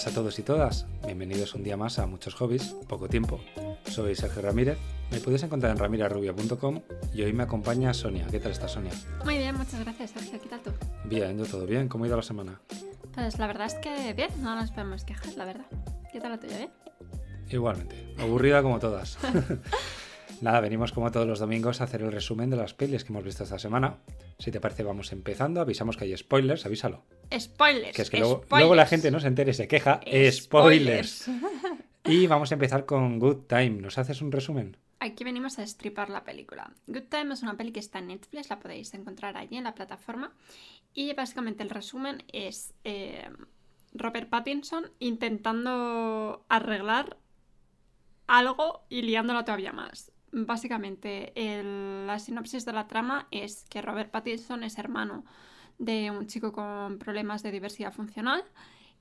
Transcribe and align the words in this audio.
buenas 0.00 0.16
a 0.16 0.18
todos 0.18 0.38
y 0.38 0.42
todas. 0.42 0.86
Bienvenidos 1.04 1.54
un 1.54 1.62
día 1.62 1.76
más 1.76 1.98
a 1.98 2.06
Muchos 2.06 2.34
Hobbies, 2.34 2.74
poco 2.88 3.06
tiempo. 3.06 3.38
Soy 3.84 4.14
Sergio 4.14 4.40
Ramírez. 4.40 4.78
Me 5.10 5.20
puedes 5.20 5.42
encontrar 5.42 5.72
en 5.72 5.78
ramirarrubia.com 5.78 6.80
y 7.12 7.22
hoy 7.22 7.34
me 7.34 7.42
acompaña 7.42 7.92
Sonia. 7.92 8.26
¿Qué 8.30 8.40
tal 8.40 8.52
estás, 8.52 8.72
Sonia? 8.72 8.92
Muy 9.26 9.36
bien, 9.36 9.54
muchas 9.56 9.80
gracias, 9.80 10.12
Sergio. 10.12 10.40
¿Qué 10.40 10.48
tal 10.48 10.60
tú? 10.62 10.70
Bien, 11.04 11.36
yo 11.36 11.44
todo 11.44 11.66
bien. 11.66 11.88
¿Cómo 11.88 12.04
ha 12.04 12.06
ido 12.06 12.16
la 12.16 12.22
semana? 12.22 12.62
Pues 13.12 13.38
la 13.38 13.46
verdad 13.46 13.66
es 13.66 13.74
que 13.74 14.14
bien, 14.14 14.30
no 14.38 14.54
nos 14.54 14.70
podemos 14.70 15.04
quejar, 15.04 15.34
la 15.34 15.44
verdad. 15.44 15.66
¿Qué 16.10 16.18
tal 16.18 16.30
la 16.30 16.40
tuya, 16.40 16.56
bien? 16.56 16.70
Igualmente, 17.50 18.14
aburrida 18.18 18.62
como 18.62 18.78
todas. 18.78 19.18
Nada, 20.40 20.60
venimos 20.60 20.92
como 20.92 21.10
todos 21.10 21.26
los 21.26 21.38
domingos 21.38 21.80
a 21.80 21.84
hacer 21.84 22.00
el 22.00 22.12
resumen 22.12 22.48
de 22.48 22.56
las 22.56 22.72
pelis 22.72 23.04
que 23.04 23.12
hemos 23.12 23.24
visto 23.24 23.44
esta 23.44 23.58
semana. 23.58 23.98
Si 24.38 24.50
te 24.50 24.58
parece, 24.58 24.82
vamos 24.82 25.12
empezando. 25.12 25.60
Avisamos 25.60 25.98
que 25.98 26.04
hay 26.04 26.16
spoilers, 26.16 26.64
avísalo. 26.64 27.04
Spoilers. 27.38 27.94
Que 27.94 28.02
es 28.02 28.10
que 28.10 28.20
luego, 28.20 28.44
luego 28.50 28.74
la 28.74 28.86
gente 28.86 29.10
no 29.10 29.20
se 29.20 29.28
entere 29.28 29.50
y 29.50 29.54
se 29.54 29.68
queja. 29.68 30.00
Spoilers. 30.30 31.28
y 32.06 32.26
vamos 32.26 32.50
a 32.52 32.54
empezar 32.54 32.86
con 32.86 33.18
Good 33.18 33.46
Time. 33.48 33.82
¿Nos 33.82 33.98
haces 33.98 34.22
un 34.22 34.32
resumen? 34.32 34.78
Aquí 34.98 35.24
venimos 35.24 35.58
a 35.58 35.62
estripar 35.62 36.08
la 36.08 36.24
película. 36.24 36.72
Good 36.86 37.08
Time 37.10 37.34
es 37.34 37.42
una 37.42 37.56
peli 37.56 37.72
que 37.72 37.80
está 37.80 37.98
en 37.98 38.08
Netflix, 38.08 38.48
la 38.48 38.58
podéis 38.60 38.94
encontrar 38.94 39.36
allí 39.36 39.56
en 39.56 39.64
la 39.64 39.74
plataforma. 39.74 40.32
Y 40.94 41.12
básicamente 41.12 41.62
el 41.62 41.70
resumen 41.70 42.24
es 42.32 42.72
eh, 42.84 43.28
Robert 43.92 44.30
Pattinson 44.30 44.90
intentando 44.98 46.44
arreglar 46.48 47.18
algo 48.26 48.86
y 48.88 49.02
liándola 49.02 49.44
todavía 49.44 49.72
más. 49.72 50.12
Básicamente, 50.32 51.32
la 52.06 52.18
sinopsis 52.18 52.64
de 52.64 52.72
la 52.72 52.86
trama 52.86 53.26
es 53.30 53.64
que 53.68 53.82
Robert 53.82 54.10
Pattinson 54.10 54.62
es 54.62 54.78
hermano 54.78 55.24
de 55.78 56.10
un 56.10 56.26
chico 56.26 56.52
con 56.52 56.98
problemas 56.98 57.42
de 57.42 57.50
diversidad 57.50 57.92
funcional 57.92 58.44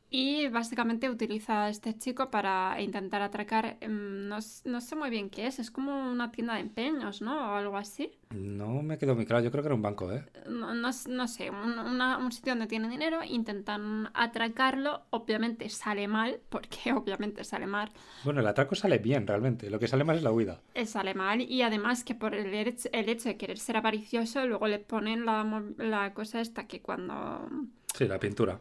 y 0.09 0.47
básicamente 0.47 1.09
utiliza 1.09 1.65
a 1.65 1.69
este 1.69 1.97
chico 1.97 2.31
para 2.31 2.81
intentar 2.81 3.21
atracar, 3.21 3.77
em, 3.79 4.27
no, 4.27 4.41
sé 4.41 4.95
muy 4.95 5.09
bien 5.09 5.29
qué 5.29 5.47
es, 5.47 5.59
es 5.59 5.69
como 5.69 6.11
una 6.11 6.31
tienda 6.31 6.55
de 6.55 6.61
empeños, 6.61 7.21
¿no? 7.21 7.51
O 7.51 7.55
algo 7.55 7.77
así. 7.77 8.11
No 8.33 8.81
me 8.81 8.97
quedó 8.97 9.16
muy 9.16 9.25
claro, 9.25 9.43
yo 9.43 9.51
creo 9.51 9.63
que 9.63 9.67
era 9.67 9.75
un 9.75 9.81
banco, 9.81 10.11
¿eh? 10.11 10.25
No, 10.47 10.91
sé, 11.27 11.51
un, 11.51 12.31
sitio 12.31 12.53
donde 12.53 12.67
tiene 12.67 12.89
dinero, 12.89 13.19
intentan 13.23 14.09
atracarlo, 14.13 15.03
obviamente 15.11 15.69
sale 15.69 16.07
mal, 16.07 16.39
porque 16.49 16.91
obviamente 16.94 17.44
sale 17.44 17.67
mal. 17.67 17.91
Bueno, 18.23 18.39
el 18.39 18.47
atraco 18.47 18.75
sale 18.75 18.97
bien 18.97 19.27
realmente, 19.27 19.69
lo 19.69 19.79
que 19.79 19.88
sale 19.88 20.03
mal 20.03 20.17
es 20.17 20.23
la 20.23 20.31
huida. 20.31 20.59
Eh, 20.73 20.85
sale 20.85 21.13
mal 21.13 21.41
y 21.41 21.61
además 21.61 22.03
que 22.03 22.16
por 22.16 22.33
el, 22.33 22.53
el 22.53 23.09
hecho 23.09 23.29
de 23.29 23.38
querer 23.38 23.59
ser 23.59 23.77
avaricioso, 23.77 24.45
luego 24.47 24.67
le 24.67 24.79
ponen 24.79 25.25
la, 25.25 25.63
la 25.77 26.13
cosa 26.13 26.41
esta 26.41 26.66
que 26.67 26.81
cuando... 26.81 27.47
Sí, 27.94 28.07
la 28.07 28.19
pintura 28.19 28.59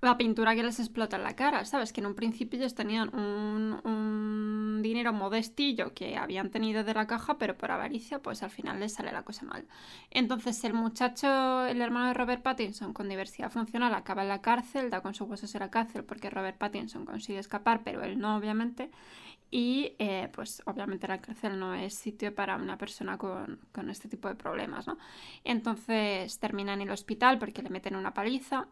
la 0.00 0.16
pintura 0.16 0.54
que 0.54 0.62
les 0.62 0.78
explota 0.78 1.16
en 1.16 1.24
la 1.24 1.34
cara, 1.34 1.64
¿sabes? 1.64 1.92
Que 1.92 2.00
en 2.00 2.06
un 2.06 2.14
principio 2.14 2.58
ellos 2.58 2.74
tenían 2.74 3.14
un, 3.14 4.80
dinero 4.82 5.12
modestillo 5.12 5.92
que 5.92 6.16
habían 6.16 6.50
tenido 6.50 6.84
de 6.84 6.94
la 6.94 7.06
caja, 7.06 7.36
pero 7.36 7.56
por 7.56 7.72
avaricia, 7.72 8.20
pues 8.22 8.42
al 8.42 8.50
final 8.50 8.78
les 8.78 8.94
sale 8.94 9.10
la 9.10 9.24
cosa 9.24 9.44
mal. 9.44 9.66
Entonces 10.10 10.62
el 10.64 10.72
muchacho, 10.72 11.66
el 11.66 11.80
hermano 11.80 12.08
de 12.08 12.14
Robert 12.14 12.42
Pattinson 12.42 12.92
con 12.92 13.08
diversidad 13.08 13.50
funcional, 13.50 13.92
acaba 13.94 14.22
en 14.22 14.28
la 14.28 14.40
cárcel, 14.40 14.90
da 14.90 15.00
con 15.00 15.14
su 15.14 15.24
huesos 15.24 15.54
en 15.54 15.60
la 15.60 15.70
cárcel 15.70 16.04
porque 16.04 16.30
Robert 16.30 16.58
Pattinson 16.58 17.04
consigue 17.04 17.40
escapar, 17.40 17.82
pero 17.82 18.02
él 18.04 18.18
no, 18.18 18.36
obviamente. 18.36 18.90
Y 19.50 19.94
eh, 19.98 20.28
pues 20.32 20.62
obviamente 20.66 21.08
la 21.08 21.20
cárcel 21.20 21.58
no 21.58 21.74
es 21.74 21.94
sitio 21.94 22.34
para 22.34 22.56
una 22.56 22.76
persona 22.76 23.16
con, 23.16 23.58
con 23.72 23.88
este 23.90 24.08
tipo 24.08 24.28
de 24.28 24.34
problemas, 24.34 24.86
¿no? 24.86 24.98
Entonces 25.42 26.38
termina 26.38 26.74
en 26.74 26.82
el 26.82 26.90
hospital 26.90 27.38
porque 27.38 27.62
le 27.62 27.70
meten 27.70 27.96
una 27.96 28.12
paliza 28.12 28.68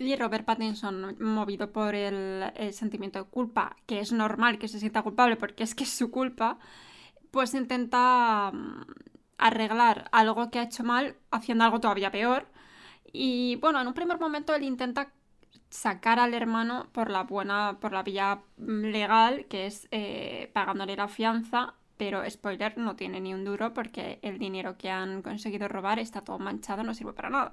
y 0.00 0.16
Robert 0.16 0.46
Pattinson, 0.46 1.16
movido 1.20 1.72
por 1.72 1.94
el, 1.94 2.50
sentimiento 2.72 3.18
de 3.18 3.30
culpa, 3.30 3.76
que 3.86 4.00
es 4.00 4.12
normal 4.12 4.58
que 4.58 4.66
se 4.66 4.80
sienta 4.80 5.02
culpable 5.02 5.36
porque 5.36 5.62
es 5.62 5.74
que 5.74 5.84
es 5.84 5.90
su 5.90 6.10
culpa, 6.10 6.58
pues 7.30 7.52
intenta 7.54 8.50
mm, 8.50 8.86
arreglar 9.38 10.08
algo 10.12 10.50
que 10.50 10.58
ha 10.58 10.62
hecho 10.64 10.84
mal 10.84 11.16
haciendo 11.30 11.64
algo 11.64 11.80
todavía 11.80 12.10
peor. 12.10 12.46
Y 13.12 13.56
bueno, 13.56 13.80
en 13.80 13.88
un 13.88 13.94
primer 13.94 14.18
momento 14.18 14.54
él 14.54 14.62
intenta 14.62 15.12
sacar 15.68 16.18
al 16.18 16.32
hermano 16.32 16.88
por 16.92 17.10
la 17.10 17.24
buena, 17.24 17.78
por 17.80 17.92
la 17.92 18.02
vía 18.02 18.40
legal, 18.56 19.46
que 19.48 19.66
es 19.66 19.86
eh, 19.90 20.50
pagándole 20.54 20.96
la 20.96 21.08
fianza, 21.08 21.74
pero 21.98 22.28
spoiler, 22.30 22.78
no 22.78 22.96
tiene 22.96 23.20
ni 23.20 23.34
un 23.34 23.44
duro 23.44 23.74
porque 23.74 24.18
el 24.22 24.38
dinero 24.38 24.78
que 24.78 24.90
han 24.90 25.20
conseguido 25.20 25.68
robar 25.68 25.98
está 25.98 26.22
todo 26.22 26.38
manchado, 26.38 26.82
no 26.84 26.94
sirve 26.94 27.12
para 27.12 27.28
nada. 27.28 27.52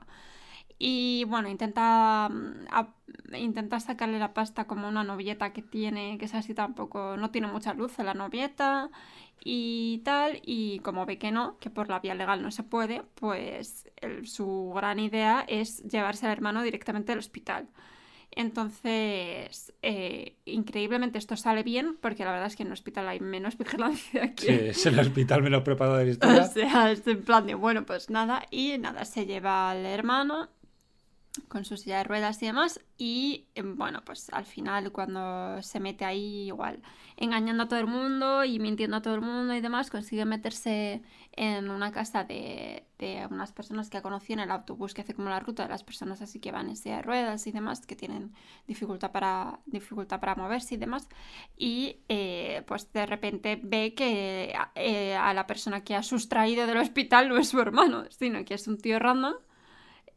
Y 0.80 1.24
bueno, 1.26 1.50
intenta, 1.50 2.30
mm, 2.30 3.36
intenta 3.36 3.80
sacarle 3.80 4.20
la 4.20 4.34
pasta 4.34 4.66
como 4.66 4.88
una 4.88 5.04
novieta 5.04 5.52
que 5.54 5.62
tiene, 5.62 6.18
que 6.18 6.26
es 6.26 6.36
así 6.36 6.54
tampoco, 6.54 7.18
no 7.18 7.32
tiene 7.32 7.48
mucha 7.48 7.74
luz 7.74 7.98
en 8.00 8.06
la 8.06 8.14
novieta 8.14 8.90
y 9.44 10.00
tal. 10.06 10.42
Y 10.46 10.80
como 10.80 11.06
ve 11.06 11.18
que 11.18 11.32
no, 11.32 11.58
que 11.60 11.70
por 11.70 11.90
la 11.90 12.00
vía 12.00 12.16
legal 12.16 12.42
no 12.42 12.52
se 12.52 12.64
puede, 12.64 13.04
pues 13.16 13.90
su 14.24 14.74
gran 14.76 15.00
idea 15.00 15.46
es 15.48 15.84
llevarse 15.84 16.26
al 16.28 16.34
hermano 16.34 16.62
directamente 16.62 17.12
al 17.12 17.20
hospital. 17.20 17.68
Entonces, 18.32 19.74
eh, 19.82 20.36
increíblemente 20.46 21.18
esto 21.18 21.36
sale 21.36 21.64
bien 21.64 21.98
porque 22.00 22.24
la 22.24 22.32
verdad 22.32 22.46
es 22.46 22.56
que 22.56 22.62
en 22.62 22.68
el 22.68 22.74
hospital 22.74 23.08
hay 23.08 23.20
menos 23.20 23.58
vigilancia 23.58 24.36
que... 24.36 24.46
Sí, 24.46 24.54
es 24.70 24.86
el 24.86 25.00
hospital 25.00 25.42
menos 25.42 25.64
preparado 25.64 25.98
de 25.98 26.06
la 26.06 26.12
historia. 26.12 26.42
o 26.44 26.48
sea, 26.48 26.92
es 26.92 27.08
en 27.08 27.24
plan 27.24 27.48
de, 27.48 27.56
bueno, 27.56 27.84
pues 27.88 28.12
nada, 28.12 28.46
y 28.52 28.78
nada, 28.78 29.06
se 29.06 29.26
lleva 29.26 29.72
al 29.72 29.84
hermano 29.88 30.50
con 31.48 31.66
su 31.66 31.78
silla 31.78 31.98
de 32.00 32.04
ruedas 32.04 32.42
y 32.42 32.48
demás. 32.48 32.80
Y 32.98 33.48
em, 33.56 33.78
bueno, 33.78 34.02
pues 34.06 34.30
al 34.32 34.46
final 34.46 34.92
cuando 34.92 35.62
se 35.62 35.80
mete 35.80 36.06
ahí 36.06 36.48
igual 36.48 36.82
engañando 37.18 37.64
a 37.64 37.68
todo 37.68 37.80
el 37.80 37.88
mundo 37.88 38.44
y 38.44 38.60
mintiendo 38.60 38.98
a 38.98 39.02
todo 39.02 39.16
el 39.16 39.22
mundo 39.22 39.54
y 39.56 39.62
demás, 39.62 39.90
consigue 39.90 40.24
meterse 40.26 41.02
en 41.34 41.70
una 41.70 41.92
casa 41.92 42.24
de, 42.24 42.86
unas 43.30 43.52
personas 43.52 43.90
que 43.90 43.98
ha 43.98 44.02
conocido 44.02 44.40
en 44.40 44.46
el 44.46 44.52
autobús 44.52 44.94
que 44.94 45.02
hace 45.02 45.14
como 45.14 45.30
la 45.30 45.40
ruta 45.40 45.64
de 45.64 45.70
las 45.70 45.84
personas 45.84 46.22
así 46.22 46.40
que 46.40 46.52
van 46.52 46.70
en 46.70 46.76
silla 46.76 46.98
de 46.98 47.02
ruedas 47.02 47.46
y 47.48 47.52
demás, 47.52 47.86
que 47.86 47.96
tienen 47.96 48.34
dificultad 48.68 49.12
para, 49.12 49.60
dificultad 49.66 50.20
para 50.20 50.36
moverse 50.36 50.76
y 50.76 50.78
demás. 50.78 51.10
Y 51.58 51.98
eh, 52.10 52.64
pues 52.68 52.92
de 52.94 53.06
repente 53.06 53.60
ve 53.62 53.94
que 53.96 54.54
eh, 54.76 55.16
a 55.16 55.34
la 55.34 55.48
persona 55.48 55.84
que 55.84 55.96
ha 55.96 56.04
sustraído 56.04 56.68
del 56.68 56.78
hospital 56.78 57.30
no 57.30 57.38
es 57.38 57.50
su 57.50 57.60
hermano, 57.60 58.06
sino 58.10 58.46
que 58.46 58.54
es 58.54 58.68
un 58.68 58.78
tío 58.78 59.00
random 59.00 59.34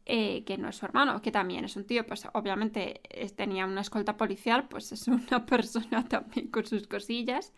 eh, 0.05 0.43
que 0.45 0.57
no 0.57 0.69
es 0.69 0.77
su 0.77 0.85
hermano, 0.85 1.21
que 1.21 1.31
también 1.31 1.65
es 1.65 1.75
un 1.75 1.85
tío, 1.85 2.05
pues 2.05 2.27
obviamente 2.33 3.01
tenía 3.35 3.65
una 3.65 3.81
escolta 3.81 4.17
policial, 4.17 4.67
pues 4.67 4.91
es 4.91 5.07
una 5.07 5.45
persona 5.45 6.03
también 6.07 6.47
con 6.49 6.65
sus 6.65 6.87
cosillas. 6.87 7.53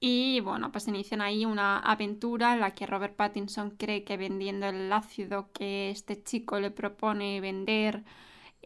Y 0.00 0.40
bueno, 0.40 0.70
pues 0.72 0.88
inician 0.88 1.22
ahí 1.22 1.46
una 1.46 1.78
aventura 1.78 2.54
en 2.54 2.60
la 2.60 2.72
que 2.72 2.86
Robert 2.86 3.16
Pattinson 3.16 3.70
cree 3.70 4.04
que 4.04 4.16
vendiendo 4.16 4.66
el 4.66 4.92
ácido 4.92 5.50
que 5.52 5.90
este 5.90 6.22
chico 6.22 6.60
le 6.60 6.70
propone 6.70 7.40
vender, 7.40 8.04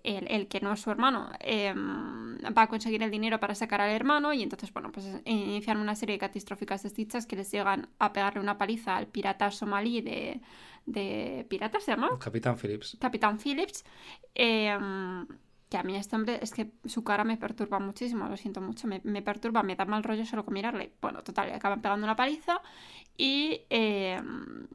el, 0.03 0.49
que 0.49 0.61
no 0.61 0.73
es 0.73 0.81
su 0.81 0.91
hermano, 0.91 1.31
em, 1.41 2.39
va 2.57 2.63
a 2.63 2.67
conseguir 2.69 3.03
el 3.03 3.11
dinero 3.11 3.41
para 3.41 3.55
sacar 3.55 3.81
al 3.81 3.91
hermano 3.91 4.33
y 4.33 4.43
entonces, 4.43 4.73
bueno, 4.73 4.91
pues 4.93 5.07
inician 5.25 5.79
una 5.79 5.95
serie 5.95 6.15
de 6.15 6.21
catastróficas 6.21 6.83
desdichas 6.83 7.27
que 7.27 7.37
les 7.37 7.51
llegan 7.53 7.89
a 7.99 8.13
pegarle 8.13 8.41
una 8.41 8.59
paliza 8.59 8.97
al 8.97 9.07
pirata 9.07 9.51
somalí 9.51 10.01
de, 10.01 10.41
de 10.93 11.47
piratas, 11.49 11.85
¿se 11.85 11.93
llama? 11.93 12.19
Capitán 12.19 12.57
Phillips. 12.57 12.97
Capitán 13.01 13.39
Phillips. 13.39 13.85
Em, 14.35 15.27
que 15.69 15.77
a 15.77 15.83
mí 15.83 15.97
este 15.97 16.17
hombre 16.17 16.39
es 16.43 16.53
que 16.53 16.71
su 16.87 17.05
cara 17.05 17.25
me 17.25 17.37
perturba 17.37 17.79
muchísimo, 17.79 18.27
lo 18.29 18.37
siento 18.37 18.61
mucho, 18.61 18.89
me, 18.89 19.23
perturba, 19.23 19.63
me 19.63 19.77
da 19.77 19.85
mal 19.85 20.03
rollo 20.03 20.25
solo 20.25 20.45
con 20.45 20.55
mirarle. 20.55 20.93
Bueno, 21.01 21.23
total, 21.23 21.49
le 21.49 21.55
acaban 21.55 21.83
pegando 21.83 22.07
una 22.07 22.17
paliza 22.17 22.63
y 23.17 23.63
em, 23.69 24.67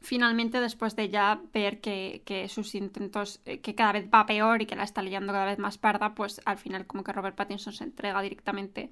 finalmente 0.00 0.60
después 0.60 0.96
de 0.96 1.10
ya 1.10 1.40
ver 1.52 1.80
que, 1.80 2.22
que, 2.24 2.48
sus 2.48 2.74
intentos, 2.74 3.40
eh, 3.44 3.60
que 3.60 3.74
cada 3.74 3.92
vez 3.92 4.08
va 4.08 4.24
peor 4.24 4.62
y 4.62 4.66
que 4.66 4.76
la 4.76 4.84
está 4.84 5.02
liando 5.02 5.32
cada 5.32 5.44
vez 5.44 5.58
más 5.58 5.76
parda, 5.76 6.14
pues 6.14 6.40
al 6.46 6.56
final 6.56 6.86
como 6.86 7.04
que 7.04 7.12
Robert 7.12 7.36
Pattinson 7.36 7.74
se 7.74 7.84
entrega 7.84 8.22
directamente 8.22 8.90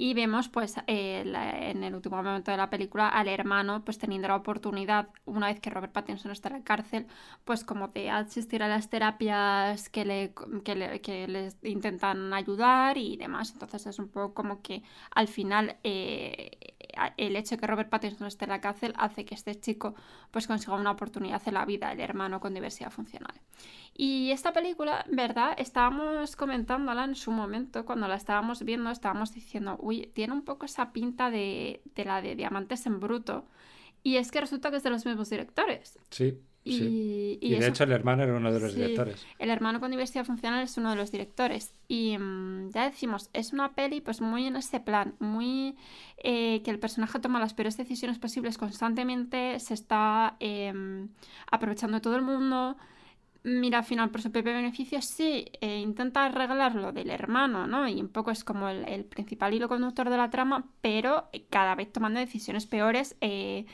y 0.00 0.14
vemos 0.14 0.48
pues 0.48 0.76
eh, 0.86 1.22
en 1.26 1.84
el 1.84 1.94
último 1.94 2.16
momento 2.22 2.50
de 2.50 2.56
la 2.56 2.70
película 2.70 3.08
al 3.08 3.28
hermano 3.28 3.84
pues 3.84 3.98
teniendo 3.98 4.28
la 4.28 4.36
oportunidad 4.36 5.10
una 5.26 5.48
vez 5.48 5.60
que 5.60 5.68
Robert 5.68 5.92
Pattinson 5.92 6.32
está 6.32 6.48
en 6.48 6.54
la 6.54 6.64
cárcel 6.64 7.06
pues 7.44 7.64
como 7.64 7.88
de 7.88 8.08
asistir 8.08 8.62
a 8.62 8.68
las 8.68 8.88
terapias 8.88 9.90
que 9.90 10.06
le, 10.06 10.32
que 10.64 11.28
les 11.28 11.58
intentan 11.62 12.32
ayudar 12.32 12.96
y 12.96 13.18
demás. 13.18 13.52
Entonces 13.52 13.86
es 13.86 13.98
un 13.98 14.08
poco 14.08 14.32
como 14.32 14.62
que 14.62 14.82
al 15.10 15.28
final 15.28 15.76
eh, 15.84 16.69
el 17.16 17.36
hecho 17.36 17.54
de 17.54 17.60
que 17.60 17.66
Robert 17.66 17.88
Pattinson 17.88 18.26
esté 18.26 18.44
en 18.44 18.50
la 18.50 18.60
cárcel 18.60 18.94
hace 18.96 19.24
que 19.24 19.34
este 19.34 19.54
chico 19.54 19.94
pues 20.30 20.46
consiga 20.46 20.74
una 20.74 20.90
oportunidad 20.90 21.42
en 21.46 21.54
la 21.54 21.64
vida, 21.64 21.92
el 21.92 22.00
hermano 22.00 22.40
con 22.40 22.54
diversidad 22.54 22.90
funcional. 22.90 23.34
Y 23.94 24.30
esta 24.30 24.52
película, 24.52 25.04
¿verdad? 25.10 25.54
Estábamos 25.58 26.36
comentándola 26.36 27.04
en 27.04 27.14
su 27.14 27.30
momento, 27.30 27.84
cuando 27.84 28.08
la 28.08 28.16
estábamos 28.16 28.62
viendo, 28.62 28.90
estábamos 28.90 29.32
diciendo, 29.32 29.76
uy, 29.80 30.10
tiene 30.14 30.32
un 30.32 30.42
poco 30.42 30.66
esa 30.66 30.92
pinta 30.92 31.30
de, 31.30 31.82
de 31.94 32.04
la 32.04 32.22
de 32.22 32.34
Diamantes 32.34 32.86
en 32.86 33.00
Bruto. 33.00 33.44
Y 34.02 34.16
es 34.16 34.30
que 34.30 34.40
resulta 34.40 34.70
que 34.70 34.78
es 34.78 34.82
de 34.82 34.90
los 34.90 35.04
mismos 35.04 35.28
directores. 35.28 35.98
Sí, 36.10 36.38
Y, 36.62 36.72
Sí. 36.78 37.38
y 37.40 37.46
Y, 37.46 37.50
de 37.52 37.58
eso- 37.58 37.68
hecho 37.68 37.84
el 37.84 37.92
hermano 37.92 38.22
era 38.22 38.34
uno 38.36 38.52
de 38.52 38.60
los 38.60 38.72
sí, 38.72 38.76
directores. 38.80 39.26
El 39.38 39.48
hermano 39.48 39.80
con 39.80 39.90
diversidad 39.90 40.26
funcional 40.26 40.62
es 40.62 40.76
uno 40.76 40.90
de 40.90 40.96
los 40.96 41.10
directores. 41.10 41.74
Y 41.88 42.18
mm, 42.18 42.70
ya 42.70 42.84
decimos, 42.84 43.30
es 43.32 43.52
una 43.54 43.72
peli 43.74 44.00
pues 44.02 44.20
muy 44.20 44.46
en 44.46 44.56
ese 44.56 44.78
plan, 44.80 45.14
muy 45.20 45.76
eh, 46.22 46.60
que 46.62 46.70
el 46.70 46.78
personaje 46.78 47.18
toma 47.18 47.40
las 47.40 47.54
peores 47.54 47.76
decisiones 47.78 48.18
posibles 48.18 48.58
constantemente, 48.58 49.58
se 49.58 49.72
está 49.74 50.36
em, 50.40 51.08
aprovechando 51.50 51.96
de 51.96 52.00
todo 52.02 52.16
el 52.16 52.22
mundo. 52.22 52.76
Mira, 53.42 53.78
al 53.78 53.84
final 53.84 54.10
por 54.10 54.20
su 54.20 54.30
propio 54.30 54.52
beneficio, 54.52 55.00
sí, 55.00 55.46
eh, 55.62 55.78
intenta 55.80 56.26
arreglar 56.26 56.74
lo 56.74 56.92
del 56.92 57.08
hermano, 57.08 57.66
¿no? 57.66 57.88
Y 57.88 57.98
un 58.02 58.08
poco 58.10 58.30
es 58.30 58.44
como 58.44 58.68
el, 58.68 58.86
el 58.86 59.06
principal 59.06 59.54
hilo 59.54 59.66
conductor 59.66 60.10
de 60.10 60.18
la 60.18 60.28
trama, 60.28 60.66
pero 60.82 61.30
cada 61.48 61.74
vez 61.74 61.90
tomando 61.90 62.20
decisiones 62.20 62.66
peores. 62.66 63.16
eh, 63.22 63.64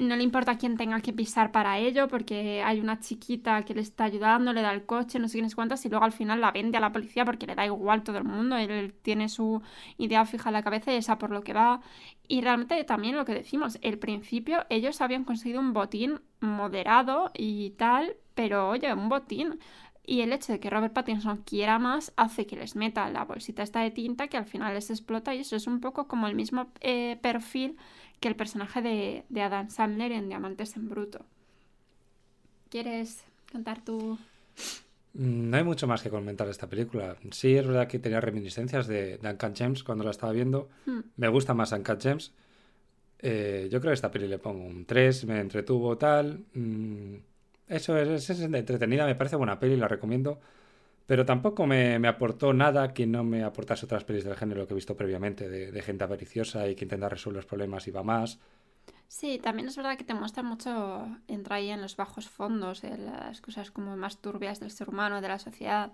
no 0.00 0.16
le 0.16 0.22
importa 0.22 0.58
quién 0.58 0.76
tenga 0.76 1.00
que 1.00 1.12
pisar 1.12 1.52
para 1.52 1.78
ello, 1.78 2.08
porque 2.08 2.62
hay 2.62 2.80
una 2.80 3.00
chiquita 3.00 3.64
que 3.64 3.74
le 3.74 3.80
está 3.80 4.04
ayudando, 4.04 4.52
le 4.52 4.62
da 4.62 4.72
el 4.72 4.84
coche, 4.84 5.18
no 5.18 5.28
sé 5.28 5.34
quiénes 5.34 5.54
cuántas, 5.54 5.84
y 5.86 5.88
luego 5.88 6.04
al 6.04 6.12
final 6.12 6.40
la 6.40 6.50
vende 6.50 6.76
a 6.76 6.80
la 6.80 6.92
policía 6.92 7.24
porque 7.24 7.46
le 7.46 7.54
da 7.54 7.64
igual 7.64 8.02
todo 8.02 8.18
el 8.18 8.24
mundo, 8.24 8.56
él 8.56 8.94
tiene 9.02 9.28
su 9.28 9.62
idea 9.98 10.24
fija 10.26 10.50
en 10.50 10.54
la 10.54 10.62
cabeza 10.62 10.92
y 10.92 10.96
esa 10.96 11.18
por 11.18 11.30
lo 11.30 11.42
que 11.42 11.52
va. 11.52 11.80
Y 12.28 12.40
realmente 12.40 12.82
también 12.84 13.16
lo 13.16 13.24
que 13.24 13.34
decimos, 13.34 13.78
el 13.82 13.98
principio 13.98 14.66
ellos 14.68 15.00
habían 15.00 15.24
conseguido 15.24 15.60
un 15.60 15.72
botín 15.72 16.20
moderado 16.40 17.30
y 17.34 17.70
tal, 17.70 18.16
pero 18.34 18.68
oye, 18.70 18.92
un 18.92 19.08
botín. 19.08 19.58
Y 20.08 20.20
el 20.20 20.32
hecho 20.32 20.52
de 20.52 20.60
que 20.60 20.70
Robert 20.70 20.94
Pattinson 20.94 21.38
quiera 21.38 21.80
más 21.80 22.12
hace 22.16 22.46
que 22.46 22.56
les 22.56 22.76
meta 22.76 23.10
la 23.10 23.24
bolsita 23.24 23.64
esta 23.64 23.80
de 23.80 23.90
tinta 23.90 24.28
que 24.28 24.36
al 24.36 24.46
final 24.46 24.72
les 24.74 24.90
explota 24.90 25.34
y 25.34 25.40
eso 25.40 25.56
es 25.56 25.66
un 25.66 25.80
poco 25.80 26.06
como 26.06 26.28
el 26.28 26.36
mismo 26.36 26.68
eh, 26.80 27.18
perfil 27.22 27.76
que 28.20 28.28
el 28.28 28.36
personaje 28.36 28.82
de, 28.82 29.24
de 29.28 29.42
Adam 29.42 29.70
Sandler 29.70 30.12
en 30.12 30.28
Diamantes 30.28 30.76
en 30.76 30.88
Bruto. 30.88 31.24
¿Quieres 32.70 33.24
contar 33.52 33.84
tu...? 33.84 34.18
Mm, 35.14 35.50
No 35.50 35.56
hay 35.56 35.64
mucho 35.64 35.86
más 35.86 36.02
que 36.02 36.10
comentar 36.10 36.46
de 36.46 36.50
esta 36.52 36.68
película. 36.68 37.16
Sí, 37.30 37.56
es 37.56 37.66
verdad 37.66 37.88
que 37.88 37.98
tenía 37.98 38.20
reminiscencias 38.20 38.86
de, 38.86 39.18
de 39.18 39.30
Uncut 39.30 39.56
Gems 39.56 39.82
cuando 39.84 40.04
la 40.04 40.10
estaba 40.10 40.32
viendo. 40.32 40.68
Hmm. 40.86 41.00
Me 41.16 41.28
gusta 41.28 41.54
más 41.54 41.72
Uncut 41.72 42.00
Gems. 42.02 42.32
Eh, 43.18 43.68
yo 43.70 43.80
creo 43.80 43.90
que 43.90 43.94
esta 43.94 44.10
peli 44.10 44.28
le 44.28 44.38
pongo 44.38 44.64
un 44.64 44.84
3, 44.84 45.24
me 45.26 45.40
entretuvo 45.40 45.96
tal. 45.96 46.44
Mm, 46.54 47.14
eso 47.68 47.96
es, 47.98 48.28
es 48.30 48.40
entretenida, 48.40 49.06
me 49.06 49.14
parece 49.14 49.36
buena 49.36 49.58
peli, 49.58 49.76
la 49.76 49.88
recomiendo. 49.88 50.40
Pero 51.06 51.24
tampoco 51.24 51.66
me, 51.66 51.98
me 51.98 52.08
aportó 52.08 52.52
nada 52.52 52.92
que 52.94 53.06
no 53.06 53.22
me 53.24 53.44
aportase 53.44 53.86
otras 53.86 54.04
pelis 54.04 54.24
del 54.24 54.36
género 54.36 54.66
que 54.66 54.74
he 54.74 54.76
visto 54.76 54.96
previamente, 54.96 55.48
de, 55.48 55.70
de 55.72 55.82
gente 55.82 56.04
avariciosa 56.04 56.68
y 56.68 56.74
que 56.74 56.84
intenta 56.84 57.08
resolver 57.08 57.36
los 57.36 57.46
problemas 57.46 57.86
y 57.88 57.90
va 57.92 58.02
más. 58.02 58.40
Sí, 59.08 59.38
también 59.38 59.68
es 59.68 59.76
verdad 59.76 59.96
que 59.96 60.04
te 60.04 60.14
muestra 60.14 60.42
mucho, 60.42 61.06
entra 61.28 61.56
ahí 61.56 61.70
en 61.70 61.80
los 61.80 61.96
bajos 61.96 62.28
fondos, 62.28 62.82
en 62.84 63.06
las 63.06 63.40
cosas 63.40 63.70
como 63.70 63.96
más 63.96 64.20
turbias 64.20 64.58
del 64.60 64.70
ser 64.72 64.88
humano, 64.88 65.20
de 65.20 65.28
la 65.28 65.38
sociedad. 65.38 65.92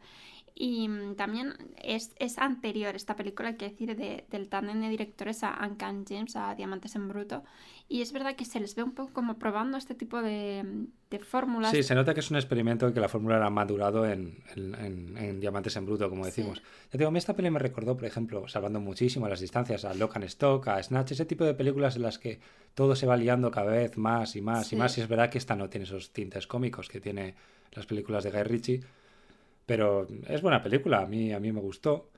Y 0.54 0.87
mm, 0.88 1.14
también 1.16 1.54
es, 1.82 2.12
es 2.19 2.38
anterior 2.38 2.94
esta 2.94 3.16
película, 3.16 3.49
hay 3.50 3.56
que 3.56 3.70
decir, 3.70 3.96
de- 3.96 4.25
del 4.31 4.49
tándem 4.49 4.81
de 4.81 4.88
directores 4.90 5.43
a 5.44 5.58
Uncan 5.66 6.04
James, 6.06 6.37
a 6.37 6.54
Diamantes 6.54 6.94
en 6.94 7.08
Bruto. 7.08 7.43
Y 7.88 8.00
es 8.02 8.12
verdad 8.12 8.37
que 8.37 8.44
se 8.44 8.60
les 8.60 8.75
ve 8.75 8.82
un 8.82 8.93
poco 8.93 9.12
como 9.12 9.38
probando 9.38 9.76
este 9.76 9.94
tipo 9.94 10.22
de, 10.22 10.87
de 11.10 11.19
fórmulas. 11.19 11.70
Sí, 11.72 11.82
se 11.82 11.94
nota 11.94 12.14
que 12.14 12.20
es 12.20 12.31
un 12.31 12.37
experimento 12.37 12.88
y 12.88 12.93
que 12.93 13.00
la 13.00 13.08
fórmula 13.08 13.38
la 13.38 13.46
han 13.46 13.52
madurado 13.54 14.06
en, 14.06 14.43
en- 14.56 15.16
en- 15.19 15.40
Diamantes 15.40 15.76
en 15.76 15.87
Bruto, 15.87 16.08
como 16.08 16.25
Sí. 16.25 16.31
decimos. 16.31 16.62
Ya 16.93 16.99
digo, 16.99 17.08
a 17.08 17.10
mí 17.10 17.19
esta 17.19 17.34
peli 17.34 17.50
me 17.50 17.58
recordó, 17.58 17.96
por 17.96 18.04
ejemplo, 18.04 18.46
salvando 18.49 18.78
muchísimo 18.81 19.28
las 19.28 19.40
distancias, 19.40 19.84
a 19.84 19.94
Lock 19.94 20.16
and 20.16 20.25
Stock, 20.26 20.69
a 20.69 20.82
Snatch, 20.82 21.12
ese 21.12 21.25
tipo 21.26 21.44
de 21.44 21.54
películas 21.54 21.96
en 21.96 22.02
las 22.02 22.19
que 22.19 22.40
todo 22.75 22.94
se 22.94 23.06
va 23.06 23.16
liando 23.16 23.50
cada 23.50 23.72
vez 23.72 23.96
más 23.99 24.37
y 24.37 24.43
más 24.43 24.69
Sí. 24.69 24.76
y 24.76 24.78
más. 24.78 24.96
Y 24.96 25.00
es 25.00 25.08
verdad 25.08 25.28
que 25.31 25.38
esta 25.38 25.56
no 25.56 25.69
tiene 25.69 25.84
esos 25.84 26.12
tintes 26.12 26.46
cómicos 26.46 26.88
que 26.88 27.00
tiene 27.00 27.34
las 27.72 27.87
películas 27.87 28.22
de 28.25 28.31
Guy 28.31 28.43
Ritchie, 28.44 28.81
pero 29.73 30.07
es 30.29 30.43
buena 30.43 30.63
película, 30.63 31.01
a 31.01 31.07
mí, 31.07 31.33
a 31.33 31.41
mí 31.41 31.51
me 31.51 31.61
gustó. 31.63 32.11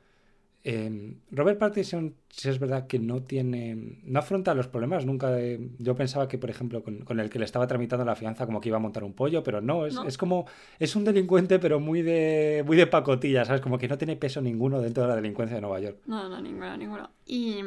Eh, 0.66 1.16
Robert 1.30 1.58
Pattinson, 1.58 2.14
sí 2.30 2.48
es 2.48 2.58
verdad 2.58 2.86
que 2.86 2.98
no 2.98 3.22
tiene, 3.22 4.00
no 4.02 4.18
afronta 4.18 4.54
los 4.54 4.66
problemas 4.66 5.04
nunca. 5.04 5.30
de- 5.30 5.68
yo 5.78 5.94
pensaba 5.94 6.26
que, 6.26 6.38
por 6.38 6.48
ejemplo, 6.48 6.82
con, 6.82 7.00
con 7.04 7.20
el 7.20 7.28
que 7.28 7.38
le 7.38 7.44
estaba 7.44 7.66
tramitando 7.66 8.04
la 8.06 8.16
fianza, 8.16 8.46
como 8.46 8.60
que 8.62 8.70
iba 8.70 8.78
a 8.78 8.80
montar 8.80 9.04
un 9.04 9.12
pollo, 9.12 9.42
pero 9.42 9.60
no, 9.60 9.84
es, 9.86 9.94
No. 9.94 10.04
es 10.04 10.16
como, 10.16 10.46
es 10.78 10.96
un 10.96 11.04
delincuente, 11.04 11.58
pero 11.58 11.80
muy 11.80 12.00
de, 12.02 12.62
muy 12.66 12.76
de 12.78 12.86
pacotilla, 12.86 13.44
¿sabes? 13.44 13.60
Como 13.60 13.76
que 13.78 13.88
no 13.88 13.98
tiene 13.98 14.16
peso 14.16 14.40
ninguno 14.40 14.80
dentro 14.80 15.02
de 15.02 15.10
la 15.10 15.16
delincuencia 15.16 15.54
de 15.56 15.60
Nueva 15.60 15.80
York. 15.80 15.98
No, 16.06 16.28
no, 16.30 16.40
ninguno, 16.40 16.76
ninguno. 16.78 17.10
Y, 17.26 17.58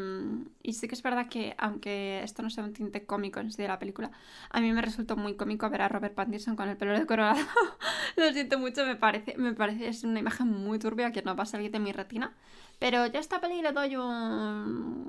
y 0.64 0.74
sí 0.74 0.88
que 0.88 0.96
es 0.96 1.04
verdad 1.04 1.28
que, 1.30 1.54
aunque 1.58 2.22
esto 2.24 2.42
no 2.42 2.50
sea 2.50 2.64
un 2.64 2.74
tinte 2.74 3.06
cómico 3.06 3.40
en 3.40 3.52
sí 3.52 3.62
de 3.62 3.68
la 3.68 3.80
película, 3.80 4.12
a 4.50 4.60
mí 4.62 4.72
me 4.72 4.82
resultó 4.82 5.16
muy 5.16 5.36
cómico 5.36 5.70
ver 5.70 5.82
a 5.84 5.88
Robert 5.90 6.14
Pattinson 6.16 6.56
con 6.56 6.68
el 6.70 6.78
pelo 6.78 6.98
decorado. 6.98 7.38
Lo 8.18 8.32
siento 8.34 8.58
mucho, 8.60 8.86
me 8.86 8.96
parece, 8.96 9.38
me 9.38 9.54
parece 9.54 9.88
es 9.88 10.04
una 10.04 10.20
imagen 10.20 10.48
muy 10.48 10.80
turbia 10.80 11.12
que 11.12 11.22
no 11.22 11.36
va 11.36 11.44
a 11.44 11.46
salir 11.46 11.72
de 11.72 11.80
mi 11.80 11.92
retina. 11.92 12.36
Pero 12.80 13.08
yo 13.08 13.18
a 13.18 13.22
esta 13.22 13.40
peli 13.42 13.62
le 13.62 13.72
doy 13.72 13.96
un, 13.96 14.04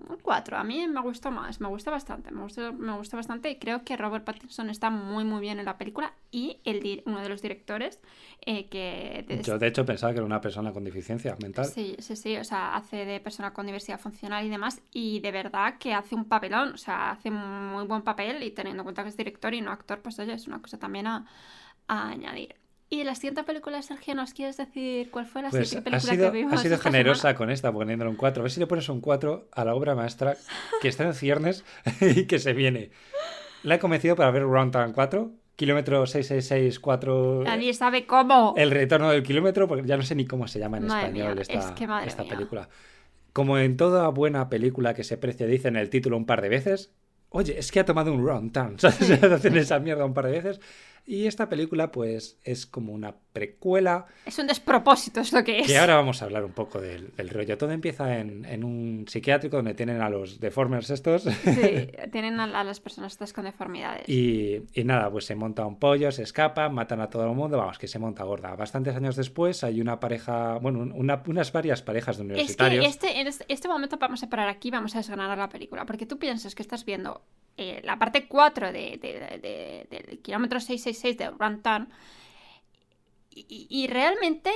un 0.09 0.19
4. 0.23 0.56
A 0.56 0.65
mí 0.65 0.87
me 0.88 1.00
gustó 1.03 1.31
más, 1.31 1.61
me 1.61 1.69
gusta 1.69 1.91
bastante, 1.91 2.31
me 2.31 2.43
gusta, 2.43 2.73
me 2.73 2.97
gusta 2.97 3.17
bastante 3.19 3.50
y 3.50 3.59
creo 3.59 3.85
que 3.85 3.97
Robert 3.97 4.25
Pattinson 4.25 4.70
está 4.70 4.88
muy 4.91 5.25
muy 5.25 5.41
bien 5.41 5.59
en 5.59 5.67
la 5.67 5.76
película 5.76 6.15
y 6.31 6.61
el, 6.65 7.03
uno 7.06 7.20
de 7.20 7.29
los 7.29 7.43
directores 7.43 8.00
eh, 8.47 8.69
que... 8.69 9.25
de- 9.29 9.43
Yo, 9.43 9.59
de 9.59 9.67
hecho, 9.67 9.85
pensaba 9.85 10.12
que 10.12 10.19
era 10.19 10.26
una 10.26 10.41
persona 10.41 10.73
con 10.73 10.85
deficiencia 10.85 11.37
mental. 11.43 11.67
Sí, 11.67 11.94
sí, 11.99 12.17
sí, 12.17 12.37
o 12.38 12.44
sea, 12.44 12.75
hace 12.75 13.05
de 13.05 13.20
persona 13.20 13.53
con 13.53 13.67
diversidad 13.67 14.00
funcional 14.00 14.47
y 14.47 14.49
demás, 14.49 14.81
y 14.91 15.20
de 15.20 15.31
verdad 15.32 15.76
que 15.79 15.93
hace 15.93 16.15
un 16.15 16.25
papelón, 16.25 16.73
o 16.73 16.79
sea, 16.79 17.11
hace 17.11 17.29
un 17.31 17.69
muy 17.73 17.85
buen 17.85 18.03
papel 18.03 18.43
y 18.43 18.50
teniendo 18.50 18.81
en 18.82 18.85
cuenta 18.85 19.03
que 19.03 19.11
es 19.11 19.17
director 19.17 19.53
y 19.53 19.61
no 19.61 19.70
actor, 19.73 20.00
pues 20.00 20.19
oye, 20.19 20.32
es 20.32 20.47
una 20.47 20.62
cosa 20.62 20.79
también 20.79 21.06
a, 21.06 21.26
a 21.88 22.09
añadir. 22.11 22.55
Y 22.90 23.05
la 23.05 23.14
siguiente 23.14 23.43
película, 23.44 23.82
Sergio, 23.82 24.14
¿nos 24.14 24.32
quieres 24.32 24.56
decir 24.56 25.11
cuál 25.11 25.26
fue 25.26 25.43
la 25.43 25.50
Pues 25.50 25.76
ha 25.76 25.82
película 25.82 26.00
sido, 26.12 26.32
que 26.32 26.38
vimos? 26.38 26.55
ha 26.55 26.56
sido 26.56 26.79
generosa 26.79 27.20
semana? 27.20 27.37
con 27.38 27.50
esta 27.50 27.70
poniéndole 27.70 28.11
un 28.11 28.17
4. 28.17 28.40
A 28.40 28.44
ver 28.44 28.50
si 28.50 28.61
le 28.61 28.67
pones 28.67 28.88
un 28.88 29.00
4 29.02 29.49
a 29.52 29.64
la 29.64 29.75
obra 29.75 29.94
maestra 29.94 30.37
que 30.81 30.88
está 30.88 31.05
en 31.05 31.12
ciernes 31.12 31.64
y 32.00 32.25
que 32.26 32.38
se 32.38 32.55
viene. 32.55 32.90
La 33.62 33.75
he 33.75 33.79
convencido 33.79 34.17
para 34.17 34.31
ver 34.31 34.44
Round 34.44 34.73
Town 34.73 34.93
4, 34.93 35.31
kilómetro 35.56 36.06
6664. 36.06 37.43
Nadie 37.44 37.75
sabe 37.75 38.06
cómo. 38.06 38.55
El 38.56 38.70
retorno 38.70 39.11
del 39.11 39.23
kilómetro, 39.23 39.69
porque 39.69 39.87
ya 39.87 39.96
no 39.99 40.02
sé 40.02 40.14
ni 40.14 40.25
cómo 40.26 40.49
se 40.49 40.58
llama 40.58 40.79
en 40.79 40.87
Madre 40.87 41.08
español 41.08 41.34
mía, 41.34 41.43
esta, 41.43 41.58
es 41.58 41.67
que 41.73 41.88
esta 42.06 42.25
película. 42.25 42.69
Como 43.34 43.58
en 43.58 43.76
toda 43.76 44.08
buena 44.08 44.49
película 44.49 44.94
que 44.94 45.05
se 45.05 45.19
precia, 45.19 45.46
dicen 45.46 45.76
el 45.76 45.91
título 45.91 46.17
un 46.17 46.25
par 46.25 46.41
de 46.41 46.49
veces. 46.49 46.93
Oye, 47.31 47.58
es 47.58 47.70
que 47.70 47.81
ha 47.81 47.84
tomado 47.84 48.13
un 48.15 48.27
round 48.27 48.53
turn. 48.53 48.79
¿sabes? 48.79 49.22
Hacen 49.22 49.56
esa 49.58 49.79
mierda 49.79 50.06
un 50.06 50.15
par 50.15 50.24
de 50.27 50.32
veces. 50.32 50.60
Y 51.10 51.27
esta 51.27 51.48
película, 51.48 51.91
pues, 51.91 52.38
es 52.44 52.67
como 52.67 52.93
una 52.93 53.15
precuela. 53.32 54.05
Es 54.27 54.38
un 54.38 54.46
despropósito, 54.46 55.20
es 55.20 55.32
lo 55.32 55.43
que 55.43 55.60
es. 55.60 55.67
Que 55.67 55.79
ahora 55.79 55.94
vamos 55.94 56.20
a 56.20 56.27
hablar 56.27 56.44
un 56.44 56.53
poco 56.53 56.82
del, 56.82 57.15
del 57.17 57.31
rollo. 57.31 57.56
Todo 57.56 57.70
empieza 57.70 58.19
en, 58.19 58.44
en 58.44 58.62
un 58.62 59.06
psiquiátrico 59.08 59.56
donde 59.56 59.72
tienen 59.72 60.03
a 60.03 60.10
los 60.10 60.38
deformers 60.38 60.91
estos. 60.91 61.22
Sí, 61.22 61.88
tienen 62.12 62.38
a, 62.41 62.44
a 62.44 62.62
las 62.62 62.81
personas 62.81 63.12
estas 63.12 63.32
con 63.32 63.44
deformidades. 63.46 64.06
Y, 64.06 64.60
y 64.74 64.84
nada, 64.84 65.10
pues 65.10 65.24
se 65.24 65.34
monta 65.34 65.65
un 65.65 65.79
pollo, 65.79 66.12
se 66.12 66.24
escapa, 66.24 66.69
matan 66.69 67.00
a 67.00 67.08
todo 67.08 67.24
el 67.24 67.34
mundo, 67.34 67.56
vamos, 67.56 67.79
que 67.79 67.88
se 67.88 67.98
monta 67.98 68.24
gorda. 68.24 68.55
Bastantes 68.55 68.94
años 68.94 69.17
después 69.17 69.65
hay 69.65 69.81
una 69.81 70.00
pareja, 70.00 70.58
bueno, 70.58 70.81
una- 70.94 71.22
unas 71.27 71.53
varias 71.53 71.81
parejas 71.81 72.19
de 72.19 72.24
Es 72.24 72.27
que 72.29 72.32
universitarios. 72.34 72.84
este, 72.84 73.19
en 73.20 73.27
este, 73.29 73.46
este 73.48 73.67
momento 73.69 73.96
vamos 73.96 74.22
a 74.24 74.29
parar 74.29 74.48
aquí, 74.50 74.70
vamos 74.70 74.94
a 74.94 74.98
desgranar 74.98 75.38
la 75.38 75.48
película, 75.48 75.86
porque 75.86 76.05
tú 76.05 76.19
piensas 76.19 76.55
que 76.55 76.60
estás 76.62 76.84
viendo 76.84 77.22
eh, 77.56 77.81
la 77.82 77.98
parte 77.98 78.29
4 78.29 78.72
de, 78.72 78.98
de- 79.03 79.38
de- 79.43 79.86
del 79.91 80.19
kilómetro 80.20 80.60
666 80.60 80.97
de 81.02 81.31
Rantan 81.31 81.88
y, 83.31 83.67
y- 83.70 83.86
realmente 83.86 84.50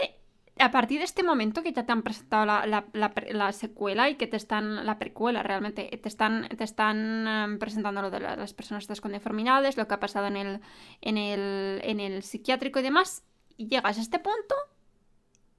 a 0.59 0.71
partir 0.71 0.99
de 0.99 1.05
este 1.05 1.23
momento 1.23 1.63
que 1.63 1.73
ya 1.73 1.85
te 1.87 1.93
han 1.93 2.03
presentado 2.03 2.45
la, 2.45 2.67
la- 2.67 2.85
secuela 3.53 4.11
y 4.11 4.17
que 4.17 4.27
te 4.27 4.37
están, 4.37 4.85
la 4.85 4.99
precuela 4.99 5.43
realmente, 5.43 5.85
te 6.03 6.09
están, 6.09 6.49
te 6.49 6.65
están 6.65 7.27
em, 7.27 7.59
presentando 7.59 8.03
lo 8.03 8.11
de 8.11 8.21
la- 8.21 8.37
las 8.37 8.53
personas 8.53 8.85
estas 8.85 9.01
con 9.01 9.13
deformidades, 9.13 9.77
lo 9.77 9.89
que 9.89 9.95
ha 9.95 10.01
pasado 10.01 10.27
en 10.27 10.37
el, 10.37 10.61
en 11.01 11.17
el, 11.17 11.81
en 11.85 12.01
el 12.01 12.23
psiquiátrico 12.23 12.81
y 12.81 12.83
demás, 12.83 13.25
llegas 13.57 13.99
a 13.99 14.03
este 14.03 14.19
punto 14.19 14.55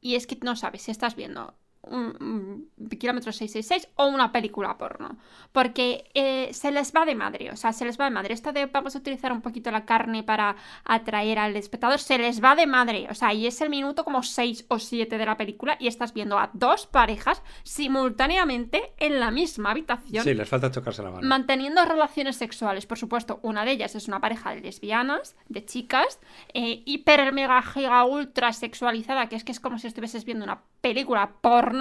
y 0.01 0.15
es 0.15 0.27
que 0.27 0.37
no 0.43 0.55
sabes 0.55 0.83
si 0.83 0.91
estás 0.91 1.15
viendo 1.15 1.55
un, 1.83 2.69
un 2.77 2.89
kilómetro 2.89 3.31
666 3.31 3.93
o 3.95 4.07
una 4.07 4.31
película 4.31 4.77
porno. 4.77 5.17
Porque 5.51 6.09
eh, 6.13 6.49
se 6.53 6.71
les 6.71 6.93
va 6.93 7.05
de 7.05 7.15
madre, 7.15 7.51
o 7.51 7.55
sea, 7.55 7.73
se 7.73 7.85
les 7.85 7.99
va 7.99 8.05
de 8.05 8.11
madre. 8.11 8.33
Esto 8.33 8.51
de 8.51 8.65
vamos 8.65 8.95
a 8.95 8.99
utilizar 8.99 9.31
un 9.31 9.41
poquito 9.41 9.71
la 9.71 9.85
carne 9.85 10.23
para 10.23 10.55
atraer 10.85 11.39
al 11.39 11.55
espectador, 11.55 11.99
se 11.99 12.17
les 12.17 12.43
va 12.43 12.55
de 12.55 12.67
madre. 12.67 13.07
O 13.09 13.13
sea, 13.13 13.33
y 13.33 13.47
es 13.47 13.61
el 13.61 13.69
minuto 13.69 14.03
como 14.03 14.23
6 14.23 14.65
o 14.67 14.79
7 14.79 15.17
de 15.17 15.25
la 15.25 15.37
película 15.37 15.77
y 15.79 15.87
estás 15.87 16.13
viendo 16.13 16.37
a 16.39 16.49
dos 16.53 16.87
parejas 16.87 17.41
simultáneamente 17.63 18.93
en 18.97 19.19
la 19.19 19.31
misma 19.31 19.71
habitación. 19.71 20.23
Sí, 20.23 20.33
les 20.33 20.49
falta 20.49 20.71
chocarse 20.71 21.03
la 21.03 21.11
mano. 21.11 21.27
Manteniendo 21.27 21.83
relaciones 21.85 22.35
sexuales, 22.35 22.85
por 22.85 22.97
supuesto, 22.97 23.39
una 23.43 23.65
de 23.65 23.71
ellas 23.71 23.95
es 23.95 24.07
una 24.07 24.19
pareja 24.19 24.53
de 24.55 24.61
lesbianas, 24.61 25.35
de 25.49 25.65
chicas, 25.65 26.19
eh, 26.53 26.83
hiper, 26.85 27.31
mega, 27.33 27.61
giga, 27.61 28.05
ultra 28.05 28.53
sexualizada, 28.53 29.27
que 29.27 29.35
es 29.35 29.43
que 29.43 29.51
es 29.51 29.59
como 29.59 29.77
si 29.79 29.87
estuvieses 29.87 30.25
viendo 30.25 30.45
una 30.45 30.61
película 30.81 31.35
porno, 31.41 31.72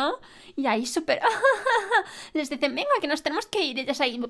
y 0.56 0.66
ahí 0.66 0.86
súper... 0.86 1.20
les 2.32 2.50
dicen, 2.50 2.74
venga, 2.74 2.90
que 3.00 3.08
nos 3.08 3.22
tenemos 3.22 3.46
que 3.46 3.62
ir, 3.62 3.78
ellas 3.78 4.00
ahí... 4.00 4.20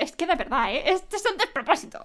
Es 0.00 0.16
que 0.16 0.26
de 0.26 0.34
verdad, 0.34 0.74
¿eh? 0.74 0.82
Este 0.86 1.16
es 1.16 1.24
un 1.30 1.36
despropósito. 1.36 2.04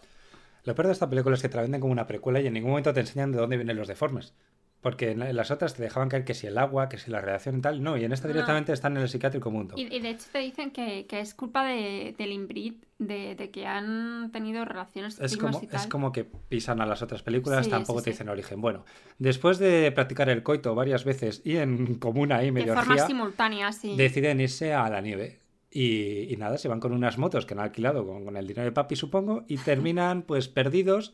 Lo 0.64 0.76
peor 0.76 0.88
de 0.88 0.94
esta 0.94 1.10
película 1.10 1.36
es 1.36 1.42
que 1.42 1.50
te 1.50 1.56
la 1.56 1.64
venden 1.64 1.82
como 1.82 1.94
una 1.94 2.08
precuela 2.08 2.40
y 2.40 2.48
en 2.48 2.54
ningún 2.54 2.72
momento 2.72 2.94
te 2.94 3.00
enseñan 3.00 3.32
de 3.32 3.40
dónde 3.40 3.58
vienen 3.58 3.78
los 3.78 3.88
deformes. 3.88 4.34
Porque 4.82 5.12
en 5.12 5.36
las 5.36 5.52
otras 5.52 5.74
te 5.76 5.84
dejaban 5.84 6.08
caer 6.08 6.24
que 6.24 6.34
si 6.34 6.48
el 6.48 6.58
agua, 6.58 6.88
que 6.88 6.98
si 6.98 7.12
la 7.12 7.20
radiación 7.20 7.58
y 7.58 7.62
tal. 7.62 7.84
No, 7.84 7.98
y 7.98 8.06
en 8.06 8.14
esta 8.14 8.30
directamente 8.30 8.72
están 8.72 8.96
en 8.96 9.04
el 9.04 9.10
psiquiátrico 9.10 9.52
mundo. 9.52 9.76
Y, 9.78 9.94
y 9.94 10.00
de 10.00 10.12
hecho 10.12 10.28
te 10.32 10.40
dicen 10.40 10.72
que, 10.72 11.06
que 11.06 11.20
es 11.20 11.34
culpa 11.34 11.66
de, 11.66 12.16
del 12.18 12.32
inbreed, 12.32 12.76
de, 12.98 13.36
de 13.36 13.52
que 13.52 13.66
han 13.68 14.32
tenido 14.32 14.64
relaciones 14.64 15.20
Es 15.20 15.36
como, 15.36 15.60
y 15.62 15.68
tal. 15.68 15.82
es 15.82 15.88
como 15.88 16.14
que 16.14 16.24
pisan 16.24 16.80
a 16.80 16.86
las 16.86 17.02
otras 17.02 17.24
películas, 17.24 17.66
Sí, 17.66 17.72
tampoco 17.72 18.00
sí, 18.00 18.06
te 18.06 18.12
sí. 18.12 18.14
dicen 18.16 18.30
origen. 18.30 18.62
Bueno, 18.62 18.86
después 19.18 19.58
de 19.60 19.92
practicar 19.92 20.30
el 20.30 20.44
coito 20.44 20.74
varias 20.76 21.04
veces 21.04 21.42
y 21.44 21.58
en 21.58 21.96
común 21.96 22.32
ahí 22.32 22.46
de 22.46 22.52
medio 22.54 22.74
forma 22.74 22.94
orgía, 22.94 23.06
simultánea, 23.08 23.72
sí. 23.74 23.98
deciden 23.98 24.40
irse 24.40 24.74
a 24.74 24.90
la 24.90 25.02
nieve. 25.02 25.40
Y, 25.72 26.34
y 26.34 26.38
nada, 26.38 26.58
se 26.58 26.70
van 26.70 26.80
con 26.80 26.94
unas 26.94 27.18
motos 27.18 27.46
que 27.46 27.54
han 27.54 27.60
alquilado 27.60 28.08
con, 28.08 28.24
con 28.24 28.38
el 28.38 28.48
dinero 28.48 28.64
de 28.66 28.72
papi, 28.72 28.96
supongo, 28.96 29.44
y 29.50 29.58
terminan 29.58 30.22
pues 30.24 30.48
perdidos 30.48 31.14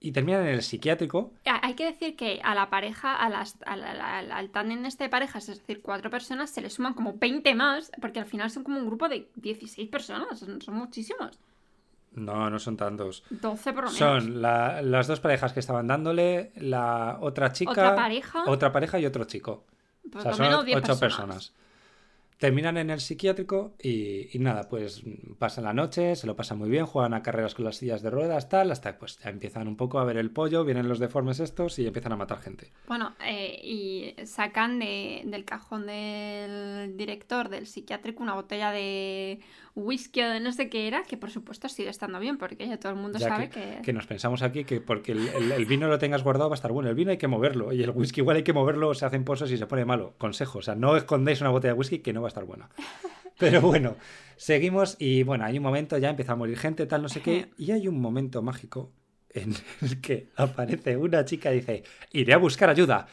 y 0.00 0.12
terminan 0.12 0.42
en 0.42 0.54
el 0.54 0.62
psiquiátrico. 0.62 1.32
Ha- 1.44 1.66
Hay 1.66 1.74
que 1.74 1.84
decir 1.86 2.14
que 2.16 2.40
a 2.44 2.54
la 2.54 2.70
pareja, 2.70 3.16
a 3.16 3.28
las, 3.28 3.56
a 3.66 3.76
la- 3.76 3.94
la- 3.94 4.36
al 4.36 4.50
tándem 4.50 4.84
este 4.86 5.04
de 5.04 5.10
parejas, 5.10 5.48
es 5.48 5.58
decir, 5.58 5.80
cuatro 5.82 6.08
personas, 6.10 6.50
se 6.50 6.60
le 6.60 6.70
suman 6.70 6.94
como 6.94 7.14
20 7.18 7.54
más, 7.54 7.90
porque 8.00 8.20
al 8.20 8.26
final 8.26 8.50
son 8.50 8.62
como 8.64 8.78
un 8.78 8.86
grupo 8.86 9.08
de 9.08 9.28
16 9.36 9.88
personas, 9.88 10.38
son, 10.38 10.60
son 10.62 10.74
muchísimos. 10.74 11.38
No, 12.12 12.48
no 12.50 12.58
son 12.58 12.76
tantos. 12.76 13.22
12 13.30 13.72
por 13.72 13.84
lo 13.84 13.90
menos. 13.90 13.98
Son 13.98 14.40
la- 14.42 14.82
las 14.82 15.06
dos 15.06 15.20
parejas 15.20 15.52
que 15.52 15.60
estaban 15.60 15.86
dándole, 15.86 16.52
la 16.56 17.18
otra 17.20 17.52
chica, 17.52 17.70
Otra 17.72 17.94
pareja. 17.94 18.44
otra 18.46 18.72
pareja 18.72 18.98
y 18.98 19.06
otro 19.06 19.24
chico. 19.24 19.64
Pues 20.10 20.24
o 20.24 20.28
sea, 20.28 20.32
son 20.36 20.46
menos 20.46 20.64
10 20.64 20.78
ocho 20.78 20.86
personas. 20.98 21.50
personas. 21.50 21.52
Terminan 22.38 22.76
en 22.76 22.90
el 22.90 23.00
psiquiátrico 23.00 23.74
y, 23.82 24.28
nada, 24.38 24.68
pues 24.68 25.02
pasan 25.40 25.64
la 25.64 25.72
noche, 25.72 26.14
se 26.14 26.28
lo 26.28 26.36
pasan 26.36 26.58
muy 26.58 26.70
bien, 26.70 26.86
juegan 26.86 27.12
a 27.12 27.20
carreras 27.22 27.54
con 27.56 27.64
las 27.64 27.76
sillas 27.78 28.00
de 28.00 28.10
ruedas, 28.10 28.48
tal, 28.48 28.70
hasta 28.70 28.96
pues 28.96 29.18
ya 29.18 29.30
empiezan 29.30 29.66
un 29.66 29.76
poco 29.76 29.98
a 29.98 30.04
ver 30.04 30.16
el 30.18 30.30
pollo, 30.30 30.64
vienen 30.64 30.88
los 30.88 31.00
deformes 31.00 31.40
estos 31.40 31.80
y 31.80 31.86
empiezan 31.88 32.12
a 32.12 32.16
matar 32.16 32.38
gente. 32.38 32.70
Bueno, 32.86 33.16
eh, 33.26 33.58
y 33.60 34.14
sacan 34.24 34.78
de- 34.78 35.22
del 35.26 35.44
cajón 35.44 35.86
del 35.86 36.96
director 36.96 37.48
del 37.48 37.66
psiquiátrico 37.66 38.22
una 38.22 38.34
botella 38.34 38.70
de 38.70 39.40
whisky 39.78 40.22
o 40.22 40.28
de 40.30 40.40
no 40.40 40.52
sé 40.52 40.68
qué 40.68 40.86
era, 40.88 41.02
que 41.04 41.16
por 41.16 41.30
supuesto 41.30 41.68
sigue 41.68 41.88
estando 41.88 42.18
bien, 42.20 42.36
porque 42.38 42.66
ya 42.66 42.78
todo 42.78 42.92
el 42.92 42.98
mundo 42.98 43.18
Ya 43.18 43.28
sabe 43.28 43.48
que, 43.48 43.60
que... 43.76 43.82
que 43.82 43.92
nos 43.92 44.06
pensamos 44.06 44.42
aquí 44.42 44.64
que 44.64 44.80
porque 44.80 45.12
el, 45.12 45.28
el- 45.28 45.52
el 45.52 45.66
vino 45.66 45.88
lo 45.88 45.98
tengas 45.98 46.22
guardado 46.22 46.50
va 46.50 46.54
a 46.54 46.56
estar 46.56 46.72
bueno. 46.72 46.88
El 46.88 46.94
vino 46.94 47.10
hay 47.10 47.18
que 47.18 47.28
moverlo 47.28 47.72
y 47.72 47.82
el 47.82 47.90
whisky 47.90 48.20
igual 48.20 48.36
hay 48.38 48.42
que 48.42 48.52
moverlo, 48.52 48.92
se 48.94 49.06
hacen 49.06 49.24
pozos 49.24 49.50
y 49.50 49.56
se 49.56 49.66
pone 49.66 49.84
malo. 49.84 50.14
Consejo, 50.18 50.58
o 50.58 50.62
sea, 50.62 50.74
no 50.74 50.96
escondéis 50.96 51.40
una 51.40 51.50
botella 51.50 51.74
de 51.74 51.78
whisky 51.78 52.00
que 52.00 52.12
no 52.12 52.20
va 52.22 52.28
a 52.28 52.30
estar 52.30 52.44
buena. 52.44 52.68
Pero 53.38 53.60
bueno, 53.60 53.96
seguimos 54.36 54.96
y 54.98 55.22
bueno, 55.22 55.44
hay 55.44 55.58
un 55.58 55.62
momento, 55.62 55.96
ya 55.98 56.10
empieza 56.10 56.32
a 56.32 56.36
morir 56.36 56.58
gente, 56.58 56.86
tal, 56.86 57.02
no 57.02 57.08
sé 57.08 57.20
qué, 57.22 57.50
y 57.58 57.70
hay 57.70 57.86
un 57.88 58.00
momento 58.00 58.42
mágico 58.42 58.90
en 59.30 59.54
el 59.82 60.00
que 60.00 60.30
aparece 60.36 60.96
una 60.96 61.24
chica 61.24 61.52
y 61.52 61.56
dice, 61.56 61.84
iré 62.12 62.32
a 62.32 62.38
buscar 62.38 62.70
ayuda. 62.70 63.06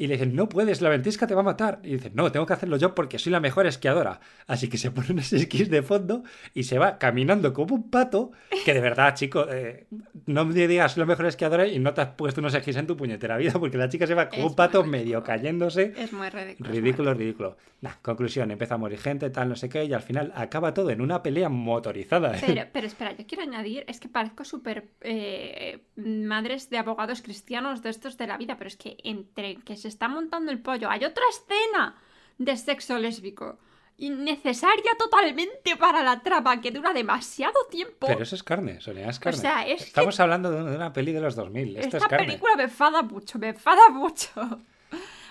Y 0.00 0.06
le 0.06 0.14
dicen, 0.14 0.36
no 0.36 0.48
puedes, 0.48 0.80
la 0.80 0.88
ventisca 0.90 1.26
te 1.26 1.34
va 1.34 1.40
a 1.40 1.44
matar. 1.44 1.80
Y 1.82 1.94
dice, 1.94 2.12
no, 2.14 2.30
tengo 2.30 2.46
que 2.46 2.52
hacerlo 2.52 2.76
yo 2.76 2.94
porque 2.94 3.18
soy 3.18 3.32
la 3.32 3.40
mejor 3.40 3.66
esquiadora. 3.66 4.20
Así 4.46 4.68
que 4.68 4.78
se 4.78 4.90
pone 4.92 5.08
unos 5.10 5.32
esquís 5.32 5.68
de 5.68 5.82
fondo 5.82 6.22
y 6.54 6.62
se 6.62 6.78
va 6.78 6.98
caminando 6.98 7.52
como 7.52 7.74
un 7.74 7.90
pato. 7.90 8.30
Que 8.64 8.74
de 8.74 8.80
verdad, 8.80 9.14
chico, 9.14 9.46
eh, 9.50 9.86
no 10.26 10.44
me 10.44 10.68
digas 10.68 10.92
soy 10.92 11.00
la 11.00 11.06
mejor 11.06 11.26
esquiadora 11.26 11.66
y 11.66 11.78
no 11.80 11.94
te 11.94 12.00
has 12.02 12.08
puesto 12.10 12.40
unos 12.40 12.54
esquís 12.54 12.76
en 12.76 12.86
tu 12.86 12.96
puñetera 12.96 13.36
vida 13.36 13.52
porque 13.58 13.76
la 13.76 13.88
chica 13.88 14.06
se 14.06 14.14
va 14.14 14.28
como 14.28 14.42
Es 14.44 14.50
un 14.50 14.56
pato 14.56 14.84
medio 14.84 15.18
ridículo. 15.18 15.22
cayéndose. 15.24 15.92
Es 15.96 16.12
muy 16.12 16.28
ridículo. 16.28 16.52
es 16.52 16.60
muy 16.60 16.78
Ridículo, 16.78 17.14
ridículo. 17.14 17.56
Nah, 17.80 17.92
conclusión, 18.02 18.50
empieza 18.50 18.74
a 18.74 18.78
morir 18.78 18.98
gente, 18.98 19.30
tal, 19.30 19.48
no 19.48 19.56
sé 19.56 19.68
qué, 19.68 19.84
y 19.84 19.92
al 19.92 20.02
final 20.02 20.32
acaba 20.34 20.74
todo 20.74 20.90
en 20.90 21.00
una 21.00 21.22
pelea 21.22 21.48
motorizada. 21.48 22.36
¿eh? 22.36 22.40
Pero, 22.46 22.62
pero 22.72 22.86
espera, 22.86 23.16
yo 23.16 23.24
quiero 23.26 23.42
añadir, 23.44 23.84
es 23.88 24.00
que 24.00 24.08
parezco 24.08 24.44
súper 24.44 24.88
eh, 25.00 25.80
madres 25.96 26.70
de 26.70 26.78
abogados 26.78 27.22
cristianos 27.22 27.82
de 27.82 27.90
estos 27.90 28.16
de 28.16 28.26
la 28.26 28.36
vida, 28.36 28.56
pero 28.56 28.68
es 28.68 28.76
que 28.76 28.96
entre 29.04 29.56
que 29.56 29.76
se 29.76 29.87
está 29.88 30.08
montando 30.08 30.52
el 30.52 30.60
pollo 30.60 30.88
hay 30.90 31.04
otra 31.04 31.24
escena 31.30 31.96
de 32.38 32.56
sexo 32.56 32.98
lésbico 32.98 33.58
innecesaria 33.98 34.92
totalmente 34.96 35.76
para 35.76 36.02
la 36.04 36.20
trama 36.22 36.60
que 36.60 36.70
dura 36.70 36.92
demasiado 36.92 37.54
tiempo. 37.68 38.06
Pero 38.06 38.22
eso 38.22 38.36
es 38.36 38.44
carne, 38.44 38.80
Sonia, 38.80 39.08
es 39.08 39.18
carne. 39.18 39.40
sea, 39.40 39.66
es 39.66 39.80
que- 39.82 39.88
Estamos 39.88 40.18
hablando 40.20 40.50
de 40.52 40.76
una, 40.76 40.92
peli 40.92 41.12
de 41.12 41.20
los 41.20 41.34
2000. 41.34 41.76
Esto 41.76 41.96
Esta 41.96 41.98
es 41.98 42.06
carne. 42.06 42.26
película 42.26 42.54
me 42.56 42.62
enfada 42.64 43.02
mucho, 43.02 43.38
me 43.38 43.48
enfada 43.48 43.88
mucho. 43.90 44.30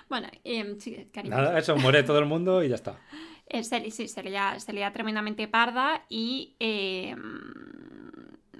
Bueno, 0.10 0.30
eh, 0.46 0.78
sí, 0.80 1.10
cariño. 1.12 1.36
Nada, 1.36 1.60
eso 1.60 1.76
muere 1.76 2.02
todo 2.02 2.20
el 2.20 2.26
mundo 2.26 2.64
y 2.64 2.70
ya 2.70 2.76
está. 2.76 2.98
Eh, 3.50 3.64
se, 3.64 3.92
sí, 3.92 4.10
se 4.10 4.22
leía, 4.24 4.60
se 4.60 4.74
leía 4.74 4.92
tremendamente 4.92 5.48
parda 5.48 6.04
y 6.10 6.58
eh, 6.60 7.16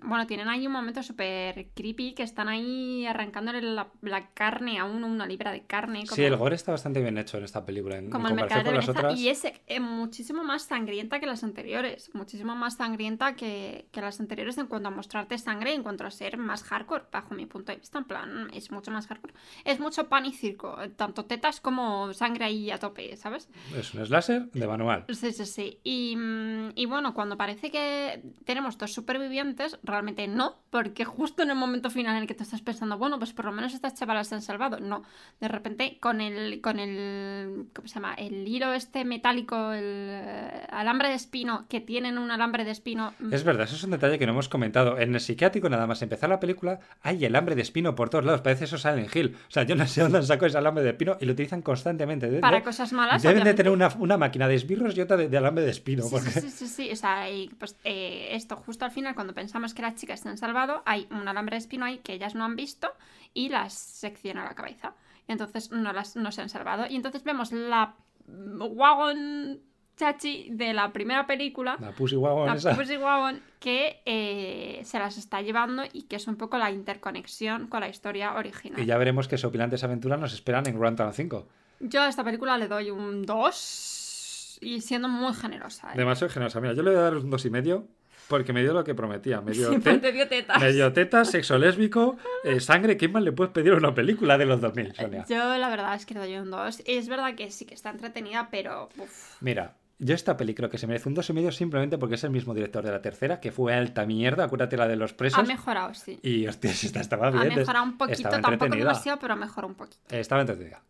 bueno, 0.08 0.26
tienen 0.26 0.48
ahí 0.48 0.66
un 0.66 0.74
momento 0.74 1.04
súper 1.04 1.68
creepy 1.76 2.14
que 2.14 2.24
están 2.24 2.48
ahí 2.48 3.06
arrancándole 3.06 3.62
la, 3.62 3.88
la 4.02 4.30
carne 4.30 4.80
a 4.80 4.86
uno, 4.86 5.08
una 5.08 5.26
libra 5.26 5.52
de 5.52 5.66
carne. 5.66 6.06
Como, 6.06 6.16
Sí, 6.16 6.24
el 6.24 6.36
gore 6.38 6.56
está 6.56 6.72
bastante 6.72 7.02
bien 7.02 7.18
hecho 7.18 7.38
en 7.38 7.44
esta 7.44 7.66
película. 7.66 7.98
En, 7.98 8.10
como 8.10 8.28
en 8.28 8.32
el 8.32 8.36
mercado 8.42 8.64
de 8.64 8.72
Venecia 8.72 8.92
otras. 8.92 9.20
y 9.20 9.30
es 9.30 9.46
eh, 9.46 9.80
muchísimo 9.80 10.44
más 10.44 10.64
sangrienta 10.64 11.20
que 11.20 11.26
las 11.26 11.44
anteriores, 11.44 12.10
muchísimo 12.14 12.56
más 12.56 12.78
sangrienta 12.78 13.36
que, 13.36 13.88
que 13.92 14.02
las 14.02 14.20
anteriores 14.20 14.58
en 14.58 14.68
cuanto 14.68 14.88
a 14.88 14.92
mostrarte 14.92 15.38
sangre, 15.38 15.74
en 15.74 15.84
cuanto 15.84 16.06
a 16.06 16.12
ser 16.12 16.38
más 16.38 16.64
hardcore, 16.64 17.06
bajo 17.12 17.34
mi 17.36 17.46
punto 17.46 17.72
de 17.72 17.78
vista, 17.80 18.00
en 18.00 18.06
plan, 18.06 18.48
es 18.54 18.72
mucho 18.72 18.92
más 18.92 19.08
hardcore. 19.08 19.34
Es 19.66 19.80
mucho 19.80 20.08
pan 20.08 20.26
y 20.26 20.32
circo, 20.34 20.82
eh, 20.82 20.90
tanto 20.90 21.26
tetas 21.26 21.60
como 21.60 22.14
sangre 22.14 22.46
ahí 22.46 22.72
a 22.72 22.78
tope, 22.78 23.16
¿sabes? 23.18 23.50
Es 23.78 23.94
un 23.94 24.06
slasher 24.06 24.50
de 24.52 24.68
manual. 24.68 25.06
Sí, 25.10 25.32
sí, 25.34 25.46
sí. 25.46 25.80
Y, 25.84 26.16
mm, 26.16 26.72
y 26.76 26.86
bueno, 26.86 27.14
cuando 27.14 27.38
parece 27.38 27.72
que 27.72 28.22
tenemos 28.46 28.78
dos 28.78 28.94
supervivientes, 28.94 29.78
realmente 29.98 30.28
no, 30.28 30.56
porque 30.70 31.06
justo 31.06 31.44
en 31.44 31.50
el 31.50 31.56
momento 31.56 31.90
final 31.90 32.16
en 32.16 32.22
el 32.24 32.28
que 32.28 32.34
te 32.34 32.44
estás 32.44 32.62
pensando, 32.62 32.98
bueno, 32.98 33.18
pues 33.20 33.34
por 33.34 33.46
lo 33.46 33.52
menos 33.52 33.74
estas 33.74 33.96
chavalas 33.96 34.28
se 34.28 34.36
han 34.36 34.42
salvado. 34.42 34.80
No, 34.80 35.04
de 35.40 35.48
repente 35.48 35.98
con 36.00 36.22
el, 36.22 36.62
con 36.62 36.80
el, 36.80 37.68
¿cómo 37.74 37.88
se 37.88 37.96
llama? 37.96 38.14
El 38.14 38.48
hilo 38.48 38.74
este 38.74 39.06
metálico, 39.06 39.72
el 39.74 39.84
eh, 40.10 40.68
alambre 40.70 41.10
de 41.10 41.16
espino, 41.16 41.66
que 41.70 41.82
tienen 41.82 42.18
un 42.18 42.32
alambre 42.32 42.64
de 42.66 42.72
espino. 42.72 43.14
mm, 43.20 43.34
Es 43.34 43.44
verdad, 43.44 43.64
eso 43.66 43.76
es 43.76 43.84
un 43.84 43.92
detalle 43.92 44.20
que 44.20 44.26
no 44.26 44.34
hemos 44.34 44.50
comentado. 44.50 44.98
En 45.00 45.14
el 45.14 45.20
psiquiátrico, 45.22 45.70
nada 45.70 45.88
más 45.88 46.02
empezar 46.02 46.30
la 46.30 46.40
película, 46.40 46.80
hay 47.02 47.26
el 47.26 47.36
hambre 47.36 47.56
de 47.56 47.62
espino 47.62 47.96
por 47.96 48.10
todos 48.10 48.26
lados. 48.26 48.42
Parece 48.42 48.66
eso 48.66 48.78
Silent 48.78 49.14
Hill. 49.16 49.36
O 49.48 49.52
sea, 49.52 49.64
yo 49.64 49.76
no 49.76 49.88
sé 49.88 50.02
dónde 50.02 50.22
sacado 50.24 50.48
ese 50.48 50.58
alambre 50.58 50.84
de 50.84 50.92
espino 50.92 51.18
y 51.20 51.26
lo 51.26 51.34
utilizan 51.34 51.62
constantemente. 51.62 52.30
De- 52.30 52.40
para 52.40 52.58
de- 52.58 52.64
cosas 52.64 52.94
malas. 52.94 53.22
Deben 53.22 53.36
de 53.38 53.42
obviamente. 53.42 53.58
tener 53.64 53.72
una, 53.72 53.90
una 54.00 54.18
máquina 54.18 54.48
de 54.48 54.56
esbirros 54.56 54.96
y 54.98 55.02
otra 55.02 55.18
de, 55.18 55.30
de 55.30 55.38
alambre 55.38 55.64
de 55.64 55.72
espino. 55.72 56.04
Sí, 56.04 56.10
porque... 56.12 56.30
sí, 56.32 56.42
sí, 56.42 56.50
sí, 56.50 56.68
sí. 56.68 56.92
O 56.92 56.96
sea, 56.96 57.30
y, 57.32 57.48
pues 57.58 57.76
eh, 57.84 58.30
esto 58.32 58.56
justo 58.58 58.86
al 58.86 58.92
final, 58.92 59.16
cuando 59.16 59.34
pensamos 59.34 59.74
que 59.74 59.77
las 59.82 59.96
chicas 59.96 60.20
se 60.20 60.30
han 60.30 60.38
salvado, 60.38 60.84
hay 60.86 61.08
un 61.12 61.28
alambre 61.28 61.56
de 61.56 61.60
espino 61.60 61.86
ahí 61.86 62.00
que 62.00 62.14
ellas 62.14 62.36
no 62.36 62.46
han 62.46 62.56
visto 62.56 62.92
y 63.34 63.50
las 63.50 63.74
secciona 63.74 64.44
la 64.44 64.56
cabeza. 64.56 64.94
Entonces 65.28 65.72
no, 65.72 65.94
las, 65.94 66.16
no 66.16 66.32
se 66.32 66.42
han 66.42 66.50
salvado. 66.50 66.86
Y 66.90 66.96
entonces 66.96 67.24
vemos 67.24 67.52
la 67.52 67.96
wagon 68.28 69.60
chachi 69.98 70.50
de 70.52 70.74
la 70.74 70.94
primera 70.94 71.26
película, 71.26 71.76
La 71.80 71.92
Pussy 71.92 72.16
Wagon 72.16 72.46
la 72.46 72.54
esa. 72.54 72.76
Pussy 72.76 72.98
Wagon, 72.98 73.42
que 73.60 74.02
eh, 74.06 74.82
se 74.84 75.00
las 75.00 75.18
está 75.18 75.42
llevando 75.42 75.84
y 75.92 76.04
que 76.04 76.18
es 76.18 76.28
un 76.28 76.36
poco 76.36 76.58
la 76.58 76.72
interconexión 76.72 77.68
con 77.68 77.82
la 77.82 77.90
historia 77.90 78.36
original. 78.36 78.80
Y 78.80 78.86
ya 78.86 78.98
veremos 78.98 79.28
qué 79.28 79.38
sopilantes 79.38 79.84
aventuras 79.84 80.20
nos 80.20 80.34
esperan 80.34 80.68
en 80.68 80.80
Grand 80.80 80.98
Town 80.98 81.14
5. 81.14 81.48
Yo 81.80 82.02
a 82.02 82.10
esta 82.10 82.24
película 82.24 82.58
le 82.58 82.68
doy 82.68 82.92
un 82.92 83.26
2 83.26 84.60
y 84.62 84.82
siendo 84.82 85.10
muy 85.10 85.34
generosa. 85.34 85.94
¿eh? 85.94 85.98
Demasiado 85.98 86.32
generosa. 86.32 86.60
Mira, 86.62 86.74
yo 86.74 86.84
le 86.84 86.92
voy 86.92 87.00
a 87.00 87.04
dar 87.04 87.16
un 87.16 87.30
dos 87.30 87.46
y 87.46 87.50
medio 87.50 87.88
porque 88.28 88.54
me 88.54 88.62
dio 88.62 88.74
lo 88.74 88.84
que 88.84 88.94
prometía. 88.96 89.42
Me 89.42 89.52
dio, 89.52 89.70
Sí, 89.74 89.80
te- 89.80 89.98
te 90.00 90.12
dio 90.12 90.28
tetas. 90.28 90.62
me 90.62 90.72
dio 90.74 90.92
tetas, 90.94 91.30
sexo 91.32 91.58
lésbico, 91.58 92.18
eh, 92.44 92.60
sangre. 92.60 92.98
¿Qué 92.98 93.08
más 93.08 93.24
le 93.24 93.32
puedes 93.32 93.52
pedir 93.54 93.74
una 93.74 93.94
película 93.94 94.38
de 94.38 94.46
los 94.46 94.62
2000, 94.62 94.96
Sonia? 94.96 95.26
Yo 95.30 95.58
la 95.58 95.70
verdad 95.70 95.96
es 95.96 96.06
que 96.06 96.14
doy 96.16 96.36
un 96.36 96.52
2. 96.52 96.84
Es 96.86 97.08
verdad 97.10 97.36
que 97.36 97.52
sí 97.52 97.66
que 97.66 97.74
está 97.76 97.90
entretenida, 97.90 98.50
pero... 98.52 98.90
uf. 98.98 99.42
Mira, 99.42 99.76
yo 100.00 100.14
esta 100.14 100.38
peli 100.38 100.54
creo 100.54 100.70
que 100.70 100.78
se 100.78 100.86
merece 100.88 101.10
un 101.10 101.16
dos 101.16 101.28
y 101.30 101.34
medio 101.34 101.52
simplemente 101.52 101.98
porque 101.98 102.16
es 102.16 102.24
el 102.24 102.30
mismo 102.30 102.54
director 102.54 102.84
de 102.86 102.92
la 102.92 103.02
tercera, 103.02 103.40
que 103.40 103.52
fue 103.52 103.74
alta 103.74 104.06
mierda, 104.06 104.44
acuérdate 104.46 104.78
la 104.78 104.88
de 104.88 104.96
los 104.96 105.14
presos. 105.14 105.40
Ha 105.40 105.44
mejorado, 105.44 105.94
sí. 105.96 106.20
Y 106.22 106.46
hostias, 106.48 106.84
esta 106.84 107.00
estaba 107.00 107.28
Ha 107.30 107.32
bien. 107.32 107.56
mejorado 107.56 107.84
un 107.86 107.98
poquito, 107.98 108.30
tampoco 108.30 108.68
demasiado, 108.76 109.18
pero 109.20 109.34
ha 109.34 109.38
mejorado 109.38 109.68
un 109.70 109.76
poquito. 109.76 110.00
Estaba 110.10 110.42
entretenida. 110.42 110.82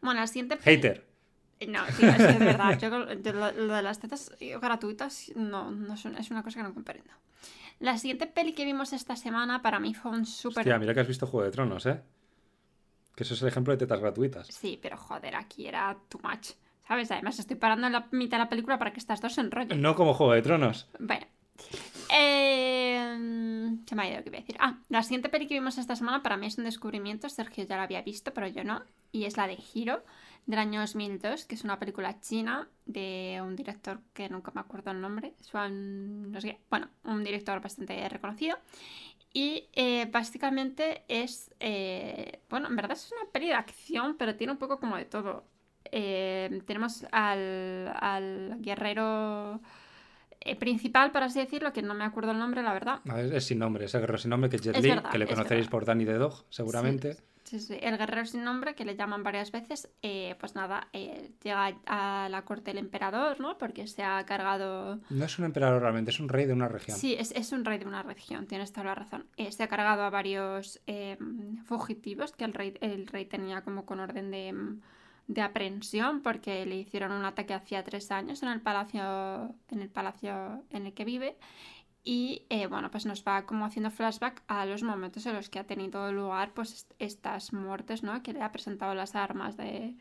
Bueno, 0.00 0.20
la 0.20 0.26
siguiente... 0.26 0.56
Hater. 0.62 1.07
No, 1.66 1.84
tío, 1.98 2.08
es 2.08 2.16
que 2.16 2.44
verdad. 2.44 2.78
Yo, 2.80 2.88
yo 3.14 3.32
lo, 3.32 3.52
lo 3.52 3.74
de 3.74 3.82
las 3.82 3.98
tetas 3.98 4.32
gratuitas 4.60 5.32
no, 5.34 5.70
no 5.70 5.94
es, 5.94 6.04
una, 6.04 6.18
es 6.18 6.30
una 6.30 6.42
cosa 6.42 6.60
que 6.60 6.62
no 6.62 6.74
comprendo. 6.74 7.10
La 7.80 7.96
siguiente 7.96 8.26
peli 8.26 8.52
que 8.52 8.64
vimos 8.64 8.92
esta 8.92 9.16
semana 9.16 9.62
para 9.62 9.78
mí 9.78 9.94
fue 9.94 10.10
un 10.10 10.26
súper... 10.26 10.60
Hostia, 10.60 10.78
mira 10.78 10.94
que 10.94 11.00
has 11.00 11.08
visto 11.08 11.26
Juego 11.26 11.44
de 11.44 11.52
Tronos, 11.52 11.86
¿eh? 11.86 12.00
Que 13.14 13.22
eso 13.24 13.34
es 13.34 13.42
el 13.42 13.48
ejemplo 13.48 13.72
de 13.72 13.78
tetas 13.78 14.00
gratuitas. 14.00 14.46
Sí, 14.48 14.78
pero 14.80 14.96
joder, 14.96 15.34
aquí 15.36 15.66
era 15.66 15.96
too 16.08 16.20
much. 16.22 16.50
¿Sabes? 16.86 17.10
Además, 17.10 17.38
estoy 17.38 17.56
parando 17.56 17.86
en 17.86 17.92
la 17.92 18.08
mitad 18.12 18.38
de 18.38 18.44
la 18.44 18.48
película 18.48 18.78
para 18.78 18.92
que 18.92 19.00
estas 19.00 19.20
dos 19.20 19.34
se 19.34 19.42
enrollen. 19.42 19.80
No 19.80 19.94
como 19.94 20.14
Juego 20.14 20.32
de 20.32 20.42
Tronos. 20.42 20.88
Bueno. 20.98 21.26
Eh, 22.16 23.76
¿Qué 23.86 23.94
me 23.94 24.02
ha 24.02 24.10
ido 24.10 24.22
que 24.22 24.28
iba 24.30 24.38
a 24.38 24.40
decir? 24.40 24.56
Ah, 24.58 24.78
la 24.88 25.02
siguiente 25.02 25.28
peli 25.28 25.46
que 25.46 25.54
vimos 25.54 25.78
esta 25.78 25.96
semana 25.96 26.22
para 26.22 26.36
mí 26.36 26.46
es 26.46 26.56
un 26.58 26.64
descubrimiento. 26.64 27.28
Sergio 27.28 27.64
ya 27.64 27.76
la 27.76 27.82
había 27.82 28.02
visto, 28.02 28.32
pero 28.32 28.46
yo 28.46 28.64
no. 28.64 28.82
Y 29.12 29.24
es 29.24 29.36
la 29.36 29.46
de 29.46 29.58
Hiro, 29.74 30.02
del 30.48 30.58
año 30.58 30.80
2002, 30.80 31.44
que 31.44 31.54
es 31.54 31.62
una 31.62 31.78
película 31.78 32.20
china 32.20 32.68
de 32.86 33.38
un 33.42 33.54
director 33.54 34.00
que 34.14 34.30
nunca 34.30 34.50
me 34.54 34.62
acuerdo 34.62 34.90
el 34.90 35.00
nombre. 35.00 35.34
Swan, 35.42 36.32
no 36.32 36.40
sé. 36.40 36.58
Bueno, 36.70 36.88
un 37.04 37.22
director 37.22 37.60
bastante 37.60 38.08
reconocido. 38.08 38.56
Y 39.34 39.68
eh, 39.74 40.08
básicamente 40.10 41.04
es, 41.06 41.54
eh, 41.60 42.40
bueno, 42.48 42.68
en 42.68 42.76
verdad 42.76 42.92
es 42.92 43.12
una 43.12 43.30
peli 43.30 43.48
de 43.48 43.54
acción, 43.54 44.16
pero 44.18 44.36
tiene 44.36 44.54
un 44.54 44.58
poco 44.58 44.80
como 44.80 44.96
de 44.96 45.04
todo. 45.04 45.44
Eh, 45.92 46.62
tenemos 46.66 47.04
al, 47.12 47.92
al 48.00 48.56
guerrero 48.60 49.60
eh, 50.40 50.56
principal, 50.56 51.12
por 51.12 51.24
así 51.24 51.40
decirlo, 51.40 51.74
que 51.74 51.82
no 51.82 51.92
me 51.92 52.04
acuerdo 52.04 52.32
el 52.32 52.38
nombre, 52.38 52.62
la 52.62 52.72
verdad. 52.72 53.00
No, 53.04 53.18
es, 53.18 53.30
es 53.32 53.44
sin 53.44 53.58
nombre, 53.58 53.84
es 53.84 53.94
el 53.94 54.00
guerrero 54.00 54.18
sin 54.18 54.30
nombre 54.30 54.48
que 54.48 54.56
es 54.56 54.62
Jet 54.62 54.80
Li, 54.80 54.94
que 55.12 55.18
le 55.18 55.26
conoceréis 55.26 55.68
por 55.68 55.84
Danny 55.84 56.06
the 56.06 56.14
Dog, 56.14 56.46
seguramente. 56.48 57.12
Sí, 57.14 57.20
sí, 57.48 57.78
el 57.80 57.98
guerrero 57.98 58.26
sin 58.26 58.44
nombre, 58.44 58.74
que 58.74 58.84
le 58.84 58.96
llaman 58.96 59.22
varias 59.22 59.50
veces, 59.50 59.88
eh, 60.02 60.36
pues 60.38 60.54
nada, 60.54 60.88
eh, 60.92 61.30
llega 61.42 61.76
a 61.86 62.28
la 62.30 62.42
corte 62.42 62.70
del 62.70 62.78
emperador, 62.78 63.40
¿no? 63.40 63.58
Porque 63.58 63.86
se 63.86 64.02
ha 64.02 64.24
cargado... 64.26 65.00
No 65.10 65.24
es 65.24 65.38
un 65.38 65.44
emperador 65.44 65.82
realmente, 65.82 66.10
es 66.10 66.20
un 66.20 66.28
rey 66.28 66.46
de 66.46 66.52
una 66.52 66.68
región. 66.68 66.96
Sí, 66.96 67.14
es, 67.18 67.32
es 67.32 67.52
un 67.52 67.64
rey 67.64 67.78
de 67.78 67.86
una 67.86 68.02
región, 68.02 68.46
tienes 68.46 68.72
toda 68.72 68.84
la 68.84 68.94
razón. 68.94 69.26
Eh, 69.36 69.52
se 69.52 69.62
ha 69.62 69.68
cargado 69.68 70.02
a 70.02 70.10
varios 70.10 70.80
eh, 70.86 71.16
fugitivos 71.64 72.32
que 72.32 72.44
el 72.44 72.54
rey, 72.54 72.74
el 72.80 73.06
rey 73.06 73.26
tenía 73.26 73.62
como 73.62 73.86
con 73.86 74.00
orden 74.00 74.30
de, 74.30 74.54
de 75.28 75.42
aprehensión 75.42 76.22
porque 76.22 76.64
le 76.66 76.76
hicieron 76.76 77.12
un 77.12 77.24
ataque 77.24 77.54
hacía 77.54 77.84
tres 77.84 78.10
años 78.10 78.42
en 78.42 78.48
el 78.48 78.60
palacio 78.60 79.54
en 79.70 79.82
el 79.82 79.90
palacio 79.90 80.64
en 80.70 80.86
el 80.86 80.94
que 80.94 81.04
vive 81.04 81.36
y 82.04 82.46
eh, 82.50 82.66
bueno 82.66 82.90
pues 82.90 83.06
nos 83.06 83.24
va 83.24 83.44
como 83.46 83.64
haciendo 83.66 83.90
flashback 83.90 84.42
a 84.48 84.64
los 84.66 84.82
momentos 84.82 85.26
en 85.26 85.34
los 85.34 85.48
que 85.50 85.58
ha 85.58 85.66
tenido 85.66 86.12
lugar 86.12 86.52
pues 86.54 86.72
est- 86.72 86.92
estas 86.98 87.52
muertes 87.52 88.02
no 88.02 88.22
que 88.22 88.32
le 88.32 88.42
ha 88.42 88.52
presentado 88.52 88.94
las 88.94 89.14
armas 89.14 89.56
de, 89.56 89.94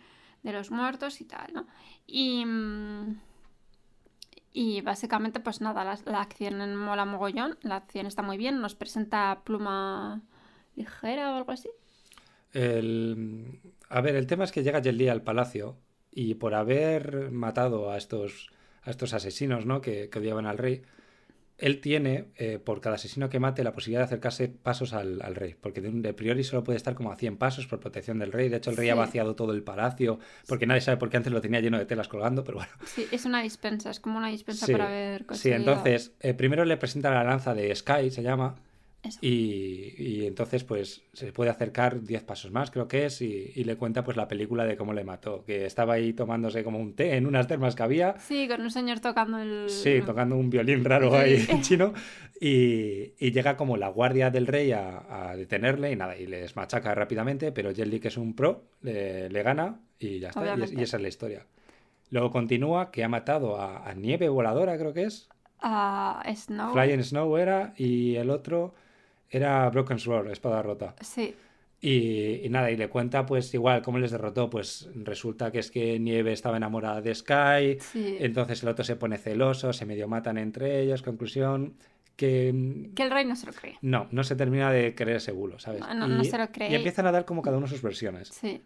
de 0.43 0.53
los 0.53 0.71
muertos 0.71 1.21
y 1.21 1.25
tal 1.25 1.53
no 1.53 1.67
y 2.05 2.45
mm, 2.45 3.17
y 4.53 4.81
básicamente, 4.81 5.39
pues 5.39 5.61
nada, 5.61 5.83
la, 5.83 5.99
la 6.05 6.21
acción 6.21 6.75
mola 6.75 7.05
mogollón, 7.05 7.57
la 7.61 7.75
acción 7.75 8.07
está 8.07 8.23
muy 8.23 8.37
bien, 8.37 8.59
nos 8.59 8.73
presenta 8.75 9.41
pluma 9.43 10.21
ligera 10.75 11.31
o 11.33 11.35
algo 11.37 11.51
así. 11.51 11.69
El... 12.53 13.59
A 13.89 14.01
ver, 14.01 14.15
el 14.15 14.27
tema 14.27 14.43
es 14.43 14.51
que 14.51 14.63
llega 14.63 14.81
Jet 14.81 14.95
Li 14.95 15.07
al 15.09 15.21
palacio 15.21 15.77
y 16.11 16.35
por 16.35 16.55
haber 16.55 17.31
matado 17.31 17.91
a 17.91 17.97
estos, 17.97 18.49
a 18.81 18.89
estos 18.89 19.13
asesinos 19.13 19.65
¿no? 19.65 19.81
que, 19.81 20.09
que 20.09 20.19
odiaban 20.19 20.45
al 20.45 20.57
rey, 20.57 20.81
él 21.57 21.81
tiene, 21.81 22.25
eh, 22.35 22.59
por 22.59 22.81
cada 22.81 22.95
asesino 22.95 23.29
que 23.29 23.39
mate, 23.39 23.63
la 23.63 23.73
posibilidad 23.73 24.01
de 24.01 24.05
acercarse 24.05 24.47
pasos 24.47 24.93
al, 24.93 25.21
al 25.21 25.35
rey, 25.35 25.55
porque 25.59 25.81
de, 25.81 25.89
un- 25.89 26.01
de 26.01 26.13
priori 26.13 26.43
solo 26.43 26.63
puede 26.63 26.77
estar 26.77 26.93
como 26.95 27.11
a 27.11 27.15
100 27.15 27.37
pasos 27.37 27.65
por 27.67 27.79
protección 27.79 28.19
del 28.19 28.31
rey. 28.31 28.49
De 28.49 28.57
hecho, 28.57 28.69
el 28.69 28.77
rey 28.77 28.89
ha 28.89 28.93
Sí. 28.93 28.99
vaciado 28.99 29.35
todo 29.35 29.53
el 29.53 29.63
palacio, 29.63 30.19
porque 30.47 30.65
nadie 30.67 30.81
sabe 30.81 30.97
por 30.97 31.09
qué 31.09 31.17
antes 31.17 31.33
lo 31.33 31.41
tenía 31.41 31.59
lleno 31.59 31.77
de 31.79 31.85
telas 31.85 32.07
colgando, 32.07 32.43
pero 32.43 32.57
bueno. 32.59 32.71
Sí, 32.85 33.07
es 33.11 33.25
una 33.25 33.41
dispensa, 33.41 33.89
es 33.89 33.99
como 33.99 34.17
una 34.17 34.27
dispensa 34.29 34.65
Sí, 34.67 34.71
para 34.71 34.87
haber 34.87 35.21
Sí, 35.21 35.25
conseguido 35.27 35.57
entonces, 35.59 36.13
eh, 36.19 36.33
primero 36.33 36.63
le 36.65 36.77
presenta 36.77 37.09
la 37.11 37.23
lanza 37.23 37.53
de 37.53 37.75
Sky, 37.75 38.11
se 38.11 38.21
llama. 38.23 38.55
Y, 39.21 39.93
y 39.97 40.25
entonces 40.25 40.63
pues 40.63 41.03
se 41.13 41.31
puede 41.31 41.49
acercar 41.49 42.01
10 42.01 42.23
pasos 42.23 42.51
más, 42.51 42.71
creo 42.71 42.87
que 42.87 43.05
es, 43.05 43.21
y, 43.21 43.51
y 43.55 43.63
le 43.63 43.75
cuenta 43.77 44.03
pues 44.03 44.17
la 44.17 44.27
película 44.27 44.65
de 44.65 44.77
cómo 44.77 44.93
le 44.93 45.03
mató, 45.03 45.43
que 45.45 45.65
estaba 45.65 45.93
ahí 45.93 46.13
tomándose 46.13 46.63
como 46.63 46.79
un 46.79 46.93
té 46.95 47.15
en 47.15 47.25
unas 47.25 47.47
termas 47.47 47.75
que 47.75 47.83
había, 47.83 48.17
Sí, 48.19 48.47
con 48.47 48.61
un 48.61 48.71
señor 48.71 48.99
tocando 48.99 49.39
el... 49.39 49.69
sí, 49.69 50.01
tocando 50.05 50.35
un 50.35 50.49
violín 50.49 50.83
raro 50.83 51.15
ahí 51.15 51.45
en 51.49 51.61
chino, 51.61 51.93
y, 52.39 53.13
y 53.17 53.31
llega 53.31 53.57
como 53.57 53.77
la 53.77 53.89
guardia 53.89 54.29
del 54.29 54.47
rey 54.47 54.71
a, 54.71 55.29
a 55.29 55.35
detenerle 55.35 55.91
y 55.91 55.95
nada, 55.95 56.17
y 56.17 56.27
les 56.27 56.55
machaca 56.55 56.93
rápidamente, 56.95 57.51
pero 57.51 57.71
Jet 57.71 57.87
Li, 57.87 57.99
que 57.99 58.09
es 58.09 58.17
un 58.17 58.35
pro, 58.35 58.63
le, 58.81 59.29
le 59.29 59.43
gana 59.43 59.79
y 59.99 60.19
ya 60.19 60.29
está, 60.29 60.55
y, 60.55 60.81
esa 60.81 60.97
es 60.97 61.01
la 61.01 61.07
historia. 61.07 61.45
Luego 62.09 62.31
continúa 62.31 62.91
que 62.91 63.03
ha 63.03 63.09
matado 63.09 63.59
a, 63.59 63.87
a 63.87 63.93
Nieve 63.93 64.29
Voladora, 64.29 64.77
creo 64.77 64.93
que 64.93 65.03
es. 65.03 65.27
Ah, 65.59 66.23
Snow. 66.35 66.71
Flying 66.71 67.03
Snow 67.03 67.35
era, 67.37 67.73
y 67.75 68.15
el 68.15 68.29
otro 68.29 68.75
era 69.29 69.69
Broken 69.69 69.99
Sword, 69.99 70.31
espada 70.31 70.61
rota. 70.61 70.95
Sí, 71.01 71.35
Y, 71.79 72.45
y 72.45 72.49
nada, 72.49 72.71
y 72.71 72.75
le 72.77 72.89
cuenta 72.89 73.25
pues 73.25 73.53
igual 73.53 73.81
cómo 73.83 73.99
les 73.99 74.09
derrotó, 74.11 74.49
pues 74.49 74.89
resulta 74.95 75.51
que 75.51 75.59
es 75.59 75.69
que 75.69 75.99
Nieve 75.99 76.33
estaba 76.33 76.57
enamorada 76.57 77.01
de 77.01 77.13
Sky, 77.13 77.77
sí. 77.79 78.17
entonces 78.19 78.63
el 78.63 78.69
otro 78.69 78.83
se 78.83 78.95
pone 78.95 79.17
celoso, 79.19 79.71
se 79.73 79.85
medio 79.85 80.07
matan 80.07 80.37
entre 80.39 80.81
ellos, 80.81 81.03
conclusión, 81.03 81.75
que 82.15 82.51
mm, 82.51 82.93
Que 82.95 83.03
el 83.03 83.11
rey 83.11 83.25
no 83.25 83.35
se 83.35 83.45
lo 83.45 83.53
cree. 83.53 83.77
no, 83.81 84.07
no 84.11 84.23
se 84.23 84.35
termina 84.35 84.71
de 84.71 84.95
creer 84.95 85.17
ese 85.17 85.31
bulo, 85.31 85.59
¿sabes? 85.59 85.81
No, 85.81 85.93
no, 85.93 86.07
no 86.07 86.21
y, 86.23 86.25
se 86.25 86.37
lo 86.39 86.51
cree. 86.51 86.71
y 86.71 86.75
empiezan 86.75 87.05
a 87.05 87.11
dar 87.11 87.25
como 87.25 87.43
cada 87.43 87.57
uno 87.57 87.67
sus 87.67 87.81
versiones. 87.83 88.29
Sí. 88.29 88.59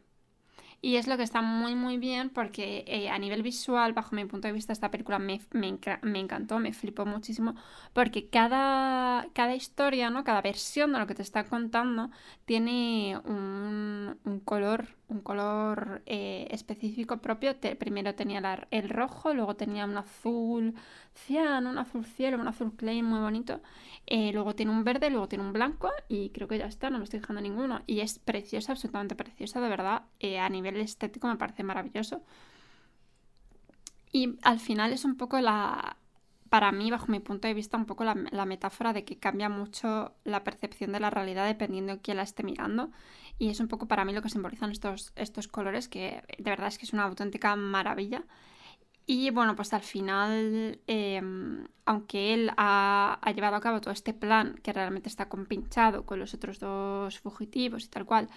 Y 0.83 0.95
es 0.95 1.07
lo 1.07 1.15
que 1.15 1.23
está 1.23 1.41
muy, 1.43 1.75
muy 1.75 1.97
bien 1.99 2.29
porque 2.31 2.83
eh, 2.87 3.09
a 3.09 3.19
nivel 3.19 3.43
visual, 3.43 3.93
bajo 3.93 4.15
mi 4.15 4.25
punto 4.25 4.47
de 4.47 4.53
vista, 4.53 4.73
esta 4.73 4.89
película 4.89 5.19
me, 5.19 5.39
me, 5.51 5.77
me 6.01 6.19
encantó, 6.19 6.57
me 6.59 6.73
flipó 6.73 7.05
muchísimo, 7.05 7.55
porque 7.93 8.29
cada, 8.29 9.27
cada 9.33 9.53
historia, 9.55 10.09
¿no? 10.09 10.23
Cada 10.23 10.41
versión 10.41 10.91
de 10.93 10.99
lo 10.99 11.05
que 11.07 11.13
te 11.15 11.21
está 11.21 11.45
contando 11.45 12.09
tiene 12.45 13.19
un 13.25 14.41
color, 14.43 14.87
un 15.11 15.21
color 15.21 16.01
eh, 16.05 16.47
específico 16.51 17.17
propio. 17.17 17.55
Primero 17.77 18.15
tenía 18.15 18.67
el 18.71 18.89
rojo, 18.89 19.33
luego 19.33 19.55
tenía 19.55 19.85
un 19.85 19.97
azul 19.97 20.73
cian, 21.13 21.67
un 21.67 21.77
azul 21.77 22.05
cielo, 22.05 22.37
un 22.39 22.47
azul 22.47 22.75
clay 22.75 23.03
muy 23.03 23.19
bonito. 23.19 23.61
Eh, 24.07 24.31
luego 24.33 24.55
tiene 24.55 24.71
un 24.71 24.83
verde, 24.83 25.09
luego 25.09 25.27
tiene 25.27 25.43
un 25.43 25.53
blanco 25.53 25.89
y 26.07 26.29
creo 26.29 26.47
que 26.47 26.57
ya 26.57 26.65
está, 26.65 26.89
no 26.89 26.97
me 26.97 27.03
estoy 27.03 27.19
dejando 27.19 27.41
ninguno. 27.41 27.81
Y 27.87 27.99
es 27.99 28.19
preciosa, 28.19 28.71
absolutamente 28.71 29.15
preciosa, 29.15 29.59
de 29.61 29.69
verdad. 29.69 30.03
Eh, 30.19 30.39
a 30.39 30.49
nivel 30.49 30.77
estético 30.77 31.27
me 31.27 31.35
parece 31.37 31.63
maravilloso. 31.63 32.23
Y 34.13 34.37
al 34.43 34.59
final 34.59 34.93
es 34.93 35.05
un 35.05 35.15
poco 35.15 35.39
la, 35.39 35.97
para 36.51 36.73
mí, 36.73 36.91
bajo 36.91 37.07
mi 37.07 37.21
punto 37.21 37.47
de 37.47 37.53
vista, 37.53 37.77
un 37.77 37.85
poco 37.85 38.03
la, 38.03 38.13
la 38.31 38.43
metáfora 38.43 38.91
de 38.91 39.05
que 39.05 39.17
cambia 39.17 39.47
mucho 39.47 40.13
la 40.25 40.43
percepción 40.43 40.91
de 40.91 40.99
la 40.99 41.09
realidad 41.09 41.47
dependiendo 41.47 41.93
de 41.93 42.01
quién 42.01 42.17
la 42.17 42.23
esté 42.23 42.43
mirando. 42.43 42.91
Y 43.39 43.49
es 43.49 43.61
un 43.61 43.69
poco 43.69 43.87
para 43.87 44.03
mí 44.03 44.11
lo 44.11 44.21
que 44.21 44.27
simbolizan 44.27 44.69
estos, 44.69 45.13
estos 45.15 45.47
colores, 45.47 45.87
que 45.87 46.21
de 46.37 46.49
verdad 46.49 46.67
es 46.67 46.77
que 46.77 46.85
es 46.85 46.91
una 46.91 47.03
auténtica 47.03 47.55
maravilla. 47.55 48.25
Y 49.05 49.29
bueno, 49.29 49.55
pues 49.55 49.71
al 49.73 49.81
final, 49.81 50.81
eh, 50.87 51.21
aunque 51.85 52.33
él 52.33 52.51
ha, 52.57 53.17
ha 53.21 53.31
llevado 53.31 53.55
a 53.55 53.61
cabo 53.61 53.79
todo 53.79 53.93
este 53.93 54.13
plan 54.13 54.59
que 54.61 54.73
realmente 54.73 55.07
está 55.07 55.29
compinchado 55.29 56.05
con 56.05 56.19
los 56.19 56.33
otros 56.33 56.59
dos 56.59 57.17
fugitivos 57.19 57.85
y 57.85 57.87
tal 57.87 58.05
cual, 58.05 58.27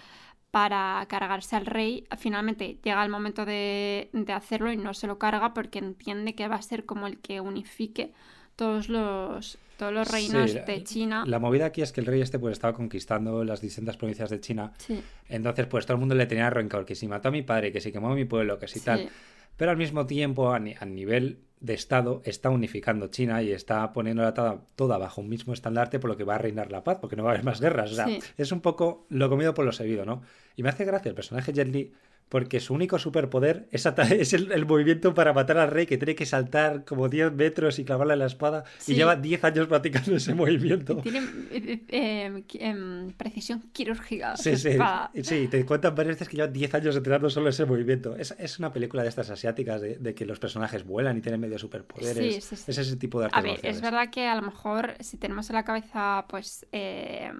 para 0.55 1.05
cargarse 1.09 1.57
al 1.57 1.65
rey, 1.65 2.07
finalmente 2.17 2.77
llega 2.81 3.03
el 3.03 3.09
momento 3.09 3.45
de, 3.45 4.07
de 4.13 4.31
hacerlo 4.31 4.71
y 4.71 4.77
no 4.77 4.93
se 4.93 5.05
lo 5.05 5.19
carga 5.19 5.53
porque 5.53 5.79
entiende 5.79 6.33
que 6.33 6.47
va 6.47 6.55
a 6.55 6.61
ser 6.61 6.85
como 6.85 7.07
el 7.07 7.17
que 7.17 7.41
unifique 7.41 8.13
todos 8.55 8.87
los, 8.87 9.57
todos 9.77 9.91
los 9.91 10.09
reinos 10.09 10.51
Sí, 10.51 10.59
de 10.65 10.83
China. 10.85 11.25
La 11.27 11.39
movida 11.39 11.65
aquí 11.65 11.81
es 11.81 11.91
que 11.91 11.99
el 11.99 12.07
rey 12.07 12.21
este 12.21 12.39
pues 12.39 12.53
estaba 12.53 12.73
conquistando 12.73 13.43
las 13.43 13.59
distintas 13.59 13.97
provincias 13.97 14.29
de 14.29 14.39
China, 14.39 14.71
Sí, 14.77 15.03
entonces 15.27 15.67
pues 15.67 15.85
todo 15.85 15.95
el 15.95 15.99
mundo 15.99 16.15
le 16.15 16.25
tenía 16.25 16.49
rencor, 16.49 16.85
que 16.85 16.95
si 16.95 17.05
mató 17.09 17.27
a 17.27 17.31
mi 17.31 17.41
padre, 17.41 17.73
que 17.73 17.81
si 17.81 17.91
quemó 17.91 18.15
mi 18.15 18.23
pueblo, 18.23 18.57
que 18.57 18.69
si 18.69 18.79
sí, 18.79 18.85
tal. 18.85 19.09
Pero 19.57 19.71
al 19.71 19.77
mismo 19.77 20.05
tiempo, 20.05 20.51
a, 20.51 20.59
ni- 20.59 20.75
a 20.79 20.85
nivel 20.85 21.39
de 21.61 21.73
Estado, 21.73 22.21
está 22.25 22.49
unificando 22.49 23.07
China 23.07 23.41
y 23.41 23.51
está 23.51 23.91
poniéndola 23.93 24.33
toda, 24.33 24.61
toda 24.75 24.97
bajo 24.97 25.21
un 25.21 25.29
mismo 25.29 25.53
estandarte, 25.53 25.99
por 25.99 26.09
lo 26.11 26.17
que 26.17 26.23
va 26.23 26.35
a 26.35 26.37
reinar 26.37 26.71
la 26.71 26.83
paz, 26.83 26.97
porque 26.99 27.15
no 27.15 27.23
va 27.23 27.29
a 27.31 27.33
haber 27.33 27.45
más 27.45 27.59
guerras. 27.61 27.91
O 27.91 27.95
sea, 27.95 28.05
Sí. 28.07 28.19
es 28.37 28.51
un 28.51 28.61
poco 28.61 29.05
lo 29.09 29.29
comido 29.29 29.53
por 29.53 29.65
lo 29.65 29.71
servido, 29.71 30.05
¿no? 30.05 30.21
Y 30.55 30.63
me 30.63 30.69
hace 30.69 30.85
gracia 30.85 31.09
el 31.09 31.15
personaje 31.15 31.53
Jet 31.53 31.67
Li, 31.69 31.93
porque 32.29 32.59
su 32.59 32.73
único 32.73 32.97
superpoder 32.99 33.67
es, 33.71 33.85
es 34.11 34.33
el, 34.33 34.51
el 34.51 34.65
movimiento 34.65 35.13
para 35.13 35.31
matar 35.33 35.57
al 35.57 35.69
rey, 35.71 35.85
que 35.85 35.97
tiene 35.97 36.15
que 36.15 36.25
saltar 36.25 36.83
como 36.85 37.07
10 37.07 37.31
metros 37.33 37.79
y 37.79 37.85
clavarle 37.85 38.15
la 38.15 38.25
espada, 38.25 38.63
Sí. 38.79 38.93
y 38.93 38.95
lleva 38.95 39.15
10 39.15 39.43
años 39.43 39.67
practicando 39.67 40.15
ese 40.15 40.33
movimiento. 40.33 40.97
Tiene 40.97 41.19
eh, 41.51 41.81
eh, 41.89 42.43
qui- 42.47 42.57
em, 42.61 43.11
precisión 43.13 43.61
quirúrgica. 43.71 44.35
Sí, 44.37 44.57
sí, 44.57 44.77
sí, 45.23 45.47
te 45.47 45.65
cuentan 45.65 45.93
varias 45.95 46.15
veces 46.15 46.29
que 46.29 46.37
lleva 46.37 46.47
10 46.47 46.73
años 46.73 46.95
entrenando 46.95 47.29
solo 47.29 47.49
ese 47.49 47.65
movimiento. 47.65 48.15
Es, 48.15 48.35
es 48.39 48.59
una 48.59 48.73
película 48.73 49.03
de 49.03 49.09
estas 49.09 49.29
asiáticas 49.29 49.81
de, 49.81 49.97
de 49.97 50.15
que 50.15 50.25
los 50.25 50.39
personajes 50.39 50.83
vuelan 50.83 51.17
y 51.17 51.21
tienen 51.21 51.39
medio 51.41 51.59
superpoderes. 51.59 52.35
Sí, 52.35 52.41
sí, 52.41 52.55
sí. 52.55 52.71
Es 52.71 52.77
ese 52.77 52.97
tipo 52.97 53.19
de 53.19 53.25
artes 53.25 53.37
A 53.37 53.41
ver, 53.41 53.51
marciales. 53.51 53.77
es 53.77 53.81
verdad 53.83 54.09
que 54.09 54.25
a 54.27 54.35
lo 54.35 54.41
mejor 54.41 54.93
si 54.99 55.17
tenemos 55.17 55.49
en 55.49 55.55
la 55.55 55.63
cabeza, 55.63 56.25
pues, 56.27 56.65
eh, 56.71 57.31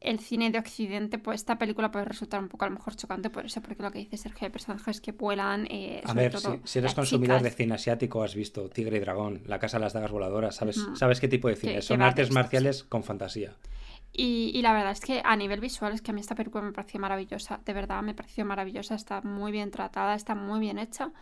el 0.00 0.20
cine 0.20 0.50
de 0.50 0.58
Occidente, 0.58 1.18
pues 1.18 1.40
esta 1.40 1.58
película 1.58 1.90
puede 1.90 2.04
resultar 2.04 2.40
un 2.40 2.48
poco 2.48 2.64
a 2.64 2.68
lo 2.68 2.74
mejor 2.74 2.94
chocante 2.94 3.30
por 3.30 3.46
eso, 3.46 3.60
porque 3.60 3.82
lo 3.82 3.90
que 3.90 3.98
dice 3.98 4.16
Sergio, 4.16 4.46
hay 4.46 4.52
personajes 4.52 5.00
que 5.00 5.12
vuelan, 5.12 5.66
eh, 5.70 6.02
A 6.04 6.12
ver, 6.12 6.38
si, 6.38 6.48
si 6.64 6.78
eres 6.78 6.94
consumidor 6.94 7.42
de 7.42 7.50
cine 7.50 7.74
asiático, 7.74 8.22
has 8.22 8.34
visto 8.34 8.68
Tigre 8.68 8.98
y 8.98 9.00
Dragón, 9.00 9.42
La 9.46 9.58
Casa 9.58 9.78
de 9.78 9.84
las 9.84 9.92
Dagas 9.92 10.10
Voladoras, 10.10 10.54
¿sabes, 10.54 10.86
sabes 10.94 11.20
qué 11.20 11.28
tipo 11.28 11.48
de 11.48 11.56
cine? 11.56 11.82
Son 11.82 12.02
artes 12.02 12.30
marciales 12.30 12.84
con 12.84 13.02
fantasía. 13.02 13.54
Y, 14.20 14.50
y 14.52 14.62
la 14.62 14.72
verdad 14.72 14.90
es 14.90 15.00
que 15.00 15.22
a 15.24 15.36
nivel 15.36 15.60
visual 15.60 15.92
es 15.92 16.02
que 16.02 16.10
a 16.10 16.14
mí 16.14 16.20
esta 16.20 16.34
película 16.34 16.64
me 16.64 16.72
pareció 16.72 16.98
maravillosa, 16.98 17.60
de 17.64 17.72
verdad 17.72 18.02
me 18.02 18.14
pareció 18.14 18.44
maravillosa, 18.44 18.96
está 18.96 19.20
muy 19.20 19.52
bien 19.52 19.70
tratada, 19.70 20.16
está 20.16 20.34
muy 20.34 20.58
bien 20.58 20.80
hecha 20.80 21.12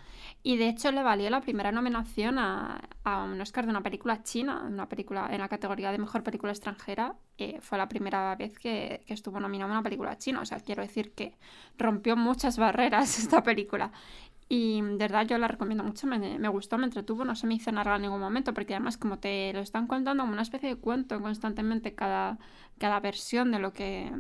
y 0.42 0.56
de 0.56 0.68
hecho 0.70 0.90
le 0.92 1.02
valió 1.02 1.28
la 1.28 1.42
primera 1.42 1.70
nominación 1.72 2.38
a, 2.38 2.80
a 3.04 3.24
un 3.24 3.38
Oscar 3.38 3.66
de 3.66 3.70
una 3.70 3.82
película 3.82 4.22
china, 4.22 4.62
una 4.66 4.88
película 4.88 5.28
en 5.30 5.40
la 5.40 5.48
categoría 5.48 5.92
de 5.92 5.98
mejor 5.98 6.22
película 6.22 6.52
extranjera, 6.52 7.16
eh, 7.36 7.58
fue 7.60 7.76
la 7.76 7.86
primera 7.86 8.34
vez 8.34 8.58
que, 8.58 9.02
que 9.06 9.12
estuvo 9.12 9.40
nominada 9.40 9.70
una 9.72 9.82
película 9.82 10.16
china, 10.16 10.40
o 10.40 10.46
sea, 10.46 10.60
quiero 10.60 10.80
decir 10.80 11.12
que 11.12 11.36
rompió 11.76 12.16
muchas 12.16 12.56
barreras 12.56 13.18
esta 13.18 13.42
película. 13.42 13.92
Y 14.48 14.80
de 14.80 14.96
verdad 14.96 15.26
yo 15.26 15.38
la 15.38 15.48
recomiendo 15.48 15.82
mucho, 15.82 16.06
me, 16.06 16.38
me, 16.38 16.48
gustó, 16.48 16.78
me 16.78 16.84
entretuvo, 16.84 17.24
no 17.24 17.34
se 17.34 17.48
me 17.48 17.54
hizo 17.54 17.72
larga 17.72 17.96
en 17.96 18.02
ningún 18.02 18.20
momento, 18.20 18.54
porque 18.54 18.74
además 18.74 18.96
como 18.96 19.18
te 19.18 19.52
lo 19.52 19.60
están 19.60 19.88
contando 19.88 20.22
como 20.22 20.32
una 20.32 20.42
especie 20.42 20.68
de 20.68 20.76
cuento 20.76 21.20
constantemente 21.20 21.94
cada, 21.94 22.38
cada 22.78 23.00
versión 23.00 23.50
de 23.50 23.58
lo 23.58 23.72
que 23.72 24.12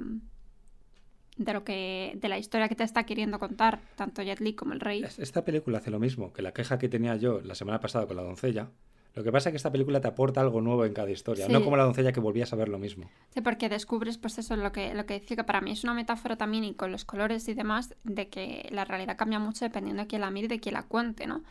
de 1.36 1.52
lo 1.52 1.64
que 1.64 2.18
de 2.20 2.28
la 2.28 2.38
historia 2.38 2.68
que 2.68 2.74
te 2.74 2.82
está 2.82 3.04
queriendo 3.04 3.38
contar 3.38 3.80
tanto 3.94 4.22
Jet 4.22 4.40
Li 4.40 4.54
como 4.54 4.72
el 4.72 4.80
rey. 4.80 5.04
Esta 5.04 5.44
película 5.44 5.78
hace 5.78 5.90
lo 5.90 6.00
mismo 6.00 6.32
que 6.32 6.42
la 6.42 6.52
queja 6.52 6.78
que 6.78 6.88
tenía 6.88 7.14
yo 7.16 7.40
la 7.40 7.54
semana 7.54 7.78
pasada 7.78 8.06
con 8.06 8.16
la 8.16 8.22
doncella, 8.22 8.70
lo 9.16 9.24
que 9.24 9.32
pasa 9.32 9.48
es 9.48 9.54
que 9.54 9.56
esta 9.56 9.72
película 9.72 9.98
te 10.02 10.08
aporta 10.08 10.42
algo 10.42 10.60
nuevo 10.60 10.84
en 10.84 10.92
cada 10.92 11.10
historia, 11.10 11.48
no 11.48 11.64
como 11.64 11.78
la 11.78 11.84
doncella 11.84 12.12
que 12.12 12.20
volvías 12.20 12.52
a 12.52 12.56
ver 12.56 12.68
lo 12.68 12.78
mismo. 12.78 13.08
Sí, 13.30 13.40
porque 13.40 13.70
descubres, 13.70 14.18
pues 14.18 14.36
eso, 14.36 14.56
lo 14.56 14.72
que, 14.72 14.92
lo 14.92 15.06
que 15.06 15.14
decía, 15.14 15.38
que 15.38 15.44
para 15.44 15.62
mí 15.62 15.72
es 15.72 15.84
una 15.84 15.94
metáfora 15.94 16.36
también 16.36 16.64
y 16.64 16.74
con 16.74 16.92
los 16.92 17.06
colores 17.06 17.48
y 17.48 17.54
demás, 17.54 17.96
de 18.04 18.28
que 18.28 18.68
la 18.70 18.84
realidad 18.84 19.16
cambia 19.16 19.38
mucho 19.38 19.64
dependiendo 19.64 20.02
de 20.02 20.06
quién 20.06 20.20
la 20.20 20.30
mire 20.30 20.44
y 20.44 20.48
de 20.48 20.60
quién 20.60 20.74
la 20.74 20.82
cuente, 20.82 21.26
¿no? 21.26 21.42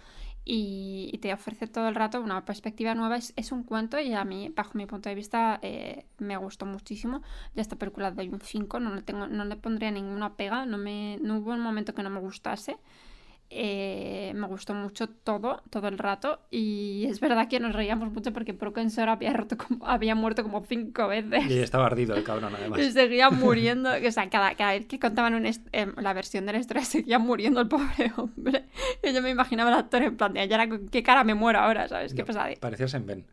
Y, 0.47 1.17
te 1.23 1.33
ofrece 1.33 1.65
todo 1.65 1.87
el 1.89 1.95
rato 1.95 2.21
una 2.21 2.45
perspectiva 2.45 2.93
nueva. 2.93 3.17
Es, 3.17 3.33
es, 3.35 3.51
un 3.51 3.63
cuento 3.63 3.99
y 3.99 4.13
a 4.13 4.23
mí, 4.23 4.53
bajo 4.55 4.77
mi 4.77 4.85
punto 4.85 5.09
de 5.09 5.15
vista, 5.15 5.57
eh, 5.63 6.05
me 6.19 6.37
gustó 6.37 6.67
muchísimo. 6.67 7.23
Ya 7.55 7.63
esta 7.63 7.77
película 7.77 8.11
doy 8.11 8.29
un 8.29 8.39
5, 8.39 8.79
no 8.79 8.93
le, 8.93 9.01
tengo, 9.01 9.25
no 9.25 9.43
le 9.43 9.55
pondría 9.55 9.89
ninguna 9.89 10.35
pega, 10.35 10.67
no, 10.67 10.77
me, 10.77 11.17
no 11.19 11.39
hubo 11.39 11.51
un 11.51 11.61
momento 11.61 11.95
que 11.95 12.03
no 12.03 12.11
me 12.11 12.19
gustase. 12.19 12.77
Eh, 13.49 14.33
me 14.35 14.47
gustó 14.47 14.73
mucho 14.73 15.07
todo, 15.07 15.61
todo 15.69 15.87
el 15.87 15.97
rato. 15.97 16.39
Y 16.51 17.05
es 17.09 17.19
verdad 17.19 17.47
que 17.47 17.59
nos 17.59 17.73
reíamos 17.73 18.11
mucho 18.11 18.33
porque 18.33 18.53
Procensor 18.53 19.09
había, 19.09 19.33
roto 19.33 19.57
como, 19.57 19.85
había 19.87 20.15
muerto 20.15 20.43
como 20.43 20.63
cinco 20.63 21.07
veces. 21.07 21.49
Y 21.49 21.59
estaba 21.59 21.85
ardido 21.85 22.15
el 22.15 22.23
cabrón, 22.23 22.53
además. 22.55 22.79
Y 22.79 22.91
seguía 22.91 23.29
muriendo. 23.31 23.91
O 23.91 24.11
sea, 24.11 24.29
cada, 24.29 24.55
cada 24.55 24.71
vez 24.71 24.85
que 24.87 24.99
contaban 24.99 25.35
un 25.35 25.45
em, 25.45 25.93
la 25.97 26.13
versión 26.13 26.45
de 26.45 26.53
la 26.53 26.59
historia, 26.59 26.83
seguía 26.83 27.19
muriendo 27.19 27.61
el 27.61 27.67
pobre 27.67 28.11
hombre. 28.17 28.65
Y 29.03 29.13
yo 29.13 29.21
me 29.21 29.29
imaginaba 29.29 29.71
al 29.71 29.79
actor 29.79 30.01
en 30.01 30.17
plan 30.17 30.33
de, 30.33 30.47
ya 30.47 30.67
¿qué 30.91 31.03
cara 31.03 31.23
me 31.23 31.35
muero 31.35 31.59
ahora? 31.59 31.87
¿Sabes? 31.87 32.13
¿Qué 32.13 32.25
pasa? 32.25 32.47
Parecías 32.59 32.93
en 32.95 33.05
Ben. 33.05 33.25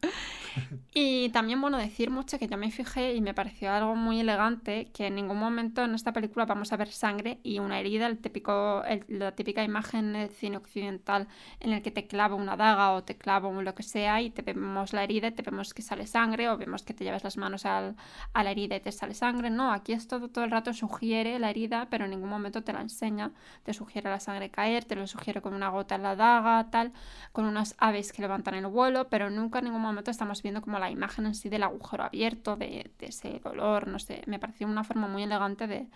Y 0.94 1.30
también, 1.30 1.60
bueno, 1.60 1.78
decir 1.78 2.10
mucho 2.10 2.38
que 2.38 2.48
yo 2.48 2.58
me 2.58 2.70
fijé 2.70 3.14
y 3.14 3.20
me 3.20 3.32
pareció 3.32 3.72
algo 3.72 3.96
muy 3.96 4.20
elegante 4.20 4.90
que 4.92 5.06
en 5.06 5.14
ningún 5.14 5.38
momento 5.38 5.82
en 5.84 5.94
esta 5.94 6.12
película 6.12 6.44
vamos 6.44 6.72
a 6.72 6.76
ver 6.76 6.88
sangre 6.88 7.38
y 7.42 7.60
una 7.60 7.80
herida, 7.80 8.06
el 8.06 8.18
típico, 8.18 8.82
la 9.08 9.32
típica 9.32 9.64
imagen 9.64 10.12
del 10.12 10.28
cine 10.28 10.58
occidental 10.58 11.28
en 11.60 11.72
el 11.72 11.82
que 11.82 11.90
te 11.90 12.06
clava 12.06 12.34
una 12.34 12.56
daga 12.56 12.92
o 12.92 13.04
te 13.04 13.16
clava 13.16 13.50
lo 13.50 13.74
que 13.74 13.82
sea 13.82 14.20
y 14.20 14.30
te 14.30 14.42
vemos 14.42 14.92
la 14.92 15.04
herida 15.04 15.28
y 15.28 15.32
te 15.32 15.42
vemos 15.42 15.74
que 15.74 15.82
sale 15.82 16.06
sangre 16.06 16.48
o 16.48 16.56
vemos 16.56 16.82
que 16.82 16.94
te 16.94 17.04
llevas 17.04 17.24
las 17.24 17.36
manos 17.36 17.64
al, 17.66 17.96
a 18.32 18.44
la 18.44 18.50
herida 18.50 18.76
y 18.76 18.80
te 18.80 18.92
sale 18.92 19.14
sangre. 19.14 19.50
No, 19.50 19.72
aquí 19.72 19.92
es 19.92 20.06
todo, 20.08 20.28
todo 20.28 20.44
el 20.44 20.50
rato 20.50 20.72
sugiere 20.72 21.38
la 21.38 21.50
herida, 21.50 21.88
pero 21.90 22.04
en 22.04 22.10
ningún 22.10 22.28
momento 22.28 22.62
te 22.62 22.72
la 22.72 22.80
enseña. 22.80 23.32
Te 23.62 23.72
sugiere 23.74 24.10
la 24.10 24.20
sangre 24.20 24.50
caer, 24.50 24.84
te 24.84 24.96
lo 24.96 25.06
sugiere 25.06 25.40
con 25.40 25.54
una 25.54 25.68
gota 25.70 25.94
en 25.94 26.02
la 26.02 26.16
daga, 26.16 26.70
tal, 26.70 26.92
con 27.32 27.44
unas 27.46 27.74
aves 27.78 28.12
que 28.12 28.22
levantan 28.22 28.54
el 28.54 28.66
vuelo, 28.66 29.08
pero 29.08 29.30
nunca 29.30 29.58
en 29.60 29.66
ningún 29.66 29.80
momento 29.82 30.10
estamos 30.10 30.41
viendo 30.42 30.61
como 30.61 30.78
la 30.78 30.90
imagen 30.90 31.26
en 31.26 31.35
sí 31.35 31.48
del 31.48 31.62
agujero 31.62 32.05
abierto, 32.05 32.57
de, 32.57 32.90
ese 33.00 33.40
dolor, 33.42 33.88
no 33.88 33.98
sé, 33.98 34.22
me 34.26 34.38
pareció 34.38 34.66
una 34.66 34.85
forma 34.85 35.09
muy 35.09 35.22
elegante 35.22 35.66
de, 35.66 35.88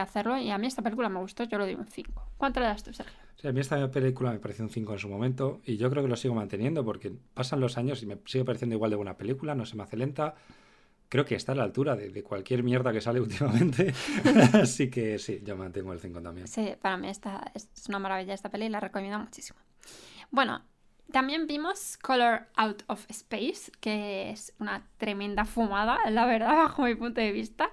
hacerlo 0.00 0.36
y 0.36 0.50
a 0.50 0.58
mí 0.58 0.66
esta 0.66 0.82
película 0.82 1.08
me 1.08 1.20
gustó, 1.20 1.44
yo 1.44 1.58
lo 1.58 1.64
digo 1.64 1.80
un 1.80 1.86
5. 1.86 2.30
¿Cuánto 2.36 2.60
le 2.60 2.66
das 2.66 2.82
tú, 2.82 2.92
Sergio? 2.92 3.14
a 3.44 3.52
mí 3.52 3.60
esta 3.60 3.88
película 3.90 4.32
me 4.32 4.38
pareció 4.38 4.64
un 4.64 4.70
5 4.70 4.94
en 4.94 4.98
su 4.98 5.08
momento 5.08 5.60
y 5.64 5.76
yo 5.76 5.90
creo 5.90 6.02
que 6.02 6.08
lo 6.08 6.16
sigo 6.16 6.34
manteniendo 6.34 6.84
porque 6.84 7.12
pasan 7.34 7.60
los 7.60 7.78
años 7.78 8.02
y 8.02 8.06
me 8.06 8.18
sigue 8.24 8.44
pareciendo 8.44 8.74
igual 8.74 8.90
de 8.90 8.96
buena 8.96 9.16
película, 9.16 9.54
no 9.54 9.64
se 9.66 9.76
me 9.76 9.84
hace 9.84 9.96
lenta. 9.96 10.34
Creo 11.08 11.24
que 11.24 11.36
está 11.36 11.52
a 11.52 11.54
la 11.54 11.62
altura 11.62 11.94
de, 11.94 12.22
cualquier 12.24 12.64
mierda 12.64 12.92
que 12.92 13.00
sale 13.00 13.20
últimamente. 13.26 13.94
Así 14.54 14.90
que 14.90 15.18
sí, 15.18 15.40
yo 15.44 15.56
mantengo 15.56 15.92
el 15.92 16.00
5 16.00 16.20
también. 16.20 16.48
Sí, 16.48 16.74
para 16.80 16.96
mí 16.96 17.08
esta, 17.08 17.52
es 17.54 17.68
una 17.88 18.00
maravilla 18.00 18.34
esta 18.34 18.50
peli 18.50 18.66
y 18.66 18.70
la 18.70 18.80
recomiendo 18.80 19.18
muchísimo. 19.20 19.60
Bueno, 20.30 20.62
también 21.12 21.46
vimos 21.46 21.96
Color 21.98 22.48
Out 22.56 22.82
of 22.88 23.06
Space, 23.08 23.70
que 23.80 24.30
es 24.30 24.52
una 24.58 24.86
tremenda 24.98 25.44
fumada, 25.44 25.98
la 26.10 26.26
verdad, 26.26 26.56
bajo 26.56 26.82
mi 26.82 26.94
punto 26.94 27.20
de 27.20 27.32
vista. 27.32 27.70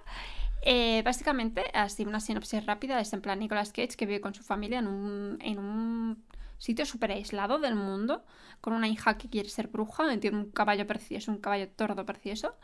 Eh, 0.62 1.02
básicamente, 1.04 1.66
así 1.74 2.06
una 2.06 2.20
sinopsis 2.20 2.66
rápida, 2.66 3.00
es 3.00 3.12
en 3.12 3.22
plan 3.22 3.40
Nicolas 3.40 3.74
Cage 3.74 3.98
que 3.98 4.06
vive 4.06 4.22
con 4.22 4.34
su 4.34 4.44
familia 4.44 4.80
en 4.80 4.88
un, 4.88 5.38
en 5.42 5.60
un 5.60 6.24
sitio 6.58 6.86
súper 6.86 7.12
aislado 7.12 7.60
del 7.60 7.76
mundo, 7.76 8.24
con 8.62 8.74
una 8.74 8.88
hija 8.88 9.18
que 9.18 9.30
quiere 9.30 9.50
ser 9.50 9.68
bruja, 9.68 10.18
tiene 10.20 10.38
un 10.38 10.52
caballo 10.52 10.88
precioso, 10.88 11.32
un 11.32 11.40
caballo 11.40 11.68
tordo 11.68 12.06
precioso, 12.06 12.56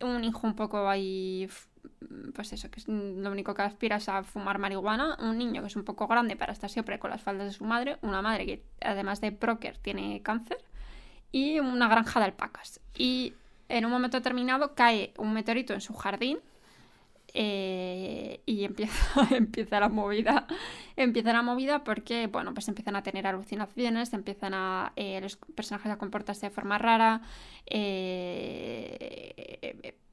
un 0.00 0.24
hijo 0.24 0.46
un 0.46 0.54
poco 0.54 0.88
ahí 0.88 1.48
pues 2.34 2.52
eso, 2.52 2.70
que 2.70 2.80
es 2.80 2.88
lo 2.88 3.30
único 3.30 3.54
que 3.54 3.62
aspira 3.62 3.96
es 3.96 4.08
a 4.08 4.22
fumar 4.22 4.58
marihuana, 4.58 5.16
un 5.20 5.38
niño 5.38 5.62
que 5.62 5.68
es 5.68 5.76
un 5.76 5.84
poco 5.84 6.06
grande 6.06 6.36
para 6.36 6.52
estar 6.52 6.70
siempre 6.70 6.98
con 6.98 7.10
las 7.10 7.22
faldas 7.22 7.46
de 7.46 7.52
su 7.52 7.64
madre, 7.64 7.98
una 8.02 8.22
madre 8.22 8.46
que 8.46 8.62
además 8.80 9.20
de 9.20 9.30
broker 9.30 9.78
tiene 9.78 10.22
cáncer 10.22 10.58
y 11.30 11.60
una 11.60 11.88
granja 11.88 12.20
de 12.20 12.26
alpacas. 12.26 12.80
Y 12.96 13.34
en 13.68 13.84
un 13.84 13.90
momento 13.90 14.16
determinado 14.16 14.74
cae 14.74 15.12
un 15.18 15.32
meteorito 15.32 15.72
en 15.74 15.80
su 15.80 15.94
jardín 15.94 16.38
eh, 17.34 18.42
y 18.44 18.64
empieza, 18.64 19.26
empieza 19.34 19.80
la 19.80 19.88
movida. 19.88 20.46
Empieza 20.96 21.32
la 21.32 21.42
movida 21.42 21.82
porque, 21.84 22.26
bueno, 22.26 22.52
pues 22.54 22.68
empiezan 22.68 22.96
a 22.96 23.02
tener 23.02 23.26
alucinaciones, 23.26 24.12
empiezan 24.12 24.54
a 24.54 24.92
eh, 24.96 25.20
los 25.20 25.36
personajes 25.36 25.90
a 25.90 25.96
comportarse 25.98 26.46
de 26.46 26.50
forma 26.50 26.78
rara. 26.78 27.22
Eh, 27.66 28.52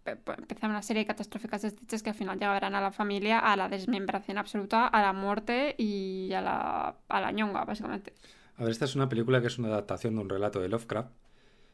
empezar 0.09 0.69
una 0.69 0.81
serie 0.81 1.03
de 1.03 1.07
catastróficas 1.07 1.61
desdichas 1.61 2.03
que 2.03 2.09
al 2.09 2.15
final 2.15 2.39
llevarán 2.39 2.75
a 2.75 2.81
la 2.81 2.91
familia 2.91 3.39
a 3.39 3.55
la 3.55 3.69
desmembración 3.69 4.37
absoluta, 4.37 4.87
a 4.87 5.01
la 5.01 5.13
muerte 5.13 5.75
y 5.77 6.31
a 6.33 6.41
la, 6.41 6.95
a 7.07 7.21
la 7.21 7.31
ñonga, 7.31 7.65
básicamente. 7.65 8.13
A 8.57 8.63
ver, 8.63 8.71
esta 8.71 8.85
es 8.85 8.95
una 8.95 9.07
película 9.07 9.41
que 9.41 9.47
es 9.47 9.57
una 9.57 9.69
adaptación 9.69 10.15
de 10.15 10.21
un 10.21 10.29
relato 10.29 10.59
de 10.59 10.67
Lovecraft, 10.67 11.11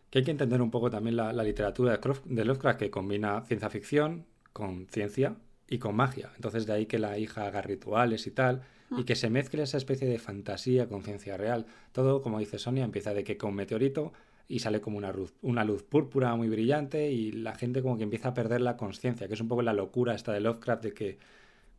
que 0.09 0.19
hay 0.19 0.25
que 0.25 0.31
entender 0.31 0.61
un 0.61 0.71
poco 0.71 0.89
también 0.89 1.15
la, 1.15 1.33
literatura 1.33 1.99
de 2.25 2.45
Lovecraft, 2.45 2.79
que 2.79 2.91
combina 2.91 3.41
ciencia 3.41 3.69
ficción 3.69 4.25
con 4.53 4.87
ciencia 4.87 5.35
y 5.67 5.79
con 5.79 5.95
magia. 5.95 6.31
Entonces 6.35 6.65
de 6.65 6.73
ahí 6.73 6.85
que 6.85 6.99
la 6.99 7.17
hija 7.17 7.47
haga 7.47 7.61
rituales 7.61 8.27
y 8.27 8.31
tal, 8.31 8.61
y 8.97 9.03
que 9.03 9.15
se 9.15 9.29
mezcle 9.29 9.63
esa 9.63 9.77
especie 9.77 10.07
de 10.07 10.19
fantasía 10.19 10.87
con 10.87 11.03
ciencia 11.03 11.37
real. 11.37 11.65
Todo, 11.91 12.21
como 12.21 12.39
dice 12.39 12.59
Sonia, 12.59 12.85
empieza 12.85 13.13
de 13.13 13.23
que 13.23 13.35
con 13.35 13.55
meteorito 13.55 14.13
y 14.47 14.60
sale 14.60 14.81
como 14.81 14.97
una 14.97 15.12
luz, 15.12 15.34
una 15.41 15.63
luz 15.63 15.84
púrpura 15.84 16.36
muy 16.36 16.49
brillante 16.49 17.12
y 17.12 17.31
la 17.31 17.55
gente 17.55 17.81
como 17.81 17.97
que 17.97 18.03
empieza 18.03 18.29
a 18.29 18.34
perder 18.34 18.62
la 18.62 18.77
conciencia, 18.77 19.27
que 19.27 19.34
es 19.34 19.41
un 19.41 19.47
poco 19.47 19.62
la 19.62 19.73
locura 19.73 20.13
esta 20.13 20.31
de 20.34 20.39
Lovecraft 20.41 20.84
de 20.84 20.93
que 20.93 21.17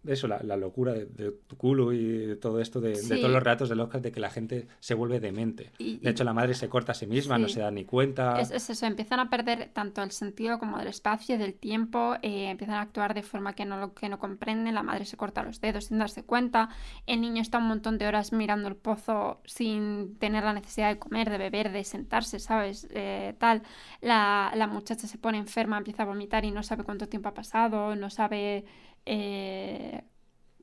eso, 0.08 0.28
la, 0.28 0.56
locura 0.56 0.92
de, 0.92 1.32
tu 1.46 1.56
culo 1.56 1.92
y 1.92 2.04
de 2.04 2.36
todo 2.36 2.60
esto, 2.60 2.80
de, 2.80 2.94
todos 2.94 3.30
los 3.30 3.42
relatos 3.42 3.68
de 3.68 3.76
Lovecraft, 3.76 4.04
de 4.04 4.12
que 4.12 4.20
la 4.20 4.30
gente 4.30 4.68
se 4.80 4.94
vuelve 4.94 5.20
demente. 5.20 5.70
de 5.78 6.10
hecho, 6.10 6.24
la 6.24 6.32
madre 6.32 6.54
se 6.54 6.68
corta 6.68 6.92
a 6.92 6.94
sí 6.94 7.06
misma, 7.06 7.38
no 7.38 7.48
se 7.48 7.60
da 7.60 7.70
ni 7.70 7.84
cuenta. 7.84 8.40
Es, 8.40 8.50
eso, 8.50 8.86
empiezan 8.86 9.20
a 9.20 9.30
perder 9.30 9.70
tanto 9.72 10.02
el 10.02 10.10
sentido 10.10 10.58
como 10.58 10.78
del 10.78 10.88
espacio, 10.88 11.38
del 11.38 11.54
tiempo, 11.54 12.16
eh, 12.22 12.50
empiezan 12.50 12.76
a 12.76 12.82
actuar 12.82 13.14
de 13.14 13.22
forma 13.22 13.54
que 13.54 13.64
no, 13.64 13.94
que 13.94 14.08
no 14.08 14.18
comprenden, 14.18 14.74
la 14.74 14.82
madre 14.82 15.04
se 15.04 15.16
corta 15.16 15.42
los 15.42 15.60
dedos 15.60 15.86
sin 15.86 15.98
darse 15.98 16.24
cuenta, 16.24 16.68
el 17.06 17.20
niño 17.20 17.42
está 17.42 17.58
un 17.58 17.68
montón 17.68 17.98
de 17.98 18.06
horas 18.06 18.32
mirando 18.32 18.68
el 18.68 18.76
pozo 18.76 19.40
sin 19.44 20.16
tener 20.18 20.44
la 20.44 20.52
necesidad 20.52 20.88
de 20.88 20.98
comer, 20.98 21.30
de 21.30 21.38
beber, 21.38 21.72
de 21.72 21.84
sentarse, 21.84 22.38
¿sabes? 22.38 22.88
Eh, 22.90 23.34
tal, 23.38 23.62
la, 24.00 24.52
la 24.54 24.66
muchacha 24.66 25.06
se 25.06 25.18
pone 25.18 25.38
enferma, 25.38 25.78
empieza 25.78 26.02
a 26.02 26.06
vomitar 26.06 26.44
y 26.44 26.50
no 26.50 26.62
sabe 26.62 26.84
cuánto 26.84 27.08
tiempo 27.08 27.28
ha 27.28 27.34
pasado, 27.34 27.96
no 27.96 28.10
sabe 28.10 28.64
eh, 29.06 30.02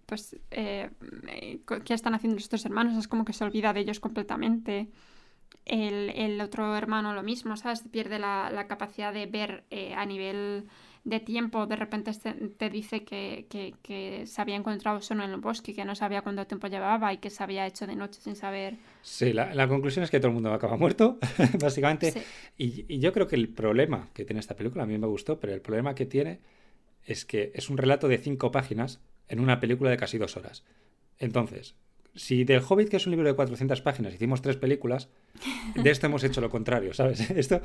pues, 0.05 0.35
eh, 0.51 0.89
¿qué 1.85 1.93
están 1.93 2.13
haciendo 2.13 2.37
estos 2.37 2.65
hermanos? 2.65 2.97
Es 2.97 3.07
como 3.07 3.25
que 3.25 3.33
se 3.33 3.43
olvida 3.43 3.73
de 3.73 3.79
ellos 3.79 3.99
completamente. 3.99 4.89
El, 5.65 6.41
otro 6.41 6.75
hermano 6.75 7.13
lo 7.13 7.23
mismo, 7.23 7.55
¿sabes? 7.55 7.83
Pierde 7.89 8.19
la, 8.19 8.65
capacidad 8.67 9.13
de 9.13 9.25
ver 9.27 9.63
eh, 9.71 9.93
a 9.95 10.05
nivel 10.05 10.65
de 11.05 11.21
tiempo. 11.21 11.67
De 11.67 11.77
repente 11.77 12.11
te, 12.57 12.69
dice 12.69 13.05
que, 13.05 14.23
se 14.25 14.41
había 14.41 14.57
encontrado 14.57 15.01
solo 15.01 15.23
en 15.23 15.31
el 15.31 15.37
bosque, 15.37 15.73
que 15.73 15.85
no 15.85 15.95
sabía 15.95 16.21
cuánto 16.21 16.45
tiempo 16.45 16.67
llevaba 16.67 17.13
y 17.13 17.17
que 17.17 17.29
se 17.29 17.41
había 17.41 17.65
hecho 17.65 17.87
de 17.87 17.95
noche 17.95 18.19
sin 18.19 18.35
saber. 18.35 18.75
Sí, 19.01 19.31
la, 19.31 19.67
conclusión 19.69 20.03
es 20.03 20.11
que 20.11 20.19
todo 20.19 20.27
el 20.27 20.33
mundo 20.33 20.53
acaba 20.53 20.75
muerto, 20.75 21.17
básicamente. 21.61 22.13
Y, 22.57 22.85
y 22.93 22.99
yo 22.99 23.13
creo 23.13 23.27
que 23.27 23.37
el 23.37 23.47
problema 23.47 24.09
que 24.13 24.25
tiene 24.25 24.41
esta 24.41 24.55
película, 24.55 24.83
a 24.83 24.87
mí 24.87 24.97
me 24.97 25.07
gustó, 25.07 25.39
pero 25.39 25.53
el 25.53 25.61
problema 25.61 25.95
que 25.95 26.05
tiene 26.05 26.41
es 27.05 27.25
que 27.25 27.51
es 27.55 27.69
un 27.69 27.77
relato 27.77 28.07
de 28.07 28.17
cinco 28.17 28.51
páginas 28.51 28.99
en 29.27 29.39
una 29.39 29.59
película 29.59 29.89
de 29.89 29.97
casi 29.97 30.17
dos 30.17 30.37
horas. 30.37 30.63
Entonces, 31.19 31.75
si 32.15 32.43
del 32.43 32.61
Hobbit, 32.67 32.89
que 32.89 32.97
es 32.97 33.05
un 33.05 33.11
libro 33.11 33.27
de 33.27 33.35
400 33.35 33.81
páginas, 33.81 34.13
hicimos 34.13 34.41
tres 34.41 34.57
películas, 34.57 35.09
de 35.75 35.89
esto 35.89 36.05
hemos 36.05 36.23
hecho 36.23 36.41
lo 36.41 36.49
contrario, 36.49 36.93
¿sabes? 36.93 37.29
Esto... 37.31 37.61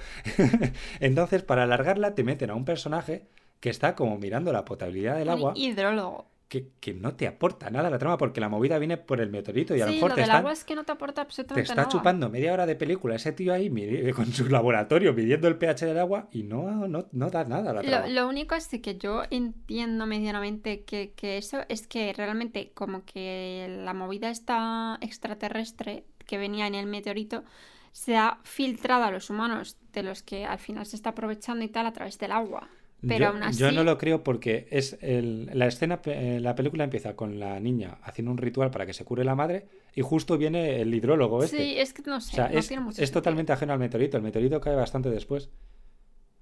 Entonces, 1.01 1.43
para 1.43 1.65
alargarla, 1.65 2.15
te 2.15 2.25
meten 2.25 2.51
a 2.51 2.55
un 2.55 2.65
personaje 2.65 3.27
que 3.61 3.71
está 3.71 3.95
como 3.95 4.19
mirando 4.19 4.53
la 4.53 4.65
potabilidad 4.65 5.19
del 5.19 5.29
agua. 5.29 5.53
hidrólogo. 5.57 6.27
Que, 6.49 6.71
que, 6.81 6.95
no 6.95 7.15
te 7.15 7.27
aporta 7.27 7.69
nada 7.71 7.91
la 7.91 7.99
trama 7.99 8.17
porque 8.17 8.41
la 8.41 8.49
movida 8.49 8.79
viene 8.79 8.97
por 8.97 9.21
el 9.21 9.31
meteorito 9.31 9.77
y 9.77 9.81
a 9.83 9.87
lo 9.87 9.93
mejor 9.93 10.11
lo 10.11 10.15
te 10.15 10.21
del 10.23 10.29
están- 10.31 10.41
agua 10.41 10.53
es 10.53 10.65
que 10.65 10.75
no 10.75 10.85
te 10.85 10.93
aporta 10.93 11.15
te 11.23 11.27
absolutamente 11.27 11.63
está 11.71 11.75
nada. 11.83 11.89
chupando 11.89 12.31
media 12.31 12.53
hora 12.55 12.65
de 12.67 12.75
película 12.75 13.17
ese 13.17 13.33
tío 13.33 13.53
ahí 13.53 13.69
con 14.17 14.27
su 14.33 14.49
laboratorio 14.49 15.13
midiendo 15.13 15.47
el 15.47 15.57
pH 15.59 15.85
del 15.87 15.99
agua 15.99 16.29
y 16.33 16.45
no, 16.45 16.89
no, 16.89 17.07
no 17.13 17.31
da 17.31 17.45
nada 17.45 17.71
a 17.71 17.75
la 17.75 17.83
trama. 17.83 18.07
Lo, 18.07 18.23
lo 18.23 18.29
único 18.29 18.55
es 18.55 18.69
que 18.69 18.97
yo 18.97 19.23
entiendo 19.31 20.07
medianamente 20.07 20.85
que, 20.85 21.13
que 21.15 21.37
eso 21.39 21.59
es 21.69 21.87
que 21.87 22.13
realmente 22.15 22.73
como 22.75 23.05
que 23.05 23.67
la 23.85 23.93
movida 23.95 24.31
esta 24.31 24.99
extraterrestre 25.01 26.05
que 26.27 26.39
venía 26.39 26.67
en 26.67 26.75
el 26.75 26.87
meteorito 26.87 27.45
se 27.93 28.17
ha 28.17 28.39
filtrado 28.45 29.05
a 29.05 29.11
los 29.11 29.29
humanos 29.31 29.77
de 29.93 30.03
los 30.03 30.23
que 30.23 30.45
al 30.45 30.59
final 30.59 30.87
se 30.87 30.97
está 30.97 31.11
aprovechando 31.11 31.65
y 31.65 31.69
tal 31.69 31.87
a 31.87 31.93
través 31.93 32.19
del 32.19 32.33
agua. 32.33 32.69
Pero 33.07 33.19
yo, 33.27 33.29
aún 33.29 33.43
así... 33.45 33.59
yo 33.61 33.71
no 33.73 33.85
lo 33.85 33.97
creo 33.99 34.25
porque 34.25 34.67
es 34.71 34.99
el- 35.03 35.51
la 35.55 35.67
escena, 35.67 36.01
eh, 36.05 36.41
la 36.41 36.55
película 36.55 36.85
empieza 36.85 37.15
con 37.17 37.39
la 37.39 37.61
niña 37.61 37.99
haciendo 38.03 38.33
un 38.33 38.39
ritual 38.39 38.71
para 38.71 38.87
que 38.87 38.93
se 38.93 39.05
cure 39.05 39.25
la 39.25 39.35
madre 39.37 39.69
y 39.95 40.03
justo 40.03 40.37
viene 40.37 40.81
el 40.81 40.93
hidrólogo 40.95 41.43
este. 41.45 41.57
Sí, 41.59 41.75
es 41.79 41.93
que 41.93 42.03
no 42.03 42.21
sé, 42.21 42.33
o 42.33 42.35
sea, 42.37 42.49
no 42.49 42.59
es, 42.59 42.67
tiene 42.69 42.83
mucho 42.83 43.03
es 43.03 43.11
sentido. 43.11 43.21
totalmente 43.21 43.53
ajeno 43.53 43.73
al 43.73 43.79
meteorito. 43.79 44.17
El 44.17 44.23
meteorito 44.25 44.61
cae 44.61 44.75
bastante 44.75 45.11
después. 45.11 45.51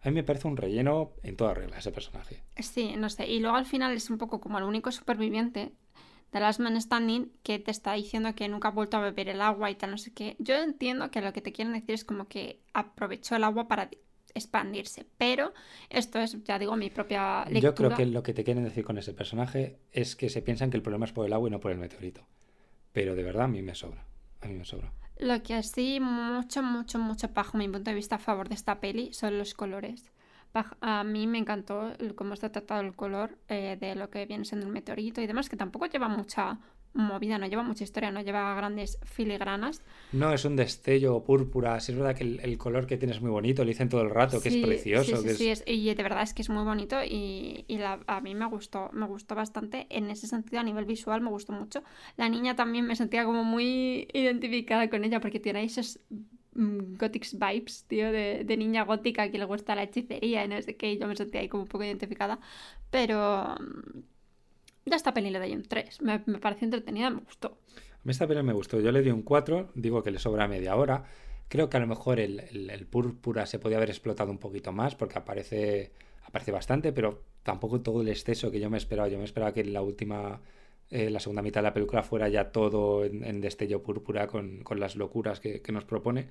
A 0.03 0.09
mí 0.09 0.15
me 0.15 0.23
parece 0.25 0.47
un 0.49 0.57
relleno 0.57 1.13
en 1.23 1.37
toda 1.37 1.53
regla 1.55 1.79
ese 1.79 1.91
personaje. 1.93 2.43
Sí, 2.59 2.95
no 2.97 3.09
sé. 3.11 3.27
Y 3.27 3.41
luego 3.41 3.57
al 3.57 3.67
final 3.67 3.93
es 3.97 4.09
un 4.09 4.19
poco 4.19 4.41
como 4.41 4.59
el 4.59 4.65
único 4.65 4.93
superviviente 4.93 5.73
de 6.33 6.41
Last 6.41 6.61
Man 6.61 6.81
Standing 6.81 7.33
que 7.43 7.59
te 7.59 7.71
está 7.71 7.95
diciendo 7.95 8.35
que 8.35 8.49
nunca 8.49 8.69
ha 8.69 8.71
vuelto 8.71 8.97
a 8.97 9.01
beber 9.01 9.29
el 9.29 9.41
agua 9.41 9.71
y 9.71 9.75
tal, 9.75 9.91
no 9.93 9.99
sé 9.99 10.13
qué. 10.13 10.37
Yo 10.39 10.55
entiendo 10.55 11.11
que 11.11 11.21
lo 11.23 11.33
que 11.33 11.41
te 11.43 11.53
quieren 11.53 11.73
decir 11.75 11.93
es 11.95 12.05
como 12.05 12.29
que 12.29 12.61
aprovechó 12.73 13.37
el 13.37 13.45
agua 13.45 13.69
para 13.69 13.91
expandirse. 14.35 15.07
Pero 15.19 15.53
esto 15.91 16.19
es, 16.19 16.43
ya 16.45 16.59
digo, 16.59 16.77
mi 16.77 16.91
propia 16.91 17.45
lectura. 17.45 17.61
Yo 17.61 17.75
creo 17.75 17.91
que 17.95 18.07
lo 18.07 18.23
que 18.23 18.35
te 18.35 18.45
quieren 18.45 18.65
decir 18.65 18.85
con 18.85 18.99
ese 18.99 19.15
personaje 19.15 19.79
es 19.93 20.17
que 20.17 20.29
se 20.29 20.43
piensan 20.43 20.71
que 20.71 20.77
el 20.77 20.83
problema 20.83 21.07
es 21.07 21.13
por 21.13 21.27
el 21.27 21.33
agua 21.33 21.49
y 21.49 21.53
no 21.53 21.61
por 21.61 21.73
el 21.73 21.79
meteorito. 21.79 22.27
Pero 22.93 23.15
de 23.15 23.23
verdad 23.23 23.45
a 23.45 23.49
mí 23.49 23.63
me 23.63 23.75
sobra. 23.75 24.05
A 24.41 24.47
mí 24.47 24.55
me 24.55 24.65
sobra. 24.65 24.93
Lo 25.19 25.43
que 25.43 25.63
sí, 25.63 25.99
mucho, 26.01 26.63
mucho, 26.63 26.99
mucho 26.99 27.29
bajo 27.29 27.57
mi 27.57 27.69
punto 27.69 27.91
de 27.91 27.95
vista 27.95 28.17
a 28.17 28.19
favor 28.19 28.49
de 28.49 28.55
esta 28.55 28.81
peli 28.81 29.13
son 29.13 29.39
los 29.39 29.55
colores. 29.55 30.13
A 30.81 31.05
mí 31.05 31.27
me 31.27 31.39
encantó 31.39 31.93
cómo 32.15 32.33
está 32.33 32.51
tratado 32.51 32.81
el 32.81 32.95
color 32.95 33.37
eh, 33.49 33.77
de 33.79 33.95
lo 33.95 34.09
que 34.09 34.25
viene 34.25 34.45
siendo 34.45 34.67
el 34.67 34.73
meteorito 34.73 35.21
y 35.21 35.27
demás, 35.27 35.51
que 35.51 35.57
tampoco 35.57 35.87
lleva 35.87 36.09
mucha 36.09 36.59
movida, 36.97 37.39
no 37.39 37.47
lleva 37.47 37.63
mucha 37.63 37.85
historia, 37.85 38.11
no 38.11 38.23
lleva 38.23 38.55
grandes 38.55 38.99
filigranas. 39.05 39.83
No, 40.11 40.33
es 40.33 40.45
un 40.45 40.57
destello 40.57 41.23
púrpura. 41.25 41.79
Sí, 41.81 41.93
es 41.93 41.99
verdad 41.99 42.17
que 42.17 42.25
el, 42.25 42.41
el 42.41 42.59
color 42.59 42.87
que 42.87 42.97
tiene 42.97 43.15
es 43.15 43.21
muy 43.21 43.31
bonito. 43.31 43.63
Lo 43.65 43.69
dicen 43.69 43.89
todo 43.89 44.03
el 44.03 44.11
rato, 44.11 44.41
que 44.41 44.49
Sí, 44.49 44.55
es 44.57 44.57
precioso. 44.57 45.17
sí, 45.17 45.17
sí, 45.17 45.23
que 45.23 45.31
sí, 45.31 45.49
es... 45.51 45.61
es- 45.61 45.65
y 45.67 45.95
de 45.95 46.03
verdad 46.03 46.23
es 46.23 46.35
que 46.35 46.43
es 46.43 46.49
muy 46.51 46.65
bonito 46.65 46.97
y, 47.05 47.65
y 47.69 47.79
la- 47.79 48.01
a 48.07 48.21
mí 48.21 48.35
me 48.35 48.47
gustó, 48.47 48.91
me 48.93 49.07
gustó 49.07 49.35
bastante. 49.35 49.87
En 49.91 50.11
ese 50.11 50.27
sentido, 50.27 50.61
a 50.61 50.65
nivel 50.65 50.85
visual, 50.85 51.21
me 51.21 51.31
gustó 51.31 51.53
mucho. 51.53 51.83
La 52.17 52.29
niña 52.29 52.57
también 52.57 52.87
me 52.87 52.97
sentía 52.97 53.25
como 53.25 53.45
muy 53.45 54.09
identificada 54.13 54.89
con 54.91 55.05
ella 55.05 55.21
porque 55.21 55.41
tiene 55.41 55.65
esos 55.65 56.01
mm, 56.55 56.95
gothic 56.99 57.27
vibes, 57.33 57.85
tío, 57.87 58.11
de, 58.13 58.45
de 58.45 58.57
niña 58.57 58.85
gótica 58.85 59.31
que 59.31 59.39
le 59.39 59.45
gusta 59.45 59.75
la 59.75 59.85
hechicería 59.85 60.45
y 60.45 60.49
no 60.49 60.61
sé 60.63 60.77
qué. 60.77 60.93
Y 60.93 60.99
yo 60.99 61.07
me 61.09 61.17
sentía 61.17 61.41
ahí 61.41 61.49
como 61.49 61.63
un 61.65 61.69
poco 61.69 61.85
identificada. 61.85 62.39
Pero 62.91 63.55
ya 64.87 64.97
esta 64.97 65.13
peli 65.15 65.31
le 65.31 65.39
doy 65.39 65.53
un 65.53 65.63
3. 65.63 66.01
Me, 66.03 66.23
me 66.27 66.39
pareció 66.39 66.65
entretenida, 66.67 67.11
me 67.11 67.21
gustó. 67.21 67.49
A 67.49 68.01
mí 68.05 68.11
esta 68.13 68.27
peli 68.27 68.43
me 68.43 68.53
gustó. 68.53 68.81
Yo 68.81 68.93
le 68.93 69.03
di 69.03 69.11
un 69.11 69.23
4, 69.23 69.71
digo 69.75 70.03
que 70.03 70.11
le 70.11 70.19
sobra 70.19 70.49
media 70.49 70.77
hora. 70.77 71.05
Creo 71.49 71.69
que 71.69 71.77
a 71.77 71.81
lo 71.81 71.87
mejor 71.87 72.19
el, 72.21 72.41
el- 72.71 72.87
púrpura 72.87 73.47
se 73.47 73.59
podía 73.59 73.77
haber 73.77 73.91
explotado 73.91 74.31
un 74.31 74.39
poquito 74.39 74.73
más 74.73 74.95
porque 74.97 75.19
aparece, 75.19 75.93
aparece 76.25 76.53
bastante, 76.53 76.93
pero 76.93 77.23
tampoco 77.43 77.81
todo 77.81 78.03
el 78.03 78.09
exceso 78.09 78.51
que 78.51 78.61
yo 78.61 78.71
me 78.71 78.79
esperaba. 78.79 79.09
Yo 79.09 79.19
me 79.19 79.25
esperaba 79.25 79.53
que 79.53 79.65
la 79.65 79.83
última, 79.83 80.41
eh, 80.91 81.11
la 81.11 81.21
segunda 81.21 81.43
mitad 81.43 81.61
de 81.61 81.65
la 81.69 81.75
película 81.75 82.03
fuera 82.03 82.29
ya 82.29 82.51
todo 82.53 83.05
en, 83.05 83.25
en 83.25 83.41
destello 83.41 83.83
púrpura 83.83 84.27
con, 84.27 84.63
con 84.63 84.81
las 84.81 84.97
locuras 84.97 85.41
que, 85.41 85.63
que 85.63 85.73
nos 85.73 85.85
propone. 85.85 86.29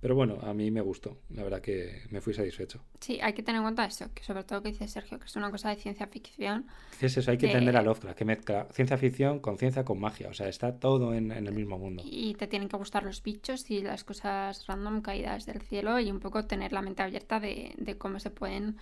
Pero 0.00 0.14
bueno, 0.14 0.38
a 0.42 0.54
mí 0.54 0.70
me 0.70 0.80
gustó. 0.80 1.18
La 1.30 1.42
verdad 1.42 1.60
que 1.60 2.02
me 2.10 2.20
fui 2.20 2.32
satisfecho. 2.32 2.84
Sí, 3.00 3.18
hay 3.20 3.32
que 3.32 3.42
tener 3.42 3.58
en 3.58 3.64
cuenta 3.64 3.84
eso, 3.84 4.06
que 4.14 4.22
sobre 4.22 4.44
todo 4.44 4.62
que 4.62 4.68
dice 4.70 4.86
Sergio, 4.86 5.18
que 5.18 5.26
es 5.26 5.34
una 5.34 5.50
cosa 5.50 5.70
de 5.70 5.76
ciencia 5.76 6.06
ficción. 6.06 6.66
¿Qué 7.00 7.06
es 7.06 7.16
eso? 7.16 7.30
Hay 7.32 7.36
que 7.38 7.46
de- 7.46 7.52
entender 7.52 7.76
a 7.76 7.82
Lovecraft, 7.82 8.16
que 8.16 8.24
mezcla 8.24 8.68
ciencia 8.72 8.96
ficción 8.96 9.40
con 9.40 9.58
ciencia 9.58 9.84
con 9.84 9.98
magia. 9.98 10.28
O 10.28 10.34
sea, 10.34 10.48
está 10.48 10.78
todo 10.78 11.14
en, 11.14 11.32
en 11.32 11.46
el 11.48 11.52
mismo 11.52 11.78
mundo. 11.78 12.02
Y 12.06 12.34
te 12.34 12.46
tienen 12.46 12.68
que 12.68 12.76
gustar 12.76 13.02
los 13.02 13.22
bichos 13.24 13.68
y 13.70 13.82
las 13.82 14.04
cosas 14.04 14.66
random 14.68 15.00
caídas 15.02 15.46
del 15.46 15.60
cielo 15.62 15.98
y 15.98 16.10
un 16.12 16.20
poco 16.20 16.44
tener 16.44 16.72
la 16.72 16.82
mente 16.82 17.02
abierta 17.02 17.40
de, 17.40 17.74
de 17.76 17.98
cómo 17.98 18.20
se 18.20 18.30
pueden 18.30 18.76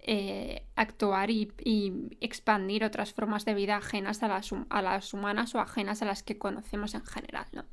eh, 0.00 0.64
actuar 0.74 1.30
y, 1.30 1.52
y 1.64 1.92
expandir 2.20 2.84
otras 2.84 3.12
formas 3.12 3.44
de 3.44 3.54
vida 3.54 3.76
ajenas 3.76 4.22
a 4.22 4.28
las, 4.28 4.50
a 4.68 4.82
las 4.82 5.14
humanas 5.14 5.54
o 5.54 5.60
ajenas 5.60 6.02
a 6.02 6.06
las 6.06 6.22
que 6.22 6.38
conocemos 6.38 6.94
en 6.94 7.04
general, 7.04 7.46
¿no? 7.52 7.64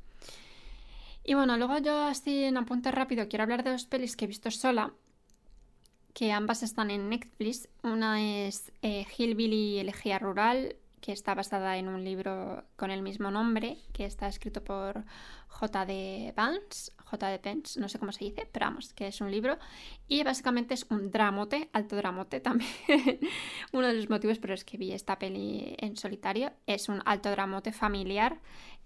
Y 1.24 1.34
bueno, 1.34 1.56
luego 1.56 1.78
yo 1.78 2.04
así 2.04 2.44
en 2.44 2.58
apunte 2.58 2.92
rápido 2.92 3.28
quiero 3.28 3.44
hablar 3.44 3.64
de 3.64 3.70
dos 3.70 3.86
pelis 3.86 4.14
que 4.14 4.26
he 4.26 4.28
visto 4.28 4.50
sola, 4.50 4.92
que 6.12 6.32
ambas 6.32 6.62
están 6.62 6.90
en 6.90 7.08
Netflix. 7.08 7.68
Una 7.82 8.20
es 8.22 8.72
eh, 8.82 9.06
Hillbilly 9.16 9.78
Elegía 9.78 10.18
Rural, 10.18 10.76
que 11.00 11.12
está 11.12 11.34
basada 11.34 11.76
en 11.76 11.88
un 11.88 12.02
libro 12.04 12.64
con 12.76 12.90
el 12.90 13.02
mismo 13.02 13.30
nombre, 13.30 13.78
que 13.92 14.04
está 14.04 14.26
escrito 14.28 14.64
por 14.64 15.04
J.D. 15.48 16.32
Vance, 16.36 16.92
J.D. 17.04 17.38
Pence, 17.40 17.78
no 17.78 17.88
sé 17.88 17.98
cómo 17.98 18.10
se 18.10 18.24
dice, 18.24 18.48
pero 18.50 18.66
vamos, 18.66 18.94
que 18.94 19.08
es 19.08 19.20
un 19.20 19.30
libro. 19.30 19.58
Y 20.08 20.22
básicamente 20.22 20.72
es 20.72 20.86
un 20.90 21.10
dramote, 21.10 21.68
alto 21.72 21.96
dramote 21.96 22.40
también. 22.48 23.20
Uno 23.72 23.86
de 23.88 23.94
los 23.94 24.08
motivos 24.08 24.38
por 24.38 24.50
los 24.50 24.64
que 24.64 24.78
vi 24.78 24.92
esta 24.92 25.18
peli 25.18 25.76
en 25.78 25.96
solitario 25.96 26.52
es 26.66 26.88
un 26.88 27.02
alto 27.04 27.30
dramote 27.30 27.72
familiar. 27.72 28.40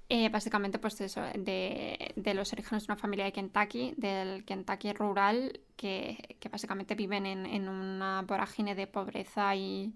Eh, 0.09 0.29
básicamente, 0.31 0.79
pues 0.79 1.01
eso, 1.01 1.21
de, 1.23 2.15
los 2.35 2.53
orígenes 2.53 2.87
de 2.87 2.93
una 2.93 3.01
familia 3.01 3.27
de 3.27 3.33
Kentucky, 3.33 3.95
del 3.97 4.45
Kentucky 4.45 4.93
rural, 4.93 5.61
que, 5.77 6.39
básicamente 6.51 6.95
viven 6.95 7.27
en, 7.27 7.69
una 7.69 8.23
vorágine 8.23 8.75
de 8.75 8.87
pobreza 8.87 9.55
y, 9.55 9.95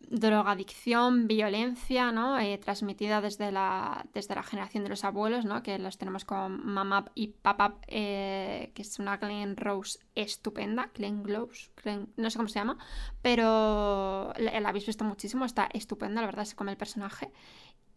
drogadicción, 0.00 1.26
violencia, 1.26 2.12
¿no? 2.12 2.38
Eh, 2.38 2.58
transmitida 2.58 3.20
desde 3.20 3.50
la, 3.52 4.04
desde 4.12 4.34
la 4.34 4.42
generación 4.42 4.82
de 4.84 4.90
los 4.90 5.04
abuelos, 5.04 5.44
¿no? 5.44 5.62
Que 5.62 5.78
los 5.78 5.96
tenemos 5.96 6.24
con 6.24 6.66
mamá 6.66 7.06
y 7.14 7.28
papá, 7.28 7.78
eh, 7.86 8.72
que 8.74 8.82
es 8.82 8.98
una 8.98 9.16
Glen 9.16 9.56
Rose 9.56 10.00
estupenda, 10.14 10.90
Glen 10.94 11.22
Glenn- 11.22 12.08
no 12.16 12.30
sé 12.30 12.36
cómo 12.36 12.48
se 12.48 12.58
llama, 12.58 12.78
pero 13.22 14.32
la, 14.36 14.60
la 14.60 14.68
habéis 14.68 14.86
visto 14.86 15.04
muchísimo, 15.04 15.44
está 15.44 15.68
estupenda, 15.72 16.20
la 16.20 16.26
verdad, 16.26 16.44
se 16.44 16.56
come 16.56 16.72
el 16.72 16.76
personaje. 16.76 17.30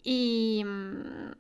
Y 0.06 0.64
mm, 0.66 1.34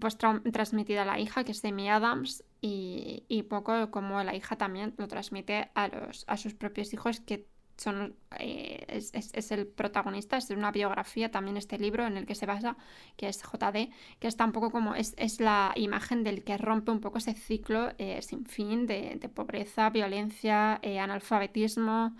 pues 0.00 0.18
tra- 0.18 0.42
transmitida 0.52 1.02
a 1.02 1.06
la 1.06 1.20
hija, 1.20 1.44
que 1.44 1.52
es 1.52 1.64
Amy 1.64 1.88
Adams, 1.90 2.44
y, 2.60 3.24
y 3.28 3.44
poco 3.44 3.90
como 3.90 4.22
la 4.24 4.34
hija 4.36 4.56
también 4.56 4.94
lo 4.98 5.08
transmite 5.08 5.70
a, 5.74 5.88
los, 5.88 6.24
a 6.28 6.36
sus 6.38 6.54
propios 6.54 6.92
hijos, 6.94 7.20
que 7.20 7.48
son, 7.76 8.14
eh, 8.38 8.84
es, 8.88 9.12
es- 9.14 9.30
es 9.34 9.50
el 9.52 9.66
protagonista, 9.66 10.36
es 10.36 10.50
una 10.50 10.70
biografía 10.72 11.30
también 11.30 11.56
este 11.56 11.78
libro 11.78 12.06
en 12.06 12.16
el 12.16 12.26
que 12.26 12.34
se 12.34 12.46
basa, 12.46 12.76
que 13.16 13.28
es 13.28 13.42
JD, 13.42 13.90
que 14.20 14.28
está 14.28 14.44
un 14.44 14.52
poco 14.52 14.70
como, 14.70 14.94
es, 14.94 15.14
es 15.18 15.40
la 15.40 15.72
imagen 15.76 16.24
del 16.24 16.44
que 16.44 16.58
rompe 16.58 16.90
un 16.90 17.00
poco 17.00 17.18
ese 17.18 17.34
ciclo 17.34 17.90
eh, 17.98 18.20
sin 18.22 18.46
fin 18.46 18.86
de, 18.86 19.16
de 19.20 19.28
pobreza, 19.28 19.90
violencia, 19.90 20.78
eh, 20.82 20.98
analfabetismo, 20.98 22.14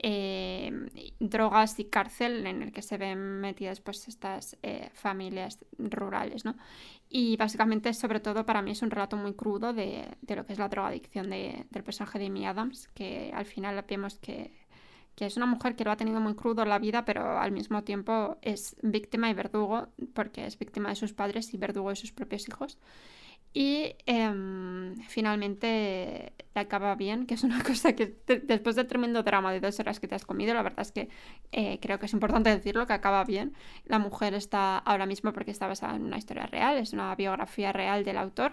eh, 0.00 0.70
drogas 1.18 1.78
y 1.80 1.86
cárcel 1.86 2.46
en 2.46 2.62
el 2.62 2.72
que 2.72 2.82
se 2.82 2.98
ven 2.98 3.18
metidas 3.40 3.80
pues 3.80 4.06
estas 4.08 4.56
eh, 4.62 4.90
familias 4.94 5.58
rurales, 5.78 6.44
¿no? 6.44 6.56
Y 7.08 7.36
básicamente, 7.36 7.92
sobre 7.94 8.20
todo, 8.20 8.44
para 8.46 8.62
mí 8.62 8.72
es 8.72 8.82
un 8.82 8.90
relato 8.90 9.16
muy 9.16 9.34
crudo 9.34 9.72
de, 9.72 10.06
de 10.20 10.36
lo 10.36 10.44
que 10.46 10.52
es 10.52 10.58
la 10.58 10.68
drogadicción 10.68 11.30
de- 11.30 11.66
del 11.70 11.82
personaje 11.84 12.18
de 12.18 12.26
Amy 12.26 12.46
Adams, 12.46 12.88
que 12.88 13.32
al 13.34 13.46
final 13.46 13.82
vemos 13.88 14.18
que, 14.18 14.52
que 15.18 15.26
es 15.26 15.36
una 15.36 15.46
mujer 15.46 15.74
que 15.74 15.82
lo 15.82 15.90
ha 15.90 15.96
tenido 15.96 16.20
muy 16.20 16.36
crudo 16.36 16.64
la 16.64 16.78
vida, 16.78 17.04
pero 17.04 17.40
al 17.40 17.50
mismo 17.50 17.82
tiempo 17.82 18.38
es 18.40 18.76
víctima 18.82 19.28
y 19.28 19.34
verdugo, 19.34 19.88
porque 20.14 20.46
es 20.46 20.56
víctima 20.56 20.90
de 20.90 20.94
sus 20.94 21.12
padres 21.12 21.52
y 21.52 21.56
verdugo 21.56 21.90
de 21.90 21.96
sus 21.96 22.12
propios 22.12 22.48
hijos. 22.48 22.78
Y 23.52 23.96
em, 24.06 24.94
finalmente 25.08 26.34
le 26.54 26.60
acaba 26.60 26.94
bien, 26.94 27.26
que 27.26 27.34
es 27.34 27.42
una 27.42 27.60
cosa 27.64 27.94
que 27.94 28.14
después 28.44 28.76
del 28.76 28.86
tremendo 28.86 29.24
drama 29.24 29.50
de 29.52 29.58
dos 29.58 29.80
horas 29.80 29.98
que 29.98 30.06
te 30.06 30.14
has 30.14 30.24
comido, 30.24 30.54
la 30.54 30.62
verdad 30.62 30.82
es 30.82 30.92
que 30.92 31.08
eh, 31.50 31.80
creo 31.82 31.98
que 31.98 32.06
es 32.06 32.12
importante 32.12 32.50
decirlo, 32.50 32.86
que 32.86 32.92
acaba 32.92 33.24
bien. 33.24 33.54
La 33.86 33.98
mujer 33.98 34.34
está 34.34 34.78
ahora 34.78 35.04
mismo 35.06 35.32
porque 35.32 35.50
está 35.50 35.66
basada 35.66 35.96
en 35.96 36.04
una 36.04 36.18
historia 36.18 36.46
real, 36.46 36.76
es 36.76 36.92
una 36.92 37.12
biografía 37.16 37.72
real 37.72 38.04
del 38.04 38.18
autor. 38.18 38.52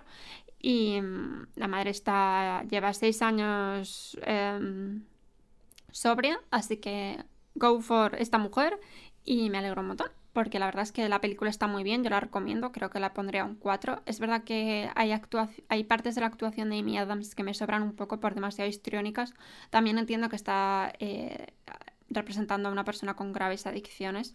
Y 0.59 0.99
mm, 0.99 1.47
la 1.57 1.67
madre 1.67 1.91
está 1.91 2.63
lleva 2.67 2.91
seis 2.93 3.21
años 3.21 4.17
em, 4.23 5.03
sobria, 5.95 6.41
así 6.51 6.77
que 6.77 7.23
go 7.55 7.79
for 7.79 8.15
esta 8.15 8.37
mujer 8.37 8.77
y 9.23 9.49
me 9.49 9.59
alegro 9.59 9.81
un 9.81 9.87
montón. 9.87 10.09
Porque 10.33 10.59
la 10.59 10.65
verdad 10.65 10.83
es 10.83 10.91
que 10.91 11.07
la 11.07 11.21
película 11.21 11.49
está 11.49 11.65
muy 11.65 11.83
bien, 11.83 12.03
yo 12.03 12.09
la 12.09 12.19
recomiendo, 12.19 12.73
creo 12.73 12.89
que 12.89 12.99
la 12.99 13.13
pondré 13.13 13.39
a 13.39 13.45
un 13.45 13.55
4. 13.55 14.01
Es 14.05 14.19
verdad 14.19 14.43
que 14.43 14.89
hay, 14.93 15.13
hay 15.69 15.83
partes 15.85 16.15
de 16.15 16.21
la 16.21 16.27
actuación 16.27 16.69
de 16.69 16.79
Amy 16.79 16.97
Adams 16.97 17.35
que 17.35 17.43
me 17.43 17.53
sobran 17.53 17.83
un 17.83 17.95
poco 17.95 18.19
por 18.19 18.35
demasiado 18.35 18.69
histriónicas. 18.69 19.33
También 19.69 19.97
entiendo 19.97 20.27
que 20.27 20.35
está 20.35 20.91
eh, 20.99 21.53
representando 22.09 22.67
a 22.67 22.73
una 22.73 22.83
persona 22.83 23.15
con 23.15 23.31
graves 23.31 23.65
adicciones 23.65 24.33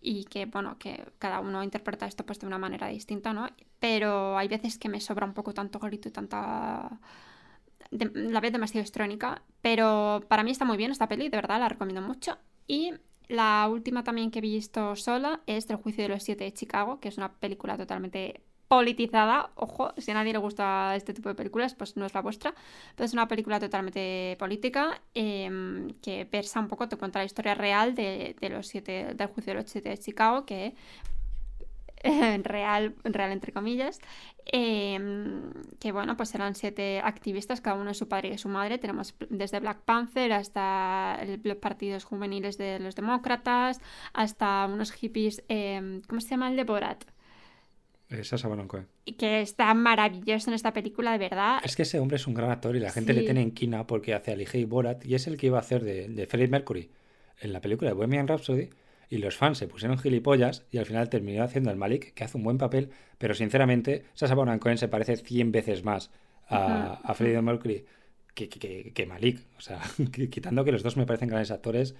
y 0.00 0.24
que, 0.24 0.46
bueno, 0.46 0.78
que 0.78 1.12
cada 1.18 1.40
uno 1.40 1.62
interpreta 1.62 2.06
esto 2.06 2.24
pues 2.24 2.38
de 2.40 2.46
una 2.46 2.56
manera 2.56 2.88
distinta, 2.88 3.34
¿no? 3.34 3.48
Pero 3.80 4.38
hay 4.38 4.48
veces 4.48 4.78
que 4.78 4.88
me 4.88 5.02
sobra 5.02 5.26
un 5.26 5.34
poco 5.34 5.52
tanto 5.52 5.78
grito 5.78 6.08
y 6.08 6.12
tanta... 6.12 7.00
la 7.98 8.40
vez 8.40 8.52
demasiado 8.52 8.84
histrónica, 8.84 9.42
pero 9.62 10.22
para 10.28 10.42
mí 10.42 10.50
está 10.50 10.64
muy 10.64 10.76
bien 10.76 10.90
esta 10.90 11.08
peli, 11.08 11.28
de 11.28 11.36
verdad 11.36 11.60
la 11.60 11.68
recomiendo 11.68 12.02
mucho. 12.02 12.38
Y 12.66 12.92
la 13.28 13.68
última 13.70 14.04
también 14.04 14.30
que 14.30 14.40
he 14.40 14.42
visto 14.42 14.96
sola 14.96 15.40
es 15.46 15.68
El 15.70 15.76
juicio 15.76 16.02
de 16.02 16.08
los 16.10 16.22
siete 16.22 16.44
de 16.44 16.52
Chicago, 16.52 17.00
que 17.00 17.08
es 17.08 17.16
una 17.16 17.32
película 17.32 17.76
totalmente 17.76 18.42
politizada. 18.68 19.50
Ojo, 19.56 19.92
si 19.98 20.10
a 20.10 20.14
nadie 20.14 20.32
le 20.32 20.38
gusta 20.38 20.94
este 20.96 21.14
tipo 21.14 21.28
de 21.28 21.34
películas, 21.34 21.74
pues 21.74 21.96
no 21.96 22.06
es 22.06 22.14
la 22.14 22.22
vuestra. 22.22 22.54
Pero 22.96 23.06
es 23.06 23.12
una 23.12 23.28
película 23.28 23.60
totalmente 23.60 24.36
política 24.38 25.00
em, 25.14 25.90
que 26.02 26.24
versa 26.24 26.60
un 26.60 26.68
poco, 26.68 26.88
te 26.88 26.96
cuenta 26.96 27.20
la 27.20 27.24
historia 27.24 27.54
real 27.54 27.94
de, 27.94 28.36
los 28.50 28.66
siete, 28.66 29.14
del 29.14 29.28
juicio 29.28 29.54
de 29.54 29.60
los 29.60 29.70
siete 29.70 29.90
de 29.90 29.98
Chicago, 29.98 30.44
que 30.44 30.74
real, 32.42 32.94
real 33.04 33.32
entre 33.32 33.52
comillas, 33.52 33.98
em, 34.44 35.52
que 35.80 35.92
bueno, 35.92 36.16
pues 36.16 36.34
eran 36.34 36.54
siete 36.54 37.00
activistas, 37.00 37.60
cada 37.60 37.76
uno 37.76 37.88
de 37.88 37.94
su 37.94 38.08
padre 38.08 38.34
y 38.34 38.38
su 38.38 38.48
madre. 38.48 38.78
Tenemos 38.78 39.14
desde 39.30 39.60
Black 39.60 39.80
Panther 39.84 40.32
hasta 40.32 41.18
los 41.42 41.56
partidos 41.56 42.04
juveniles 42.04 42.58
de 42.58 42.78
los 42.78 42.94
demócratas, 42.94 43.80
hasta 44.12 44.66
unos 44.66 44.92
hippies, 44.92 45.42
em, 45.48 46.02
¿cómo 46.02 46.20
se 46.20 46.28
llama 46.28 46.50
el 46.50 46.56
de 46.56 46.64
Borat? 46.64 47.04
Sasha 48.22 48.46
Baron 48.46 48.68
Cohen. 48.68 48.86
Y 49.04 49.14
que 49.14 49.40
está 49.40 49.72
maravilloso 49.74 50.50
en 50.50 50.54
esta 50.54 50.72
película, 50.72 51.12
de 51.12 51.18
verdad. 51.18 51.60
Es 51.64 51.74
que 51.74 51.82
ese 51.82 51.98
hombre 51.98 52.16
es 52.16 52.26
un 52.26 52.34
gran 52.34 52.50
actor 52.50 52.76
y 52.76 52.80
la 52.80 52.90
gente 52.90 53.12
le 53.12 53.22
tiene 53.22 53.40
en 53.40 53.50
quina 53.50 53.86
porque 53.86 54.14
hace 54.14 54.32
a 54.32 54.36
y 54.36 54.64
Borat 54.66 55.04
y 55.04 55.14
es 55.14 55.26
el 55.26 55.36
que 55.36 55.46
iba 55.46 55.58
a 55.58 55.62
hacer 55.62 55.82
de, 55.82 56.08
de 56.08 56.26
Freddie 56.26 56.48
Mercury 56.48 56.90
en 57.40 57.52
la 57.52 57.60
película 57.60 57.90
de 57.90 57.94
Bohemian 57.94 58.28
Rhapsody 58.28 58.68
y 59.14 59.18
los 59.18 59.36
fans 59.36 59.58
se 59.58 59.68
pusieron 59.68 59.96
gilipollas 59.96 60.64
y 60.72 60.78
al 60.78 60.86
final 60.86 61.08
terminó 61.08 61.44
haciendo 61.44 61.70
el 61.70 61.76
Malik, 61.76 62.14
que 62.14 62.24
hace 62.24 62.36
un 62.36 62.42
buen 62.42 62.58
papel, 62.58 62.90
pero 63.16 63.32
sinceramente 63.32 64.06
Sasha 64.14 64.34
Baron 64.34 64.58
Cohen 64.58 64.76
se 64.76 64.88
parece 64.88 65.16
100 65.16 65.52
veces 65.52 65.84
más 65.84 66.10
a, 66.48 67.14
Freddie 67.14 67.40
Mercury 67.40 67.84
que, 68.34 68.48
que, 68.48 69.06
Malik. 69.06 69.38
O 69.56 69.60
sea, 69.60 69.80
quitando 70.30 70.64
que 70.64 70.72
los 70.72 70.82
dos 70.82 70.96
me 70.96 71.06
parecen 71.06 71.28
grandes 71.28 71.52
actores, 71.52 71.94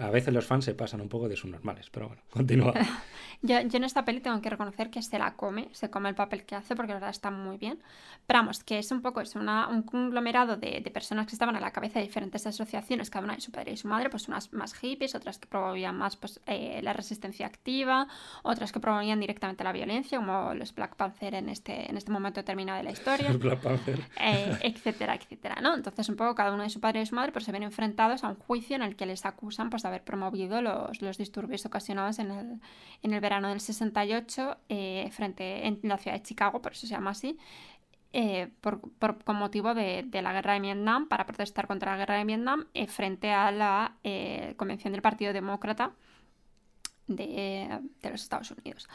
a 0.00 0.10
veces 0.10 0.32
los 0.32 0.44
fans 0.44 0.64
se 0.64 0.74
pasan 0.74 1.00
un 1.00 1.08
poco 1.08 1.28
de 1.28 1.36
sus 1.36 1.50
normales, 1.50 1.88
pero 1.90 2.08
bueno, 2.08 2.22
continúa. 2.30 2.74
yo, 3.42 3.58
en 3.58 3.84
esta 3.84 4.04
peli 4.04 4.20
tengo 4.20 4.40
que 4.42 4.50
reconocer 4.50 4.90
que 4.90 5.02
se 5.02 5.18
la 5.18 5.34
come, 5.34 5.68
se 5.72 5.90
come 5.90 6.08
el 6.08 6.14
papel 6.14 6.44
que 6.44 6.54
hace 6.54 6.76
porque 6.76 6.92
la 6.92 6.96
verdad 6.96 7.10
está 7.10 7.30
muy 7.30 7.56
bien. 7.56 7.78
Pero 8.26 8.40
vamos, 8.40 8.62
que 8.64 8.78
es 8.78 8.90
un 8.90 9.02
poco, 9.02 9.20
es 9.20 9.34
una, 9.36 9.68
un 9.68 9.82
conglomerado 9.82 10.56
de, 10.56 10.82
personas 10.92 11.26
que 11.26 11.32
estaban 11.32 11.56
a 11.56 11.60
la 11.60 11.70
cabeza 11.70 11.98
de 12.00 12.06
diferentes 12.06 12.46
asociaciones, 12.46 13.10
cada 13.10 13.24
una 13.24 13.34
de 13.34 13.40
su 13.40 13.52
padre 13.52 13.72
y 13.72 13.76
su 13.76 13.88
madre, 13.88 14.10
pues 14.10 14.28
unas 14.28 14.52
más 14.52 14.74
hippies, 14.74 15.14
otras 15.14 15.38
que 15.38 15.46
promovían 15.46 15.96
más 15.96 16.16
pues, 16.16 16.40
eh, 16.46 16.80
la 16.82 16.92
resistencia 16.92 17.46
activa, 17.46 18.08
otras 18.42 18.72
que 18.72 18.80
promovían 18.80 19.20
directamente 19.20 19.64
la 19.64 19.72
violencia, 19.72 20.18
como 20.18 20.54
los 20.54 20.74
Black 20.74 20.96
Panther 20.96 21.34
en 21.34 21.48
este, 21.48 21.88
en 21.88 21.96
este 21.96 22.10
momento 22.10 22.40
determinado 22.40 22.78
de 22.78 22.84
la 22.84 22.90
historia. 22.90 23.32
Black 23.38 23.60
Panther. 23.60 24.00
Eh, 24.20 24.58
etcétera, 24.62 25.14
etcétera, 25.14 25.56
¿no? 25.62 25.74
Entonces 25.74 26.08
un 26.08 26.16
poco 26.16 26.34
cada 26.34 26.52
uno 26.52 26.64
de 26.64 26.70
su 26.70 26.80
padre 26.80 27.02
y 27.02 27.06
su 27.06 27.14
madre 27.14 27.32
pues 27.32 27.44
se 27.44 27.52
ven 27.52 27.62
enfrentados 27.62 28.24
a 28.24 28.28
un 28.28 28.36
juicio 28.36 28.76
en 28.76 28.82
el 28.82 28.96
que 28.96 29.06
les 29.06 29.24
acusan 29.24 29.70
pues 29.70 29.85
haber 29.86 30.04
promovido 30.04 30.60
los, 30.62 31.18
disturbios 31.18 31.64
ocasionados 31.66 32.18
en 32.18 32.30
el, 32.30 32.60
en 33.02 33.12
el 33.12 33.20
verano 33.20 33.48
del 33.48 33.60
68 33.60 34.56
eh, 34.68 35.08
frente 35.12 35.66
en 35.66 35.80
la 35.82 35.98
ciudad 35.98 36.16
de 36.16 36.22
Chicago, 36.22 36.60
por 36.60 36.72
eso 36.72 36.86
se 36.86 36.92
llama 36.92 37.10
así, 37.10 37.38
eh, 38.12 38.50
con 39.24 39.36
motivo 39.36 39.74
de, 39.74 40.08
la 40.12 40.32
guerra 40.32 40.54
de 40.54 40.60
Vietnam, 40.60 41.08
para 41.08 41.26
protestar 41.26 41.66
contra 41.66 41.92
la 41.92 41.98
guerra 41.98 42.18
de 42.18 42.24
Vietnam, 42.24 42.66
eh, 42.74 42.86
frente 42.86 43.30
a 43.30 43.50
la 43.50 43.96
convención 44.56 44.92
del 44.92 45.02
Partido 45.02 45.32
Demócrata 45.32 45.92
de, 47.06 47.80
los 48.02 48.22
Estados 48.22 48.50
Unidos. 48.50 48.88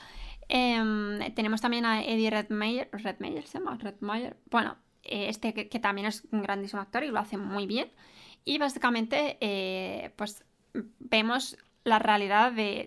Em, 0.50 1.20
tenemos 1.34 1.62
también 1.62 1.86
a 1.86 2.04
Eddie 2.04 2.30
Redmayne, 2.30 2.90
Redmayne 2.92 3.42
se 3.44 3.60
llama 3.60 3.78
Redmayne, 3.78 4.36
bueno, 4.50 4.76
este 5.04 5.54
que, 5.54 5.70
que, 5.70 5.80
también 5.80 6.08
es 6.08 6.28
un 6.32 6.42
grandísimo 6.42 6.82
actor 6.82 7.04
y 7.04 7.08
lo 7.08 7.20
hace 7.20 7.38
muy 7.38 7.68
bien. 7.68 7.92
Y 8.44 8.58
básicamente, 8.58 9.38
pues 10.16 10.44
vemos 11.00 11.58
la 11.84 11.98
realidad 11.98 12.52
de, 12.52 12.86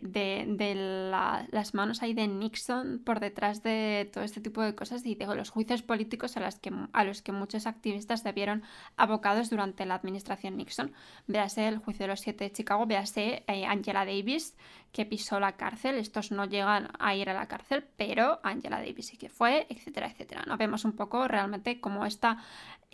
las 1.50 1.74
manos 1.74 2.02
ahí 2.02 2.14
de 2.14 2.28
Nixon 2.28 3.00
por 3.04 3.18
detrás 3.18 3.62
de 3.62 4.08
todo 4.12 4.22
este 4.22 4.40
tipo 4.40 4.62
de 4.62 4.74
cosas 4.76 5.04
y 5.04 5.16
de 5.16 5.26
los 5.34 5.50
juicios 5.50 5.82
políticos 5.82 6.36
a, 6.36 6.40
las 6.40 6.60
que, 6.60 6.72
a 6.92 7.04
los 7.04 7.20
que 7.20 7.32
muchos 7.32 7.66
activistas 7.66 8.22
debieron 8.22 8.62
abocados 8.96 9.50
durante 9.50 9.84
la 9.84 9.96
administración 9.96 10.56
Nixon. 10.56 10.92
Véase 11.26 11.66
el 11.66 11.78
juicio 11.78 12.04
de 12.04 12.12
los 12.12 12.20
siete 12.20 12.44
de 12.44 12.52
Chicago, 12.52 12.86
véase 12.86 13.42
eh, 13.48 13.66
Angela 13.66 14.04
Davis 14.04 14.54
que 14.92 15.04
pisó 15.04 15.40
la 15.40 15.56
cárcel. 15.56 15.96
Estos 15.96 16.30
no 16.30 16.44
llegan 16.44 16.88
a 17.00 17.16
ir 17.16 17.28
a 17.28 17.34
la 17.34 17.48
cárcel, 17.48 17.84
pero 17.96 18.38
Angela 18.44 18.78
Davis 18.78 19.08
sí 19.08 19.16
que 19.16 19.28
fue, 19.28 19.66
etcétera, 19.68 20.06
etcétera. 20.06 20.44
¿no? 20.46 20.56
Vemos 20.56 20.84
un 20.84 20.92
poco 20.92 21.26
realmente 21.26 21.80
cómo 21.80 22.06
esta 22.06 22.38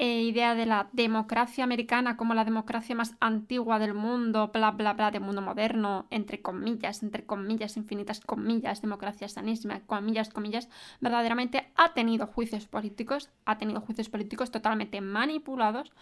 eh, 0.03 0.23
idea 0.23 0.55
de 0.55 0.65
la 0.65 0.89
democracia 0.95 1.63
americana 1.63 2.17
como 2.17 2.33
la 2.33 2.47
democracia 2.47 2.95
más 2.95 3.17
antigua 3.21 3.79
del 3.79 3.93
mundo, 3.93 4.51
bla, 4.51 4.71
bla, 4.71 4.95
bla, 4.95 5.11
del 5.11 5.21
mundo 5.21 5.43
moderno, 5.43 6.07
entre 6.09 6.41
comillas, 6.41 7.03
entre 7.03 7.27
comillas, 7.27 7.77
infinitas 7.77 8.21
comillas, 8.21 8.81
democracia 8.81 9.29
sanísima, 9.29 9.81
comillas, 9.81 10.31
comillas, 10.31 10.71
verdaderamente 11.03 11.71
ha 11.77 11.93
tenido 11.93 12.27
juicios 12.27 12.67
políticos, 12.67 13.29
ha 13.45 13.59
tenido 13.59 13.83
juicios 13.83 14.09
políticos 14.09 14.51
totalmente 14.51 15.03
manipulados 15.03 15.93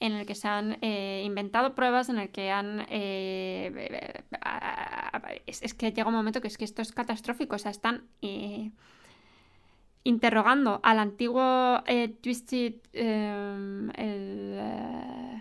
en 0.00 0.12
el 0.12 0.26
que 0.26 0.34
se 0.34 0.48
han 0.48 0.76
eh, 0.82 1.22
inventado 1.24 1.74
pruebas, 1.74 2.10
en 2.10 2.18
el 2.18 2.28
que 2.28 2.50
han... 2.50 2.84
Eh, 2.90 4.22
es, 5.46 5.72
que 5.72 5.92
llega 5.92 6.08
un 6.08 6.14
momento 6.14 6.42
que 6.42 6.48
es 6.48 6.58
que 6.58 6.66
esto 6.66 6.82
es 6.82 6.92
catastrófico, 6.92 7.56
o 7.56 7.58
sea, 7.58 7.70
están 7.70 8.04
eh, 8.20 8.70
interrogando 10.06 10.78
al 10.84 11.00
antiguo 11.00 11.82
Twisted, 12.22 12.74
em, 12.92 13.90
el, 13.96 14.60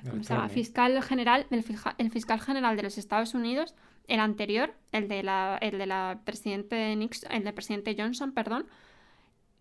¿cómo 0.09 0.23
se 0.23 0.33
llama? 0.33 0.49
Fiscal 0.49 1.03
general, 1.03 1.45
el, 1.51 1.63
el, 1.99 2.11
fiscal 2.11 2.41
general 2.41 2.75
de 2.75 2.81
los 2.81 2.97
Estados 2.97 3.35
Unidos, 3.35 3.75
el 4.07 4.19
anterior, 4.19 4.73
el 4.91 5.07
de 5.07 5.21
la, 5.21 5.59
el 5.61 5.77
de 5.77 5.85
la 5.85 6.21
presidente 6.25 6.95
Nixon, 6.95 7.31
el 7.31 7.43
del 7.43 7.53
presidente 7.53 7.95
Johnson, 7.95 8.31
perdón, 8.31 8.65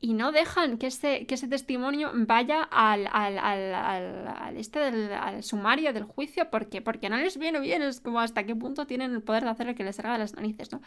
y 0.00 0.14
no 0.14 0.32
dejan 0.32 0.78
que 0.78 0.86
ese, 0.86 1.26
que 1.26 1.34
ese 1.34 1.48
testimonio 1.48 2.10
vaya 2.14 2.62
al, 2.62 3.06
al, 3.12 3.38
al, 3.38 4.56
este 4.56 4.78
del, 4.90 5.42
sumario 5.42 5.92
del 5.92 6.04
juicio 6.04 6.48
porque, 6.50 6.80
porque 6.80 7.10
no 7.10 7.18
les 7.18 7.36
viene 7.36 7.60
bien, 7.60 7.82
es 7.82 8.00
como 8.00 8.20
hasta 8.20 8.44
qué 8.44 8.56
punto 8.56 8.86
tienen 8.86 9.12
el 9.12 9.22
poder 9.22 9.44
de 9.44 9.50
hacer 9.50 9.66
lo 9.66 9.74
que 9.74 9.84
les 9.84 9.96
salga 9.96 10.14
de 10.14 10.20
las 10.20 10.34
narices, 10.34 10.72
¿no? 10.72 10.80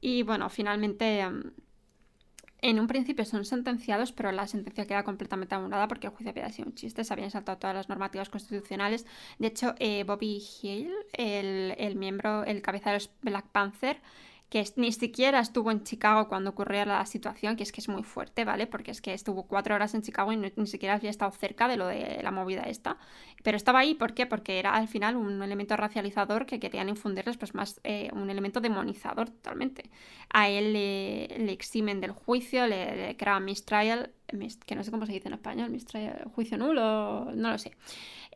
Y 0.00 0.24
bueno, 0.24 0.48
finalmente... 0.50 1.24
En 2.62 2.78
un 2.78 2.86
principio 2.86 3.24
son 3.24 3.44
sentenciados, 3.44 4.12
pero 4.12 4.32
la 4.32 4.46
sentencia 4.46 4.86
queda 4.86 5.02
completamente 5.02 5.54
anulada 5.54 5.88
porque 5.88 6.08
el 6.08 6.12
juicio 6.12 6.30
había 6.30 6.50
sido 6.50 6.68
un 6.68 6.74
chiste, 6.74 7.04
se 7.04 7.12
habían 7.12 7.30
saltado 7.30 7.58
todas 7.58 7.74
las 7.74 7.88
normativas 7.88 8.28
constitucionales. 8.28 9.06
De 9.38 9.48
hecho, 9.48 9.74
eh, 9.78 10.04
Bobby 10.04 10.42
Hill, 10.62 10.92
el, 11.12 11.74
el, 11.78 11.96
miembro, 11.96 12.44
el 12.44 12.60
cabeza 12.60 12.90
de 12.90 12.96
los 12.96 13.10
Black 13.22 13.46
Panther, 13.46 14.00
que 14.50 14.64
ni 14.74 14.90
siquiera 14.90 15.38
estuvo 15.38 15.70
en 15.70 15.84
Chicago 15.84 16.28
cuando 16.28 16.50
ocurrió 16.50 16.84
la 16.84 17.06
situación, 17.06 17.54
que 17.54 17.62
es 17.62 17.70
que 17.70 17.80
es 17.80 17.88
muy 17.88 18.02
fuerte, 18.02 18.44
¿vale? 18.44 18.66
Porque 18.66 18.90
es 18.90 19.00
que 19.00 19.14
estuvo 19.14 19.44
cuatro 19.44 19.76
horas 19.76 19.94
en 19.94 20.02
Chicago 20.02 20.32
y 20.32 20.36
ni 20.36 20.66
siquiera 20.66 20.96
había 20.96 21.08
estado 21.08 21.30
cerca 21.30 21.68
de 21.68 21.76
lo 21.76 21.86
de 21.86 22.20
la 22.20 22.32
movida 22.32 22.62
esta. 22.62 22.98
Pero 23.44 23.56
estaba 23.56 23.78
ahí, 23.78 23.94
¿por 23.94 24.12
qué? 24.12 24.26
Porque 24.26 24.58
era 24.58 24.74
al 24.74 24.88
final 24.88 25.14
un 25.16 25.40
elemento 25.40 25.76
racializador 25.76 26.46
que 26.46 26.58
querían 26.58 26.88
infundirles, 26.88 27.36
pues 27.36 27.54
más 27.54 27.80
eh, 27.84 28.10
un 28.12 28.28
elemento 28.28 28.60
demonizador 28.60 29.30
totalmente. 29.30 29.88
A 30.30 30.48
él 30.48 30.72
le, 30.72 31.52
eximen 31.52 32.00
del 32.00 32.10
juicio, 32.10 32.66
le, 32.66 32.96
le 32.96 33.16
crean 33.16 33.44
mistrial, 33.44 34.10
que 34.66 34.74
no 34.74 34.82
sé 34.82 34.90
cómo 34.90 35.06
se 35.06 35.12
dice 35.12 35.28
en 35.28 35.34
español, 35.34 35.70
mistrial, 35.70 36.28
juicio 36.34 36.58
nulo, 36.58 37.30
no 37.36 37.52
lo 37.52 37.58
sé. 37.58 37.76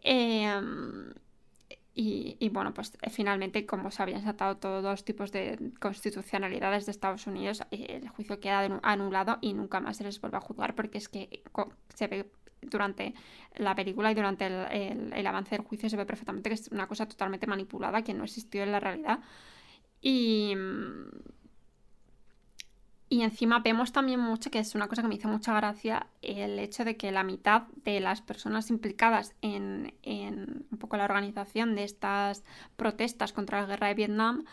Eh, 0.05 0.49
y, 1.97 2.49
bueno, 2.49 2.75
pues 2.75 2.97
eh, 3.03 3.11
finalmente, 3.11 3.67
como 3.67 3.93
se 3.93 4.03
habían 4.03 4.23
saltado 4.23 4.57
todos 4.57 4.83
los 4.83 5.05
tipos 5.05 5.31
de 5.31 5.73
constitucionalidades 5.79 6.87
de 6.87 6.91
Estados 6.91 7.29
Unidos, 7.29 7.63
eh, 7.71 8.01
el 8.03 8.09
juicio 8.09 8.41
queda 8.41 8.81
anulado 8.83 9.39
y 9.41 9.53
nunca 9.53 9.79
más 9.79 9.99
se 9.99 10.05
les 10.05 10.21
vuelve 10.21 10.37
a 10.39 10.41
juzgar 10.41 10.75
porque 10.75 10.99
es 10.99 11.09
que 11.09 11.45
se 11.95 12.09
ve 12.09 12.31
durante 12.63 13.15
la 13.57 13.77
película 13.77 14.11
y 14.11 14.15
durante 14.15 14.47
el, 14.47 15.13
el 15.13 15.27
avance 15.27 15.57
del 15.57 15.65
juicio 15.65 15.89
se 15.89 15.97
ve 15.97 16.05
perfectamente 16.05 16.51
que 16.51 16.55
es 16.55 16.69
una 16.69 16.89
cosa 16.89 17.07
totalmente 17.07 17.47
manipulada 17.47 18.03
que 18.03 18.15
no 18.15 18.25
existió 18.25 18.65
en 18.65 18.73
la 18.73 18.81
realidad. 18.81 19.21
Y, 20.01 20.55
y 23.15 23.23
encima 23.23 23.61
vemos 23.61 23.93
también 23.93 24.19
mucho, 24.19 24.51
que 24.51 24.59
es 24.59 24.75
una 24.75 24.89
cosa 24.89 25.03
que 25.03 25.07
me 25.07 25.15
hizo 25.15 25.29
mucha 25.29 25.55
gracia, 25.55 26.09
el 26.21 26.59
hecho 26.59 26.85
de 26.85 26.97
que 26.97 27.13
la 27.13 27.23
mitad 27.23 27.69
de 27.85 28.01
las 28.01 28.21
personas 28.21 28.71
implicadas 28.71 29.37
en, 29.41 29.95
un 30.05 30.79
poco 30.79 30.97
la 30.97 31.05
organización 31.05 31.77
de 31.77 31.85
estas 31.85 32.43
protestas 32.75 33.33
contra 33.33 33.61
la 33.61 33.69
guerra 33.69 33.87
de 33.87 33.95
Vietnam 33.95 34.45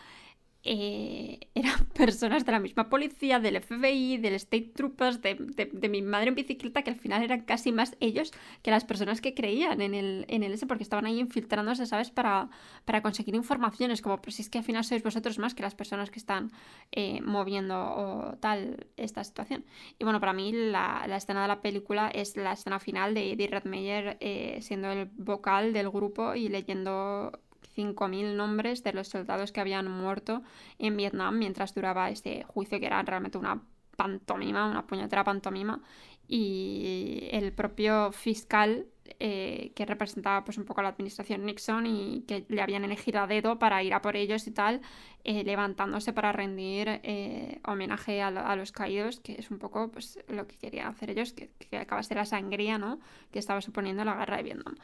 eh, 0.64 1.40
eran 1.54 1.86
personas 1.94 2.44
de 2.44 2.52
la 2.52 2.60
misma 2.60 2.88
policía, 2.88 3.40
del 3.40 3.56
FBI, 3.56 4.18
del 4.18 4.34
State 4.34 4.72
Troopers, 4.74 5.20
de, 5.22 5.34
de- 5.34 5.88
mi 5.88 6.02
madre 6.02 6.28
en 6.28 6.34
bicicleta, 6.34 6.82
que 6.82 6.90
al 6.90 6.96
final 6.96 7.22
eran 7.22 7.42
casi 7.42 7.72
más 7.72 7.96
ellos 8.00 8.32
que 8.62 8.70
las 8.70 8.84
personas 8.84 9.20
que 9.20 9.34
creían 9.34 9.80
en 9.80 9.94
el, 9.94 10.24
en 10.28 10.42
el 10.42 10.52
ese, 10.52 10.66
porque 10.66 10.82
estaban 10.84 11.06
ahí 11.06 11.18
infiltrándose, 11.20 11.86
¿sabes? 11.86 12.10
Para, 12.10 12.48
para 12.84 13.02
conseguir 13.02 13.34
informaciones, 13.34 14.02
como, 14.02 14.18
pero 14.20 14.32
si 14.32 14.42
es 14.42 14.50
que 14.50 14.58
al 14.58 14.64
final 14.64 14.84
sois 14.84 15.02
vosotros 15.02 15.38
más 15.38 15.54
que 15.54 15.62
las 15.62 15.74
personas 15.74 16.10
que 16.10 16.18
están 16.18 16.50
eh, 16.92 17.20
moviendo 17.22 17.74
o 17.78 18.36
tal 18.38 18.86
esta 18.96 19.24
situación. 19.24 19.64
Y 19.98 20.04
bueno, 20.04 20.20
para 20.20 20.32
mí 20.32 20.52
la, 20.52 21.04
la 21.08 21.16
escena 21.16 21.42
de 21.42 21.48
la 21.48 21.60
película 21.60 22.08
es 22.08 22.36
la 22.36 22.52
escena 22.52 22.78
final 22.78 23.14
de 23.14 23.32
Eddie 23.32 23.48
Redmayne 23.48 24.16
eh, 24.20 24.58
siendo 24.62 24.90
el 24.90 25.06
vocal 25.16 25.72
del 25.72 25.90
grupo 25.90 26.34
y 26.34 26.48
leyendo 26.48 27.32
5.000 27.76 28.34
nombres 28.34 28.82
de 28.82 28.92
los 28.92 29.08
soldados 29.08 29.52
que 29.52 29.60
habían 29.60 29.90
muerto 29.90 30.42
en 30.78 30.96
Vietnam 30.96 31.38
mientras 31.38 31.74
duraba 31.74 32.10
este 32.10 32.44
juicio, 32.44 32.80
que 32.80 32.86
era 32.86 33.02
realmente 33.02 33.38
una 33.38 33.62
pantomima, 33.96 34.68
una 34.68 34.86
puñetera 34.86 35.24
pantomima. 35.24 35.80
Y 36.28 37.28
el 37.32 37.52
propio 37.52 38.12
fiscal 38.12 38.86
eh, 39.20 39.72
que 39.74 39.86
representaba 39.86 40.44
pues 40.44 40.58
un 40.58 40.64
poco 40.64 40.80
a 40.80 40.84
la 40.84 40.90
administración 40.90 41.44
Nixon 41.46 41.86
y 41.86 42.22
que 42.26 42.44
le 42.48 42.62
habían 42.62 42.84
elegido 42.84 43.20
a 43.20 43.26
dedo 43.26 43.58
para 43.58 43.82
ir 43.82 43.94
a 43.94 44.02
por 44.02 44.16
ellos 44.16 44.46
y 44.46 44.50
tal, 44.52 44.80
eh, 45.24 45.44
levantándose 45.44 46.12
para 46.12 46.32
rendir 46.32 46.88
eh, 47.02 47.60
homenaje 47.64 48.20
a, 48.22 48.30
lo- 48.30 48.40
a 48.46 48.56
los 48.56 48.72
caídos, 48.72 49.20
que 49.20 49.34
es 49.38 49.50
un 49.50 49.58
poco 49.58 49.90
pues, 49.90 50.18
lo 50.28 50.46
que 50.46 50.56
querían 50.56 50.88
hacer 50.88 51.10
ellos, 51.10 51.32
que, 51.32 51.50
que 51.70 51.76
acabase 51.78 52.14
la 52.14 52.24
sangría 52.24 52.78
¿no? 52.78 52.98
que 53.30 53.38
estaba 53.38 53.60
suponiendo 53.60 54.04
la 54.04 54.16
guerra 54.16 54.38
de 54.38 54.42
Vietnam. 54.42 54.74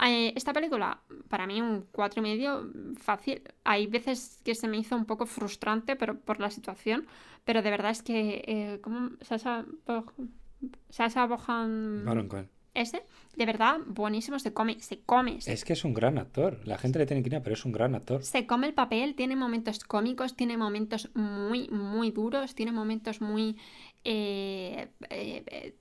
Esta 0.00 0.52
película, 0.52 1.00
para 1.28 1.46
mí, 1.46 1.60
un 1.60 1.86
cuatro 1.92 2.20
y 2.20 2.22
medio 2.24 2.70
fácil. 2.96 3.42
Hay 3.64 3.86
veces 3.86 4.40
que 4.44 4.54
se 4.54 4.66
me 4.68 4.76
hizo 4.78 4.96
un 4.96 5.04
poco 5.06 5.26
frustrante 5.26 5.96
pero 5.96 6.18
por 6.18 6.40
la 6.40 6.50
situación, 6.50 7.06
pero 7.44 7.62
de 7.62 7.70
verdad 7.70 7.90
es 7.92 8.02
que, 8.02 8.80
¿cómo? 8.82 9.10
Sasha, 9.20 9.64
Sasha 10.90 11.26
Bohan, 11.26 12.04
Baron 12.04 12.28
Cohen. 12.28 12.48
Ese, 12.74 13.02
de 13.36 13.46
verdad, 13.46 13.78
buenísimo, 13.86 14.38
se 14.38 14.52
come, 14.52 14.80
se 14.80 15.00
come, 15.00 15.40
se 15.40 15.52
Es 15.52 15.64
que 15.64 15.72
es 15.72 15.84
un 15.84 15.94
gran 15.94 16.18
actor. 16.18 16.60
La 16.64 16.76
gente 16.76 16.98
le 16.98 17.06
tiene 17.06 17.22
que 17.22 17.34
ir, 17.34 17.42
pero 17.42 17.54
es 17.54 17.64
un 17.64 17.72
gran 17.72 17.94
actor. 17.94 18.22
se 18.22 18.46
come 18.46 18.66
el 18.66 18.74
papel, 18.74 19.14
tiene 19.14 19.36
momentos 19.36 19.80
cómicos, 19.84 20.34
tiene 20.34 20.56
momentos 20.56 21.10
muy, 21.14 21.68
muy 21.68 22.10
duros, 22.10 22.54
tiene 22.54 22.72
momentos 22.72 23.20
muy 23.20 23.56
eh, 24.04 24.88
eh, 25.08 25.74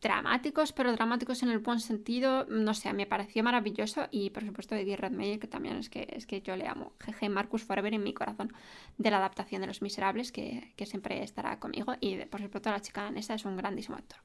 dramáticos, 0.00 0.72
pero 0.72 0.92
dramáticos 0.92 1.42
en 1.42 1.48
el 1.48 1.58
buen 1.58 1.80
sentido. 1.80 2.44
No 2.46 2.74
sé, 2.74 2.92
me 2.92 3.06
pareció 3.06 3.42
maravilloso. 3.42 4.06
Y 4.10 4.30
por 4.30 4.44
supuesto, 4.44 4.74
Eddie 4.74 4.96
Redmayne, 4.96 5.38
que 5.38 5.46
también 5.46 5.76
es 5.76 5.88
que, 5.88 6.06
es 6.10 6.26
que 6.26 6.42
yo 6.42 6.56
le 6.56 6.68
amo. 6.68 6.92
Jeje, 7.00 7.28
Marcus 7.28 7.64
Forever 7.64 7.94
en 7.94 8.02
mi 8.02 8.12
corazón, 8.12 8.52
de 8.98 9.10
la 9.10 9.16
adaptación 9.16 9.62
de 9.62 9.66
Los 9.66 9.82
Miserables, 9.82 10.30
que, 10.30 10.72
que 10.76 10.86
siempre 10.86 11.22
estará 11.22 11.58
conmigo. 11.58 11.94
Y 12.00 12.16
por 12.26 12.40
supuesto, 12.40 12.70
la 12.70 12.80
chica 12.80 13.02
danesa 13.02 13.34
es 13.34 13.44
un 13.44 13.56
grandísimo 13.56 13.96
actor. 13.96 14.18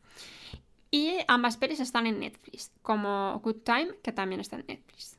Y 0.92 1.18
ambas 1.28 1.58
pelis 1.58 1.80
están 1.80 2.08
en 2.08 2.20
Netflix, 2.20 2.72
como 2.82 3.40
Good 3.44 3.58
Time, 3.64 3.90
que 4.02 4.12
también 4.12 4.42
está 4.42 4.56
en 4.58 4.66
Netflix. 4.68 5.18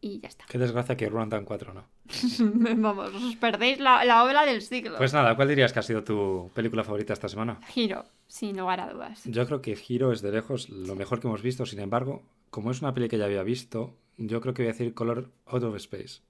Y 0.00 0.20
ya 0.20 0.28
está. 0.28 0.44
Qué 0.48 0.58
desgracia 0.58 0.96
que 0.96 1.08
Ruantan 1.08 1.44
4 1.44 1.74
no. 1.74 1.84
Vamos, 2.76 3.14
os 3.14 3.36
perdéis 3.36 3.80
la, 3.80 4.04
la 4.04 4.24
obra 4.24 4.44
del 4.44 4.60
siglo. 4.60 4.98
Pues 4.98 5.12
nada, 5.14 5.34
¿cuál 5.36 5.48
dirías 5.48 5.72
que 5.72 5.78
ha 5.78 5.82
sido 5.82 6.04
tu 6.04 6.50
película 6.54 6.84
favorita 6.84 7.12
esta 7.14 7.28
semana? 7.28 7.58
Giro, 7.68 8.04
sin 8.26 8.56
lugar 8.56 8.80
a 8.80 8.92
dudas. 8.92 9.22
Yo 9.24 9.46
creo 9.46 9.62
que 9.62 9.78
Hero 9.88 10.12
es 10.12 10.20
de 10.20 10.32
lejos 10.32 10.68
lo 10.68 10.94
mejor 10.94 11.20
que 11.20 11.28
hemos 11.28 11.42
visto. 11.42 11.64
Sin 11.64 11.80
embargo, 11.80 12.22
como 12.50 12.70
es 12.70 12.82
una 12.82 12.92
peli 12.92 13.08
que 13.08 13.16
ya 13.18 13.24
había 13.24 13.42
visto, 13.42 13.94
yo 14.18 14.40
creo 14.40 14.52
que 14.52 14.62
voy 14.62 14.68
a 14.68 14.72
decir 14.72 14.92
Color 14.94 15.30
Out 15.46 15.64
of 15.64 15.76
Space. 15.76 16.20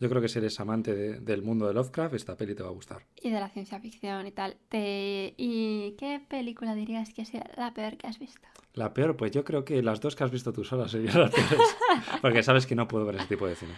Yo 0.00 0.08
creo 0.08 0.20
que 0.22 0.28
si 0.28 0.38
eres 0.38 0.58
amante 0.60 0.94
de- 0.94 1.20
del 1.20 1.42
mundo 1.42 1.66
de 1.68 1.74
Lovecraft, 1.74 2.14
esta 2.14 2.36
peli 2.36 2.54
te 2.54 2.62
va 2.62 2.70
a 2.70 2.72
gustar. 2.72 3.02
Y 3.20 3.30
de 3.30 3.38
la 3.38 3.48
ciencia 3.50 3.78
ficción 3.80 4.26
y 4.26 4.32
tal. 4.32 4.56
Te- 4.70 5.34
¿Y 5.36 5.92
qué 5.98 6.20
película 6.26 6.74
dirías 6.74 7.12
que 7.12 7.22
es 7.22 7.32
la 7.56 7.72
peor 7.74 7.96
que 7.98 8.06
has 8.06 8.18
visto? 8.18 8.40
La 8.72 8.94
peor, 8.94 9.16
pues 9.16 9.30
yo 9.32 9.44
creo 9.44 9.64
que 9.64 9.82
las 9.82 10.00
dos 10.00 10.16
que 10.16 10.24
has 10.24 10.30
visto 10.30 10.52
tú 10.52 10.64
sola 10.64 10.88
serían 10.88 11.20
las 11.20 11.30
peores. 11.30 11.76
Porque 12.22 12.42
sabes 12.42 12.66
que 12.66 12.74
no 12.74 12.88
puedo 12.88 13.04
ver 13.04 13.16
ese 13.16 13.26
tipo 13.26 13.46
de 13.46 13.56
cine. 13.56 13.72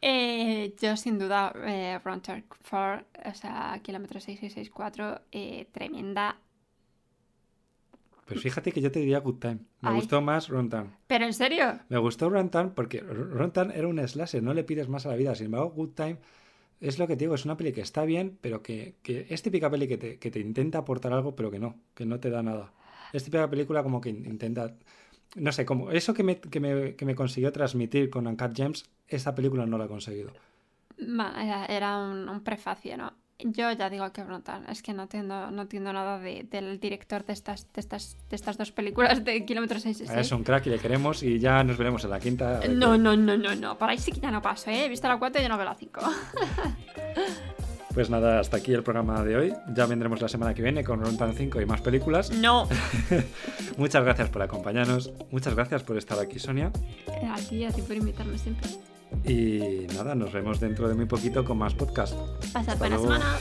Eh, 0.00 0.74
yo 0.80 0.96
sin 0.96 1.18
duda, 1.18 1.52
eh, 1.64 1.98
Frontier 2.02 2.44
4, 2.70 3.06
o 3.24 3.34
sea, 3.34 3.80
kilómetro 3.82 4.20
6664, 4.20 5.22
eh, 5.32 5.66
tremenda. 5.72 6.36
Pues 8.26 8.40
fíjate 8.40 8.72
que 8.72 8.80
yo 8.80 8.90
te 8.90 9.00
diría 9.00 9.18
Good 9.20 9.38
Time. 9.38 9.58
Me 9.82 9.90
Ay. 9.90 9.96
gustó 9.96 10.20
más 10.20 10.48
Runtown. 10.48 10.90
¿Pero 11.06 11.24
en 11.26 11.34
serio? 11.34 11.78
Me 11.88 11.98
gustó 11.98 12.30
Runtown 12.30 12.72
porque 12.74 13.00
Runtown 13.00 13.70
era 13.70 13.86
un 13.86 13.98
slasher, 14.06 14.42
no 14.42 14.54
le 14.54 14.64
pides 14.64 14.88
más 14.88 15.04
a 15.06 15.10
la 15.10 15.16
vida. 15.16 15.34
Sin 15.34 15.46
embargo, 15.46 15.70
Good 15.70 15.90
Time 15.90 16.18
es 16.80 16.98
lo 16.98 17.06
que 17.06 17.16
te 17.16 17.24
digo, 17.24 17.34
es 17.34 17.44
una 17.44 17.56
peli 17.56 17.72
que 17.72 17.80
está 17.82 18.04
bien, 18.04 18.38
pero 18.40 18.62
que, 18.62 18.96
que 19.02 19.26
es 19.28 19.42
típica 19.42 19.70
peli 19.70 19.88
que 19.88 19.98
te, 19.98 20.18
que 20.18 20.30
te 20.30 20.40
intenta 20.40 20.78
aportar 20.78 21.12
algo, 21.12 21.34
pero 21.36 21.50
que 21.50 21.58
no, 21.58 21.76
que 21.94 22.06
no 22.06 22.18
te 22.20 22.30
da 22.30 22.42
nada. 22.42 22.72
Es 23.12 23.24
típica 23.24 23.48
película 23.48 23.82
como 23.82 24.00
que 24.00 24.10
intenta... 24.10 24.74
No 25.36 25.50
sé, 25.52 25.64
como 25.66 25.90
eso 25.90 26.14
que 26.14 26.22
me, 26.22 26.40
que 26.40 26.60
me, 26.60 26.94
que 26.96 27.04
me 27.04 27.14
consiguió 27.14 27.52
transmitir 27.52 28.08
con 28.10 28.26
Uncut 28.26 28.56
Gems, 28.56 28.84
esta 29.08 29.34
película 29.34 29.66
no 29.66 29.78
la 29.78 29.84
ha 29.84 29.88
conseguido. 29.88 30.30
Era, 30.96 31.66
era 31.66 31.98
un, 31.98 32.28
un 32.28 32.42
prefacio, 32.42 32.96
¿no? 32.96 33.12
Yo 33.40 33.70
ya 33.72 33.90
digo 33.90 34.10
que 34.12 34.22
Brontal, 34.22 34.64
es 34.68 34.80
que 34.80 34.92
no 34.92 35.02
entiendo, 35.02 35.50
no 35.50 35.62
entiendo 35.62 35.92
nada 35.92 36.18
de- 36.20 36.46
del 36.48 36.78
director 36.78 37.24
de 37.24 37.32
estas, 37.32 37.66
de, 37.72 37.80
estas, 37.80 38.16
de 38.30 38.36
estas 38.36 38.56
dos 38.56 38.70
películas 38.70 39.24
de 39.24 39.44
Kilómetro 39.44 39.80
66. 39.80 40.18
Es 40.18 40.30
un 40.32 40.44
crack 40.44 40.66
y 40.66 40.70
le 40.70 40.78
queremos 40.78 41.22
y 41.24 41.40
ya 41.40 41.64
nos 41.64 41.76
veremos 41.76 42.04
en 42.04 42.10
la 42.10 42.20
quinta. 42.20 42.60
No, 42.70 42.96
no, 42.96 43.16
no, 43.16 43.36
no, 43.36 43.54
no. 43.56 43.76
Por 43.76 43.90
ahí 43.90 43.98
sí 43.98 44.12
que 44.12 44.20
ya 44.20 44.30
no 44.30 44.40
paso, 44.40 44.70
¿eh? 44.70 44.84
He 44.84 44.88
visto 44.88 45.08
la 45.08 45.18
4 45.18 45.40
y 45.40 45.42
ya 45.42 45.48
no 45.48 45.56
veo 45.56 45.66
la 45.66 45.74
5. 45.74 46.00
Pues 47.94 48.10
nada, 48.10 48.40
hasta 48.40 48.56
aquí 48.56 48.72
el 48.72 48.82
programa 48.82 49.22
de 49.22 49.36
hoy. 49.36 49.54
Ya 49.72 49.86
vendremos 49.86 50.20
la 50.20 50.26
semana 50.26 50.52
que 50.52 50.62
viene 50.62 50.82
con 50.82 51.00
Runtown 51.00 51.32
5 51.32 51.60
y 51.60 51.64
más 51.66 51.80
películas. 51.80 52.28
No. 52.32 52.68
Muchas 53.76 54.02
gracias 54.02 54.30
por 54.30 54.42
acompañarnos. 54.42 55.12
Muchas 55.30 55.54
gracias 55.54 55.84
por 55.84 55.96
estar 55.96 56.18
aquí, 56.18 56.40
Sonia. 56.40 56.72
A 57.32 57.36
ti, 57.36 57.64
a 57.64 57.70
ti 57.70 57.82
por 57.82 57.94
invitarme 57.94 58.36
siempre. 58.36 58.68
Y 59.24 59.86
nada, 59.94 60.14
nos 60.14 60.32
vemos 60.32 60.60
dentro 60.60 60.88
de 60.88 60.94
muy 60.94 61.06
poquito 61.06 61.44
con 61.44 61.58
más 61.58 61.74
podcast. 61.74 62.14
Pasa 62.52 62.74
buena 62.74 62.98
semana. 62.98 63.38